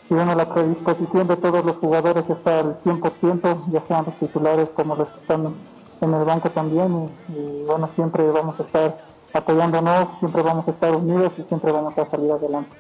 y, 0.09 0.13
bueno, 0.13 0.35
la 0.35 0.53
predisposición 0.53 1.27
de 1.27 1.37
todos 1.37 1.65
los 1.65 1.77
jugadores 1.77 2.29
está 2.29 2.59
al 2.59 2.79
100%, 2.83 3.71
ya 3.71 3.83
sean 3.87 4.05
los 4.05 4.15
titulares 4.15 4.69
como 4.75 4.95
los 4.95 5.07
que 5.07 5.19
están 5.19 5.53
en 6.01 6.13
el 6.13 6.23
banco 6.23 6.49
también 6.51 7.09
y, 7.29 7.63
bueno, 7.65 7.89
siempre 7.95 8.29
vamos 8.29 8.59
a 8.59 8.63
estar 8.63 8.97
apoyándonos, 9.33 10.09
siempre 10.19 10.41
vamos 10.41 10.67
a 10.67 10.71
estar 10.71 10.95
unidos 10.95 11.33
y 11.37 11.43
siempre 11.43 11.71
vamos 11.71 11.97
a 11.97 12.09
salir 12.09 12.31
adelante. 12.31 12.75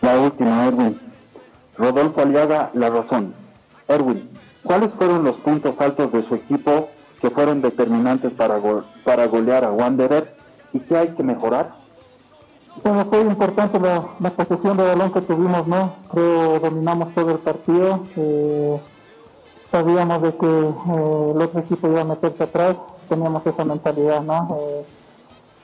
La 0.00 0.18
última, 0.18 0.66
Erwin. 0.66 1.00
Rodolfo 1.76 2.22
Aliaga, 2.22 2.70
La 2.74 2.88
Razón. 2.88 3.34
Erwin, 3.88 4.30
¿cuáles 4.64 4.92
fueron 4.94 5.24
los 5.24 5.36
puntos 5.36 5.74
altos 5.78 6.12
de 6.12 6.26
su 6.26 6.34
equipo 6.34 6.88
que 7.20 7.30
fueron 7.30 7.60
determinantes 7.60 8.32
para, 8.32 8.58
go 8.58 8.84
para 9.04 9.26
golear 9.26 9.64
a 9.64 9.72
Wanderer 9.72 10.34
y 10.72 10.80
qué 10.80 10.96
hay 10.96 11.08
que 11.08 11.22
mejorar? 11.22 11.72
Bueno, 12.82 13.04
fue 13.06 13.20
importante 13.20 13.80
la, 13.80 14.04
la, 14.20 14.30
posesión 14.30 14.76
de 14.76 14.84
balón 14.84 15.12
que 15.12 15.22
tuvimos, 15.22 15.66
¿no? 15.66 15.92
Creo 16.10 16.60
dominamos 16.60 17.14
todo 17.14 17.30
el 17.30 17.38
partido. 17.38 18.00
Eh, 18.16 18.80
sabíamos 19.70 20.22
de 20.22 20.36
que 20.36 20.46
eh, 20.46 21.32
el 21.34 21.42
otro 21.42 21.60
equipo 21.60 21.88
iba 21.88 22.02
a 22.02 22.04
meterse 22.04 22.44
atrás, 22.44 22.76
teníamos 23.08 23.46
esa 23.46 23.64
mentalidad, 23.64 24.22
¿no? 24.22 24.58
Eh, 24.60 24.84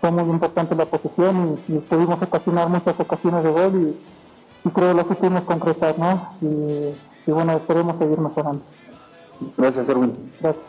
fue 0.01 0.11
muy 0.11 0.25
importante 0.25 0.75
la 0.75 0.87
posición 0.87 1.59
y, 1.69 1.75
y 1.75 1.79
pudimos 1.79 2.21
ocasionar 2.21 2.69
muchas 2.69 2.99
ocasiones 2.99 3.45
de 3.45 3.51
gol 3.51 3.73
y, 4.65 4.69
y 4.69 4.71
creo 4.73 4.95
lo 4.95 5.07
que 5.07 5.15
pudimos 5.15 5.43
concretar, 5.43 5.99
¿no? 5.99 6.29
Y, 6.41 6.95
y 7.27 7.33
bueno, 7.33 7.53
esperemos 7.53 7.97
seguir 7.99 8.19
mejorando. 8.19 8.63
Gracias, 9.57 9.89
Erwin. 9.89 10.17
Gracias. 10.41 10.65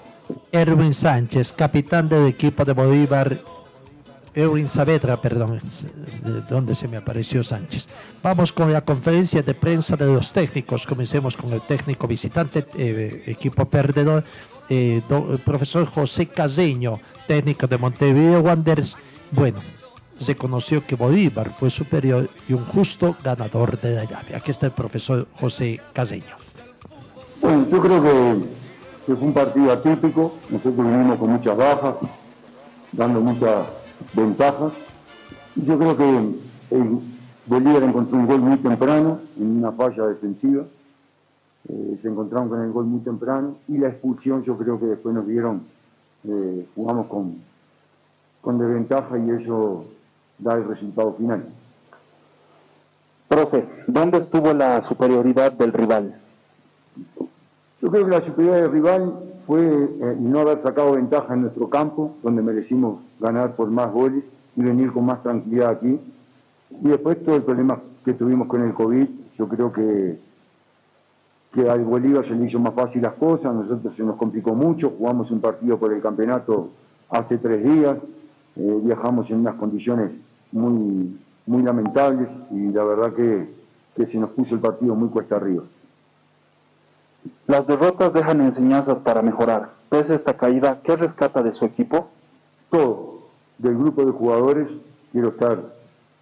Erwin 0.52 0.94
Sánchez, 0.94 1.52
capitán 1.52 2.08
del 2.08 2.28
equipo 2.28 2.64
de 2.64 2.74
Bolívar. 2.74 3.40
Erwin 4.36 4.68
Saavedra, 4.68 5.18
perdón, 5.18 5.62
de 6.24 6.42
dónde 6.50 6.74
se 6.74 6.88
me 6.88 6.98
apareció 6.98 7.44
Sánchez. 7.44 7.88
Vamos 8.24 8.52
con 8.52 8.74
la 8.74 8.82
conferencia 8.82 9.44
de 9.44 9.54
prensa 9.54 9.96
de 9.96 10.08
los 10.08 10.34
técnicos. 10.34 10.88
Comencemos 10.88 11.38
con 11.38 11.54
el 11.54 11.62
técnico 11.62 12.08
visitante, 12.08 12.66
eh, 12.76 13.24
equipo 13.28 13.66
perdedor, 13.66 14.24
eh, 14.70 15.02
el 15.10 15.40
profesor 15.40 15.86
José 15.86 16.28
Caseño, 16.28 17.00
técnico 17.28 17.68
de 17.68 17.78
Montevideo 17.78 18.42
Wanderers. 18.42 18.96
Bueno, 19.32 19.60
se 20.20 20.36
conoció 20.36 20.84
que 20.86 20.96
Bolívar 20.96 21.52
fue 21.52 21.70
superior 21.70 22.28
y 22.50 22.54
un 22.54 22.66
justo 22.66 23.16
ganador 23.24 23.80
de 23.80 23.96
la 23.96 24.06
llave. 24.06 24.36
Aquí 24.36 24.50
está 24.50 24.66
el 24.66 24.72
profesor 24.72 25.28
José 25.40 25.80
Caseño. 25.94 26.36
Bueno, 27.40 27.68
yo 27.70 27.80
creo 27.80 28.02
que, 28.02 28.36
que 29.06 29.16
fue 29.16 29.28
un 29.28 29.34
partido 29.34 29.72
atípico. 29.72 30.34
Nosotros 30.50 30.78
vinimos 30.78 31.20
con 31.20 31.30
muchas 31.34 31.56
bajas, 31.56 31.96
dando 32.94 33.22
muchas 33.22 33.83
ventajas. 34.14 34.74
Yo 35.56 35.78
creo 35.78 35.98
que 35.98 36.18
el 36.72 37.00
Bolívar 37.46 37.84
encontró 37.84 38.18
un 38.18 38.28
gol 38.28 38.42
muy 38.42 38.58
temprano, 38.58 39.20
en 39.38 39.58
una 39.58 39.72
falla 39.72 40.08
defensiva. 40.08 40.64
Eh, 41.70 42.00
se 42.02 42.08
encontraron 42.08 42.50
con 42.50 42.62
el 42.62 42.72
gol 42.72 42.86
muy 42.86 43.02
temprano. 43.02 43.56
Y 43.68 43.78
la 43.78 43.90
expulsión, 43.90 44.44
yo 44.44 44.58
creo 44.58 44.80
que 44.80 44.86
después 44.86 45.14
nos 45.14 45.28
dieron, 45.28 45.64
eh, 46.26 46.68
jugamos 46.76 47.08
con, 47.08 47.38
con 48.42 48.58
desventaja 48.58 49.18
y 49.18 49.30
eso 49.32 49.86
da 50.40 50.56
el 50.56 50.68
resultado 50.68 51.14
final. 51.14 51.46
Profe, 53.28 53.66
¿dónde 53.88 54.20
estuvo 54.20 54.54
la 54.54 54.88
superioridad 54.88 55.52
del 55.54 55.74
rival? 55.74 56.16
Yo 57.82 57.92
creo 57.92 58.06
que 58.06 58.12
la 58.12 58.26
superioridad 58.26 58.62
del 58.62 58.72
rival 58.72 59.14
fue 59.48 59.62
eh, 59.62 60.18
no 60.20 60.40
haber 60.40 60.62
sacado 60.62 60.94
ventaja 60.94 61.34
en 61.34 61.42
nuestro 61.42 61.70
campo, 61.70 62.16
donde 62.24 62.42
merecimos 62.42 63.00
ganar 63.24 63.56
por 63.56 63.72
más 63.72 63.92
goles 63.92 64.24
y 64.56 64.62
venir 64.62 64.92
con 64.92 65.06
más 65.06 65.24
tranquilidad 65.24 65.70
aquí. 65.70 66.00
Y 66.70 66.88
después 66.88 67.24
todo 67.24 67.38
el 67.38 67.44
problema 67.44 67.80
que 68.04 68.14
tuvimos 68.14 68.48
con 68.48 68.62
el 68.62 68.74
COVID, 68.74 69.08
yo 69.38 69.48
creo 69.48 69.72
que, 69.72 70.20
que 71.54 71.70
al 71.70 71.84
Bolívar 71.84 72.28
se 72.28 72.36
le 72.36 72.48
hizo 72.48 72.60
más 72.60 72.74
fácil 72.74 73.02
las 73.02 73.14
cosas, 73.14 73.46
a 73.46 73.54
nosotros 73.54 73.96
se 73.96 74.04
nos 74.04 74.18
complicó 74.18 74.54
mucho, 74.54 74.94
jugamos 74.98 75.32
un 75.32 75.40
partido 75.40 75.78
por 75.78 75.94
el 75.94 76.02
campeonato 76.02 76.70
hace 77.10 77.38
tres 77.38 77.64
días, 77.64 77.98
eh, 78.56 78.80
viajamos 78.84 79.30
en 79.30 79.40
unas 79.40 79.56
condiciones 79.56 80.12
muy, 80.52 81.18
muy 81.46 81.64
lamentables 81.64 82.28
y 82.52 82.68
la 82.72 82.84
verdad 82.84 83.14
que, 83.14 83.50
que 83.96 84.06
se 84.08 84.18
nos 84.18 84.32
puso 84.32 84.56
el 84.56 84.62
partido 84.62 84.96
muy 84.96 85.10
cuesta 85.10 85.38
arriba. 85.38 85.64
Las 87.48 87.66
derrotas 87.68 88.14
dejan 88.14 88.42
enseñanzas 88.42 88.98
para 88.98 89.22
mejorar. 89.22 89.70
Pese 89.90 90.14
a 90.14 90.16
esta 90.18 90.34
caída, 90.34 90.80
¿qué 90.84 90.96
rescata 90.98 91.42
de 91.42 91.54
su 91.54 91.64
equipo? 91.64 92.10
todo 92.74 93.13
del 93.64 93.78
grupo 93.78 94.06
de 94.06 94.12
jugadores 94.12 94.68
quiero 95.12 95.30
estar, 95.30 95.74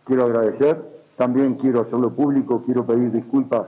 quiero 0.06 0.24
agradecer, 0.24 0.82
también 1.18 1.56
quiero 1.56 1.82
hacerlo 1.82 2.12
público, 2.12 2.62
quiero 2.66 2.86
pedir 2.86 3.12
disculpas 3.12 3.68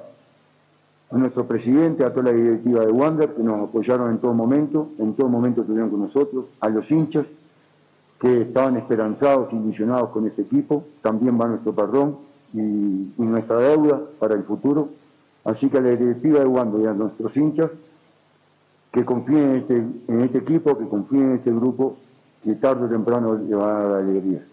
a 1.12 1.18
nuestro 1.18 1.46
presidente, 1.46 2.06
a 2.06 2.14
toda 2.14 2.32
la 2.32 2.38
directiva 2.38 2.86
de 2.86 2.92
Wander 2.92 3.34
que 3.34 3.44
nos 3.44 3.68
apoyaron 3.68 4.12
en 4.12 4.20
todo 4.20 4.34
momento, 4.34 4.90
en 5.00 5.14
todo 5.16 5.28
momento 5.28 5.62
estuvieron 5.62 5.90
con 5.90 6.02
nosotros, 6.02 6.46
a 6.60 6.70
los 6.70 6.90
hinchas 6.90 7.26
que 8.20 8.42
estaban 8.42 8.78
esperanzados, 8.78 9.52
ilusionados 9.52 10.10
con 10.10 10.26
este 10.28 10.44
equipo, 10.44 10.86
también 11.02 11.40
va 11.40 11.48
nuestro 11.48 11.74
perdón 11.74 12.18
y, 12.54 12.60
y 12.60 13.14
nuestra 13.18 13.58
deuda 13.58 14.02
para 14.20 14.36
el 14.36 14.44
futuro. 14.44 14.90
Así 15.44 15.68
que 15.70 15.78
a 15.78 15.82
la 15.82 15.90
directiva 15.90 16.40
de 16.40 16.46
Wander 16.46 16.82
y 16.82 16.86
a 16.86 16.94
nuestros 16.94 17.36
hinchas 17.36 17.70
que 18.92 19.04
confíen 19.04 19.50
en 19.50 19.56
este, 19.58 19.76
en 20.08 20.22
este 20.22 20.38
equipo, 20.38 20.78
que 20.78 20.88
confíen 20.88 21.24
en 21.24 21.36
este 21.38 21.52
grupo, 21.52 21.98
que 22.44 22.56
tarde 22.56 22.86
o 22.86 22.90
temprano 22.90 23.36
le 23.36 23.56
va 23.56 23.78
a 23.78 23.84
dar 23.84 24.02
alegría. 24.02 24.44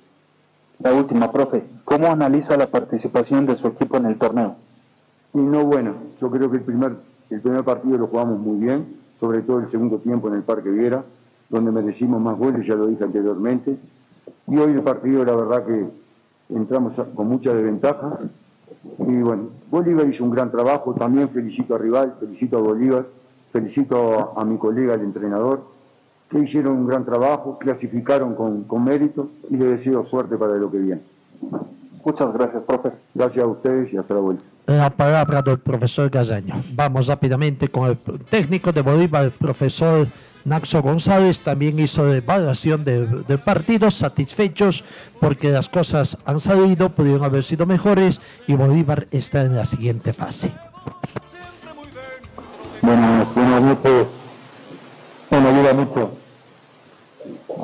La 0.79 0.95
última, 0.95 1.31
profe, 1.31 1.65
¿cómo 1.85 2.07
analiza 2.07 2.57
la 2.57 2.67
participación 2.67 3.47
de 3.47 3.57
su 3.57 3.67
equipo 3.67 3.97
en 3.97 4.07
el 4.07 4.17
torneo? 4.17 4.57
Y 5.35 5.39
no 5.39 5.65
bueno, 5.65 5.95
yo 6.21 6.31
creo 6.31 6.51
que 6.51 6.57
el 6.57 6.63
primer, 6.63 6.97
el 7.29 7.41
primer 7.41 7.65
partido 7.65 7.99
lo 7.99 8.07
jugamos 8.07 8.39
muy 8.39 8.59
bien, 8.59 8.97
sobre 9.19 9.43
todo 9.43 9.61
el 9.61 9.71
segundo 9.71 9.99
tiempo 9.99 10.29
en 10.29 10.35
el 10.35 10.43
Parque 10.43 10.71
Viera, 10.71 11.05
donde 11.51 11.71
merecimos 11.71 12.21
más 12.21 12.39
goles, 12.39 12.67
ya 12.67 12.75
lo 12.75 12.87
dije 12.87 13.05
anteriormente. 13.05 13.77
Y 14.47 14.57
hoy 14.57 14.73
el 14.73 14.83
partido, 14.83 15.25
la 15.25 15.35
verdad 15.35 15.67
que 15.67 15.87
entramos 16.49 16.95
con 17.15 17.29
mucha 17.29 17.53
desventaja. 17.53 18.19
Y 19.01 19.17
bueno, 19.17 19.49
Bolívar 19.71 20.09
hizo 20.09 20.25
un 20.25 20.31
gran 20.31 20.51
trabajo, 20.51 20.95
también 20.95 21.29
felicito 21.29 21.75
a 21.75 21.79
Rival, 21.79 22.15
felicito 22.19 22.57
a 22.57 22.61
Bolívar, 22.63 23.07
felicito 23.53 24.33
a, 24.37 24.41
a 24.41 24.45
mi 24.45 24.57
colega, 24.57 24.95
el 24.95 25.03
entrenador, 25.03 25.65
que 26.31 26.39
hicieron 26.39 26.75
un 26.79 26.87
gran 26.87 27.05
trabajo, 27.05 27.59
clasificaron 27.59 28.35
con, 28.35 28.63
con 28.65 28.85
mérito 28.85 29.31
y 29.51 29.57
les 29.57 29.79
deseo 29.79 30.07
suerte 30.07 30.37
para 30.37 30.55
lo 30.55 30.71
que 30.71 30.79
viene. 30.79 31.01
Muchas 32.05 32.33
gracias, 32.33 32.63
profe. 32.67 32.91
Gracias 33.15 33.45
a 33.45 33.49
ustedes 33.49 33.93
y 33.93 33.97
hasta 33.97 34.15
la 34.15 34.21
vuelta. 34.21 34.45
La 34.67 34.91
palabra 34.91 35.43
del 35.43 35.59
profesor 35.59 36.09
Gazaño. 36.09 36.63
Vamos 36.73 37.09
rápidamente 37.09 37.69
con 37.69 37.89
el 37.91 37.99
técnico 37.99 38.71
de 38.73 38.83
Bolívar, 38.83 39.25
el 39.25 39.31
profesor 39.33 40.07
Naxo 40.45 40.81
González. 40.81 41.41
También 41.41 41.79
hizo 41.81 42.07
la 42.07 42.17
evaluación 42.17 42.85
de- 42.85 43.07
del 43.07 43.39
partido, 43.39 43.91
satisfechos 43.91 44.85
porque 45.19 45.51
las 45.51 45.69
cosas 45.69 46.17
han 46.25 46.39
salido, 46.39 46.91
pudieron 46.91 47.25
haber 47.25 47.43
sido 47.43 47.67
mejores 47.67 48.21
y 48.47 48.55
Bolívar 48.55 49.09
está 49.11 49.43
en 49.43 49.57
la 49.57 49.65
siguiente 49.65 50.13
fase. 50.13 50.53
Bueno, 52.83 53.27
buenas 53.35 53.63
noches. 53.63 54.07
Bueno, 55.31 55.49
ayuda 55.49 55.75
mucho. 55.75 56.11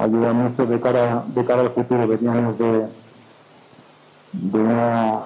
Ayuda 0.07 0.33
mucho 0.33 0.67
de 0.67 0.81
cara, 0.81 1.25
de 1.35 1.45
cara 1.45 1.63
al 1.63 1.71
futuro. 1.71 2.07
Veníamos 2.07 2.57
de, 2.59 2.87
de, 4.33 4.59
una, 4.61 5.19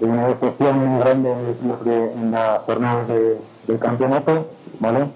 de 0.00 0.06
una 0.06 0.28
decepción 0.28 0.78
muy 0.78 1.00
grande 1.00 1.28
de- 1.84 2.12
en 2.12 2.30
la 2.30 2.62
jornada 2.64 3.04
de- 3.04 3.38
del 3.66 3.78
campeonato, 3.78 4.46
¿vale? 4.80 5.06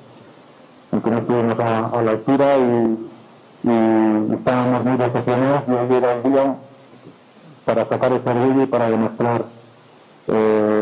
En 0.92 1.00
que 1.00 1.10
no 1.10 1.18
a, 1.64 2.02
la 2.02 2.10
altura 2.10 2.56
y, 2.58 3.08
y 3.64 4.34
estábamos 4.34 4.84
muy 4.84 4.96
decepcionados 4.98 5.62
y 5.68 5.70
hoy 5.72 5.96
era 5.96 6.12
el 6.12 6.22
día 6.24 6.54
para 7.64 7.86
sacar 7.86 8.12
ese 8.12 8.28
orgullo 8.28 8.62
y 8.62 8.66
para 8.66 8.90
demostrar 8.90 9.44
eh, 10.28 10.77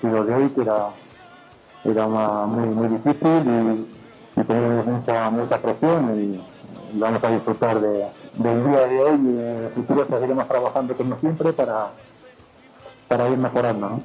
partido 0.00 0.24
de 0.24 0.34
hoy, 0.34 0.48
que 0.50 0.60
era, 0.62 0.88
era 1.84 2.06
muy, 2.46 2.68
muy 2.68 2.88
difícil 2.88 3.86
y, 4.36 4.40
y 4.40 4.44
teníamos 4.44 4.86
mucha, 4.86 5.30
mucha 5.30 5.58
presión 5.58 6.20
y, 6.20 6.40
vamos 6.92 7.22
a 7.22 7.30
disfrutar 7.30 7.80
de, 7.80 8.06
del 8.34 8.64
día 8.64 8.80
de 8.80 9.00
hoy 9.00 9.20
y 9.22 9.38
en 9.38 9.64
el 9.64 9.70
futuro 9.70 10.04
seguiremos 10.10 10.48
trabajando 10.48 10.96
como 10.96 11.16
siempre 11.18 11.52
para, 11.52 11.90
para 13.06 13.28
ir 13.28 13.38
mejorando. 13.38 14.00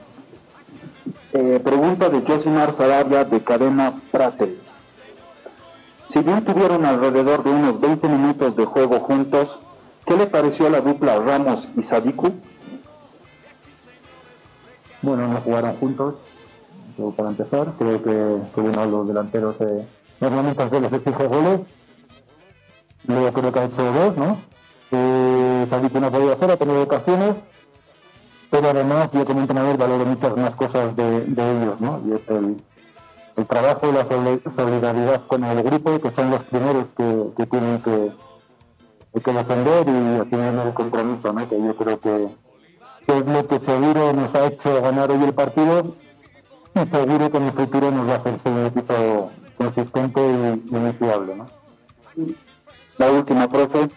Eh, 1.34 1.60
pregunta 1.64 2.10
de 2.10 2.22
Josimar 2.22 2.74
Sarabia 2.74 3.26
de 3.26 3.44
Cadena 3.44 3.96
Pratel. 4.12 4.60
Si 6.10 6.20
bien 6.20 6.46
tuvieron 6.46 6.86
alrededor 6.86 7.44
de 7.44 7.50
unos 7.50 7.82
20 7.82 8.08
minutos 8.08 8.56
de 8.56 8.66
juego 8.66 9.00
juntos, 9.00 9.58
¿qué 10.06 10.16
le 10.16 10.28
pareció 10.28 10.68
a 10.68 10.70
la 10.70 10.82
dupla 10.82 11.18
Ramos 11.18 11.68
y 11.76 11.82
Sadiku? 11.82 12.34
Bueno, 15.06 15.28
no 15.28 15.40
jugaron 15.42 15.76
juntos, 15.78 16.16
para 17.16 17.30
empezar, 17.30 17.74
creo 17.78 18.02
que, 18.02 18.62
bueno, 18.62 18.86
los 18.86 19.08
delanteros 19.08 19.56
eh, 19.60 19.86
normalmente 20.20 20.68
se 20.68 20.82
les 20.82 20.94
exige 20.94 21.28
goles. 21.28 21.60
Luego 23.04 23.32
creo 23.34 23.52
que 23.52 23.60
ha 23.60 23.66
hecho 23.66 23.84
dos, 23.84 24.18
¿no? 24.18 24.38
Eh, 24.92 25.68
Sadik 25.70 25.94
no 25.94 26.08
ha 26.08 26.34
hacer, 26.34 26.52
ha 26.52 26.58
tenido 26.58 26.82
ocasiones, 26.82 27.36
pero 28.50 28.70
además 28.70 29.10
yo 29.14 29.26
como 29.26 29.42
entrenador 29.42 29.78
valoro 29.78 30.06
muchas 30.06 30.38
más 30.38 30.56
cosas 30.56 30.96
de, 30.96 31.18
ellos, 31.18 31.80
¿no? 31.80 32.02
Y 32.04 32.14
es 32.14 32.22
el, 32.30 33.46
trabajo 33.46 33.92
la 33.92 34.08
soli- 34.08 34.42
solidaridad 34.56 35.22
con 35.28 35.44
el 35.44 35.62
grupo, 35.62 36.00
que 36.00 36.12
son 36.16 36.32
los 36.32 36.42
primeros 36.46 36.86
que, 36.98 37.46
tienen 37.46 37.80
que, 37.84 38.12
que 39.24 39.34
defender 39.34 39.82
y 39.82 40.30
tienen 40.30 40.58
el 40.58 40.74
compromiso, 40.74 41.32
¿no? 41.32 41.48
Que 41.48 41.62
yo 41.62 41.76
creo 41.76 42.00
que, 42.00 42.30
es 43.08 43.26
lo 43.26 43.48
que 43.48 43.60
seguro 43.60 44.14
nos 44.14 44.34
ha 44.36 44.48
hecho 44.48 44.82
ganar 44.82 45.12
hoy 45.12 45.24
el 45.24 45.34
partido 45.34 45.96
y 46.74 46.80
seguro 46.80 47.32
que 47.32 47.38
en 47.38 47.44
el 47.44 47.52
futuro 47.52 47.92
nos 47.92 48.08
va 48.08 48.14
a 48.14 48.18
hacer 48.18 48.40
ser 48.42 48.52
un 48.52 48.66
equipo 48.66 49.32
consistente 49.58 50.22
y 50.22 50.76
iniciable, 50.76 51.36
¿no? 51.36 51.48
La 52.98 53.12
última, 53.12 53.48
profe. 53.48 53.88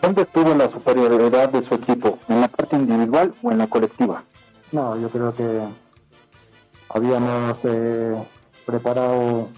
¿Dónde 0.00 0.22
estuvo 0.22 0.54
la 0.54 0.68
superioridad 0.68 1.48
de 1.48 1.62
su 1.62 1.74
equipo? 1.74 2.18
¿En 2.28 2.40
la 2.40 2.48
parte 2.48 2.76
individual 2.76 3.34
o 3.42 3.50
en 3.52 3.58
la 3.58 3.66
colectiva? 3.66 4.22
No, 4.72 4.98
yo 4.98 5.08
creo 5.08 5.32
que 5.32 5.60
habíamos 6.90 7.58
eh, 7.64 8.22
preparado 8.66 9.48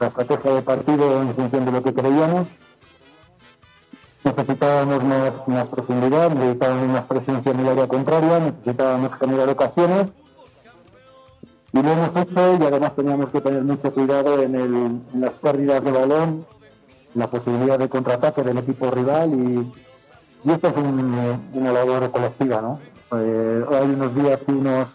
la 0.00 0.06
estrategia 0.06 0.54
de 0.54 0.62
partido 0.62 1.22
en 1.22 1.34
función 1.34 1.64
de 1.64 1.72
lo 1.72 1.82
que 1.82 1.92
creíamos. 1.92 2.46
Necesitábamos 4.28 5.04
más, 5.46 5.68
profundidad, 5.68 6.30
necesitábamos 6.30 6.88
más 6.88 7.04
presencia 7.04 7.50
en 7.52 7.60
el 7.60 7.68
área 7.68 7.88
contraria, 7.88 8.38
necesitábamos 8.40 9.12
generar 9.18 9.48
ocasiones. 9.48 10.08
Y 11.72 11.82
lo 11.82 11.90
hemos 11.92 12.16
hecho 12.16 12.56
y 12.60 12.62
además 12.66 12.94
teníamos 12.94 13.30
que 13.30 13.40
tener 13.40 13.62
mucho 13.62 13.92
cuidado 13.92 14.42
en, 14.42 15.02
las 15.14 15.32
pérdidas 15.32 15.82
de 15.82 15.92
balón, 15.92 16.46
la 17.14 17.26
posibilidad 17.28 17.78
de 17.78 17.88
contraataque 17.88 18.42
del 18.42 18.58
equipo 18.58 18.90
rival 18.90 19.32
y, 19.32 19.72
esto 20.50 20.68
es 20.68 20.76
un- 20.76 21.42
una 21.54 21.72
labor 21.72 22.10
colectiva, 22.10 22.60
¿no? 22.60 22.80
Eh, 23.18 23.64
hay 23.70 23.86
unos 23.86 24.14
días 24.14 24.40
que 24.44 24.52
unos 24.52 24.88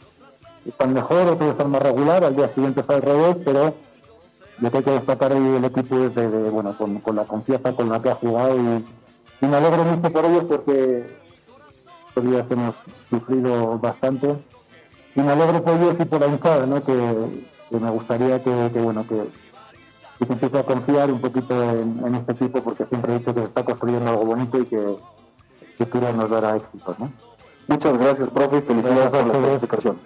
están 0.66 0.94
mejor, 0.94 1.28
otros 1.28 1.52
están 1.52 1.72
más 1.72 1.82
regular, 1.82 2.24
al 2.24 2.36
día 2.36 2.50
siguiente 2.54 2.82
está 2.82 2.96
al 2.96 3.02
revés, 3.02 3.38
pero 3.44 3.74
lo 4.60 4.72
que 4.72 4.78
hay 4.78 4.84
que 4.84 4.92
destacar 4.92 5.34
hoy 5.34 5.56
el 5.58 5.66
equipo 5.66 5.96
es 5.98 6.52
bueno, 6.52 6.78
con, 6.78 7.00
con 7.00 7.16
la 7.16 7.26
confianza 7.26 7.74
con 7.74 7.90
la 7.90 8.00
que 8.02 8.10
ha 8.12 8.16
jugado 8.16 8.56
y, 8.58 8.86
y 9.44 9.48
me 9.48 9.58
alegro 9.58 9.84
mucho 9.84 10.12
por 10.12 10.26
ellos 10.26 10.44
porque 10.48 11.06
estos 12.08 12.24
días 12.24 12.46
hemos 12.50 12.76
sufrido 13.10 13.78
bastante 13.80 14.36
y 15.16 15.22
me 15.22 15.32
alegro 15.32 15.64
por 15.64 15.74
ellos 15.76 15.96
y 16.00 16.06
por 16.06 16.20
la 16.22 16.28
hinchada, 16.28 16.66
¿no? 16.66 16.84
que, 16.84 16.94
que 17.70 17.78
me 17.80 17.90
gustaría 17.90 18.44
que, 18.44 18.70
que, 18.74 18.80
bueno 18.80 19.06
que, 19.08 19.22
que 20.20 20.26
se 20.26 20.34
empiece 20.34 20.58
a 20.60 20.64
confiar 20.64 21.12
un 21.12 21.20
poquito 21.22 21.54
en, 21.72 22.02
en 22.06 22.16
este 22.16 22.32
equipo 22.34 22.62
porque 22.64 22.86
siempre 22.86 23.16
he 23.16 23.20
dicho 23.20 23.34
que 23.34 23.42
se 23.42 23.46
está 23.48 23.64
construyendo 23.66 24.10
algo 24.10 24.26
bonito 24.26 24.58
y 24.60 24.66
que 24.66 24.96
futuro 25.78 26.14
nos 26.14 26.30
dará 26.30 26.56
éxito. 26.56 26.96
¿no? 27.00 27.12
Muchas 27.68 27.98
gracias, 27.98 28.30
profe, 28.30 28.58
y 28.58 28.62
felicidades 28.62 29.10
por 29.10 29.26
la 29.28 29.34
clasificación. 29.34 29.98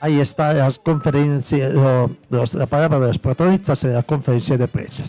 Ahí 0.00 0.20
está 0.20 0.52
las 0.52 0.78
conferencias, 0.78 1.72
los- 2.28 2.54
la 2.54 2.66
palabra 2.66 2.98
de 3.00 3.06
los 3.08 3.18
protagonistas 3.18 3.84
en 3.84 3.94
la 3.94 4.02
conferencia 4.02 4.58
de 4.58 4.66
prensa. 4.68 5.04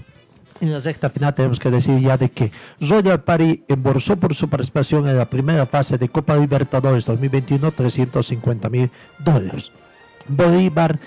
En 0.64 0.72
la 0.72 0.80
sexta 0.80 1.10
final 1.10 1.34
tenemos 1.34 1.60
que 1.60 1.70
decir 1.70 2.00
ya 2.00 2.16
de 2.16 2.32
que 2.32 2.50
Royal 2.80 3.22
Party 3.22 3.66
embolsó 3.68 4.16
por 4.16 4.34
su 4.34 4.48
participación 4.48 5.10
en 5.10 5.18
la 5.18 5.30
primera 5.30 5.66
fase 5.66 5.98
de 5.98 6.08
Copa 6.08 6.38
Libertadores 6.38 7.06
2021 7.06 7.70
350 7.70 8.70
mil 8.70 8.90
dólares. 9.20 9.74
Bolívar 10.26 10.98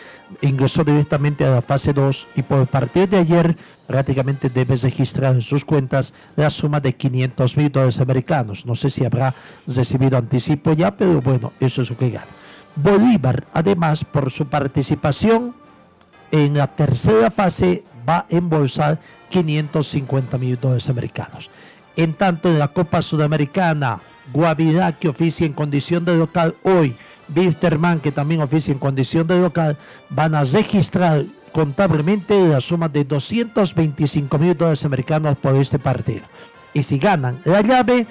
ingresó 0.43 0.85
directamente 0.85 1.47
a 1.47 1.53
la 1.53 1.63
fase 1.63 1.95
2 1.95 2.27
y 2.37 2.43
por 2.43 2.67
partir 2.67 3.09
de 3.09 3.17
ayer 3.17 3.57
prácticamente 3.87 4.51
debe 4.51 4.77
registrar 4.77 5.35
en 5.35 5.41
sus 5.41 5.65
cuentas 5.65 6.13
la 6.37 6.51
suma 6.51 6.79
de 6.81 6.95
500 6.95 7.57
mil 7.57 7.73
dólares 7.73 7.99
americanos. 7.99 8.67
No 8.67 8.75
sé 8.75 8.91
si 8.91 9.07
habrá 9.07 9.35
recibido 9.67 10.19
anticipo 10.19 10.75
ya, 10.75 10.95
pero 10.95 11.23
bueno, 11.23 11.55
eso 11.61 11.81
es 11.81 11.89
lo 11.89 11.97
que 11.97 12.11
gana. 12.11 12.27
Bolívar, 12.75 13.47
además, 13.55 14.05
por 14.05 14.31
su 14.31 14.49
participación 14.49 15.55
en 16.31 16.59
la 16.59 16.67
tercera 16.67 17.31
fase, 17.31 17.85
va 18.09 18.19
a 18.19 18.27
embolsar 18.29 18.99
550 19.31 20.39
mil 20.39 20.59
dólares 20.61 20.89
americanos. 20.89 21.51
En 21.97 22.15
tanto, 22.15 22.49
en 22.49 22.59
la 22.59 22.69
Copa 22.69 23.03
Sudamericana, 23.03 24.01
Guavirá, 24.33 24.93
que 24.93 25.09
oficia 25.09 25.47
en 25.47 25.53
condición 25.53 26.05
de 26.05 26.17
local 26.17 26.55
hoy, 26.63 26.95
Wilstermann, 27.35 28.01
que 28.01 28.13
también 28.13 28.43
oficia 28.43 28.73
en 28.73 28.79
condición 28.79 29.27
de 29.27 29.41
local, 29.41 29.77
van 30.11 30.35
a 30.35 30.45
registrar 30.45 31.25
contablemente 31.53 32.49
la 32.49 32.61
suma 32.61 32.89
de 32.89 33.05
225 33.05 34.39
mil 34.39 34.57
dólares 34.57 34.85
americanos 34.85 35.39
por 35.39 35.57
este 35.57 35.79
partido. 35.79 36.23
Y 36.75 36.83
si 36.83 36.99
ganan 36.99 37.41
la 37.45 37.63
llave, 37.63 38.07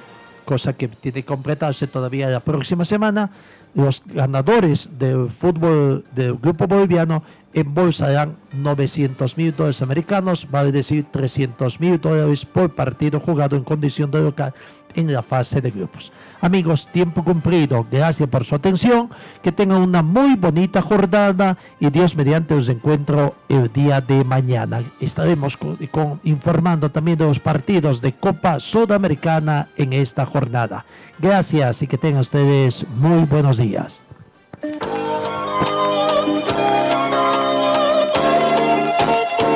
cosa 0.46 0.74
que 0.74 0.88
tiene 0.88 1.22
que 1.22 1.26
completarse 1.26 1.88
todavía 1.88 2.28
la 2.30 2.40
próxima 2.40 2.86
semana, 2.86 3.30
los 3.76 4.02
ganadores 4.06 4.90
del 4.98 5.30
fútbol 5.30 6.04
del 6.16 6.36
grupo 6.36 6.66
boliviano 6.66 7.24
embolsarán 7.54 8.36
900 8.54 9.38
mil 9.38 9.56
dólares 9.56 9.82
americanos, 9.82 10.48
vale 10.50 10.72
decir 10.72 11.06
300 11.12 11.80
mil 11.80 12.00
dólares 12.00 12.46
por 12.46 12.74
partido 12.74 13.20
jugado 13.20 13.56
en 13.56 13.64
condición 13.64 14.12
de 14.12 14.22
local 14.22 14.54
en 14.96 15.12
la 15.12 15.22
fase 15.22 15.62
de 15.62 15.72
grupos. 15.72 16.12
Amigos, 16.46 16.88
tiempo 16.92 17.24
cumplido. 17.24 17.88
Gracias 17.92 18.30
por 18.30 18.46
su 18.46 18.54
atención. 18.54 19.10
Que 19.42 19.52
tengan 19.52 19.82
una 19.82 20.04
muy 20.04 20.36
bonita 20.36 20.80
jornada 20.80 21.58
y 21.80 21.90
Dios 21.90 22.16
mediante 22.16 22.54
os 22.54 22.70
encuentro 22.70 23.34
el 23.50 23.74
día 23.74 24.00
de 24.00 24.24
mañana. 24.24 24.84
Estaremos 25.00 25.58
con- 25.58 25.80
informando 26.24 26.92
también 26.92 27.18
de 27.18 27.26
los 27.26 27.40
partidos 27.40 28.00
de 28.00 28.14
Copa 28.14 28.60
Sudamericana 28.60 29.70
en 29.76 29.94
esta 29.94 30.28
jornada. 30.28 30.86
Gracias 31.18 31.82
y 31.82 31.88
que 31.88 31.98
tengan 31.98 32.22
ustedes 32.22 32.86
muy 32.96 33.24
buenos 33.26 33.58
días. 33.58 34.00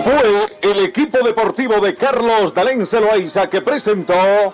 Fue 0.03 0.45
el 0.61 0.79
equipo 0.85 1.19
deportivo 1.23 1.79
de 1.79 1.95
Carlos 1.95 2.53
Dalén 2.53 2.85
Celoaiza 2.85 3.49
que 3.49 3.61
presentó 3.61 4.53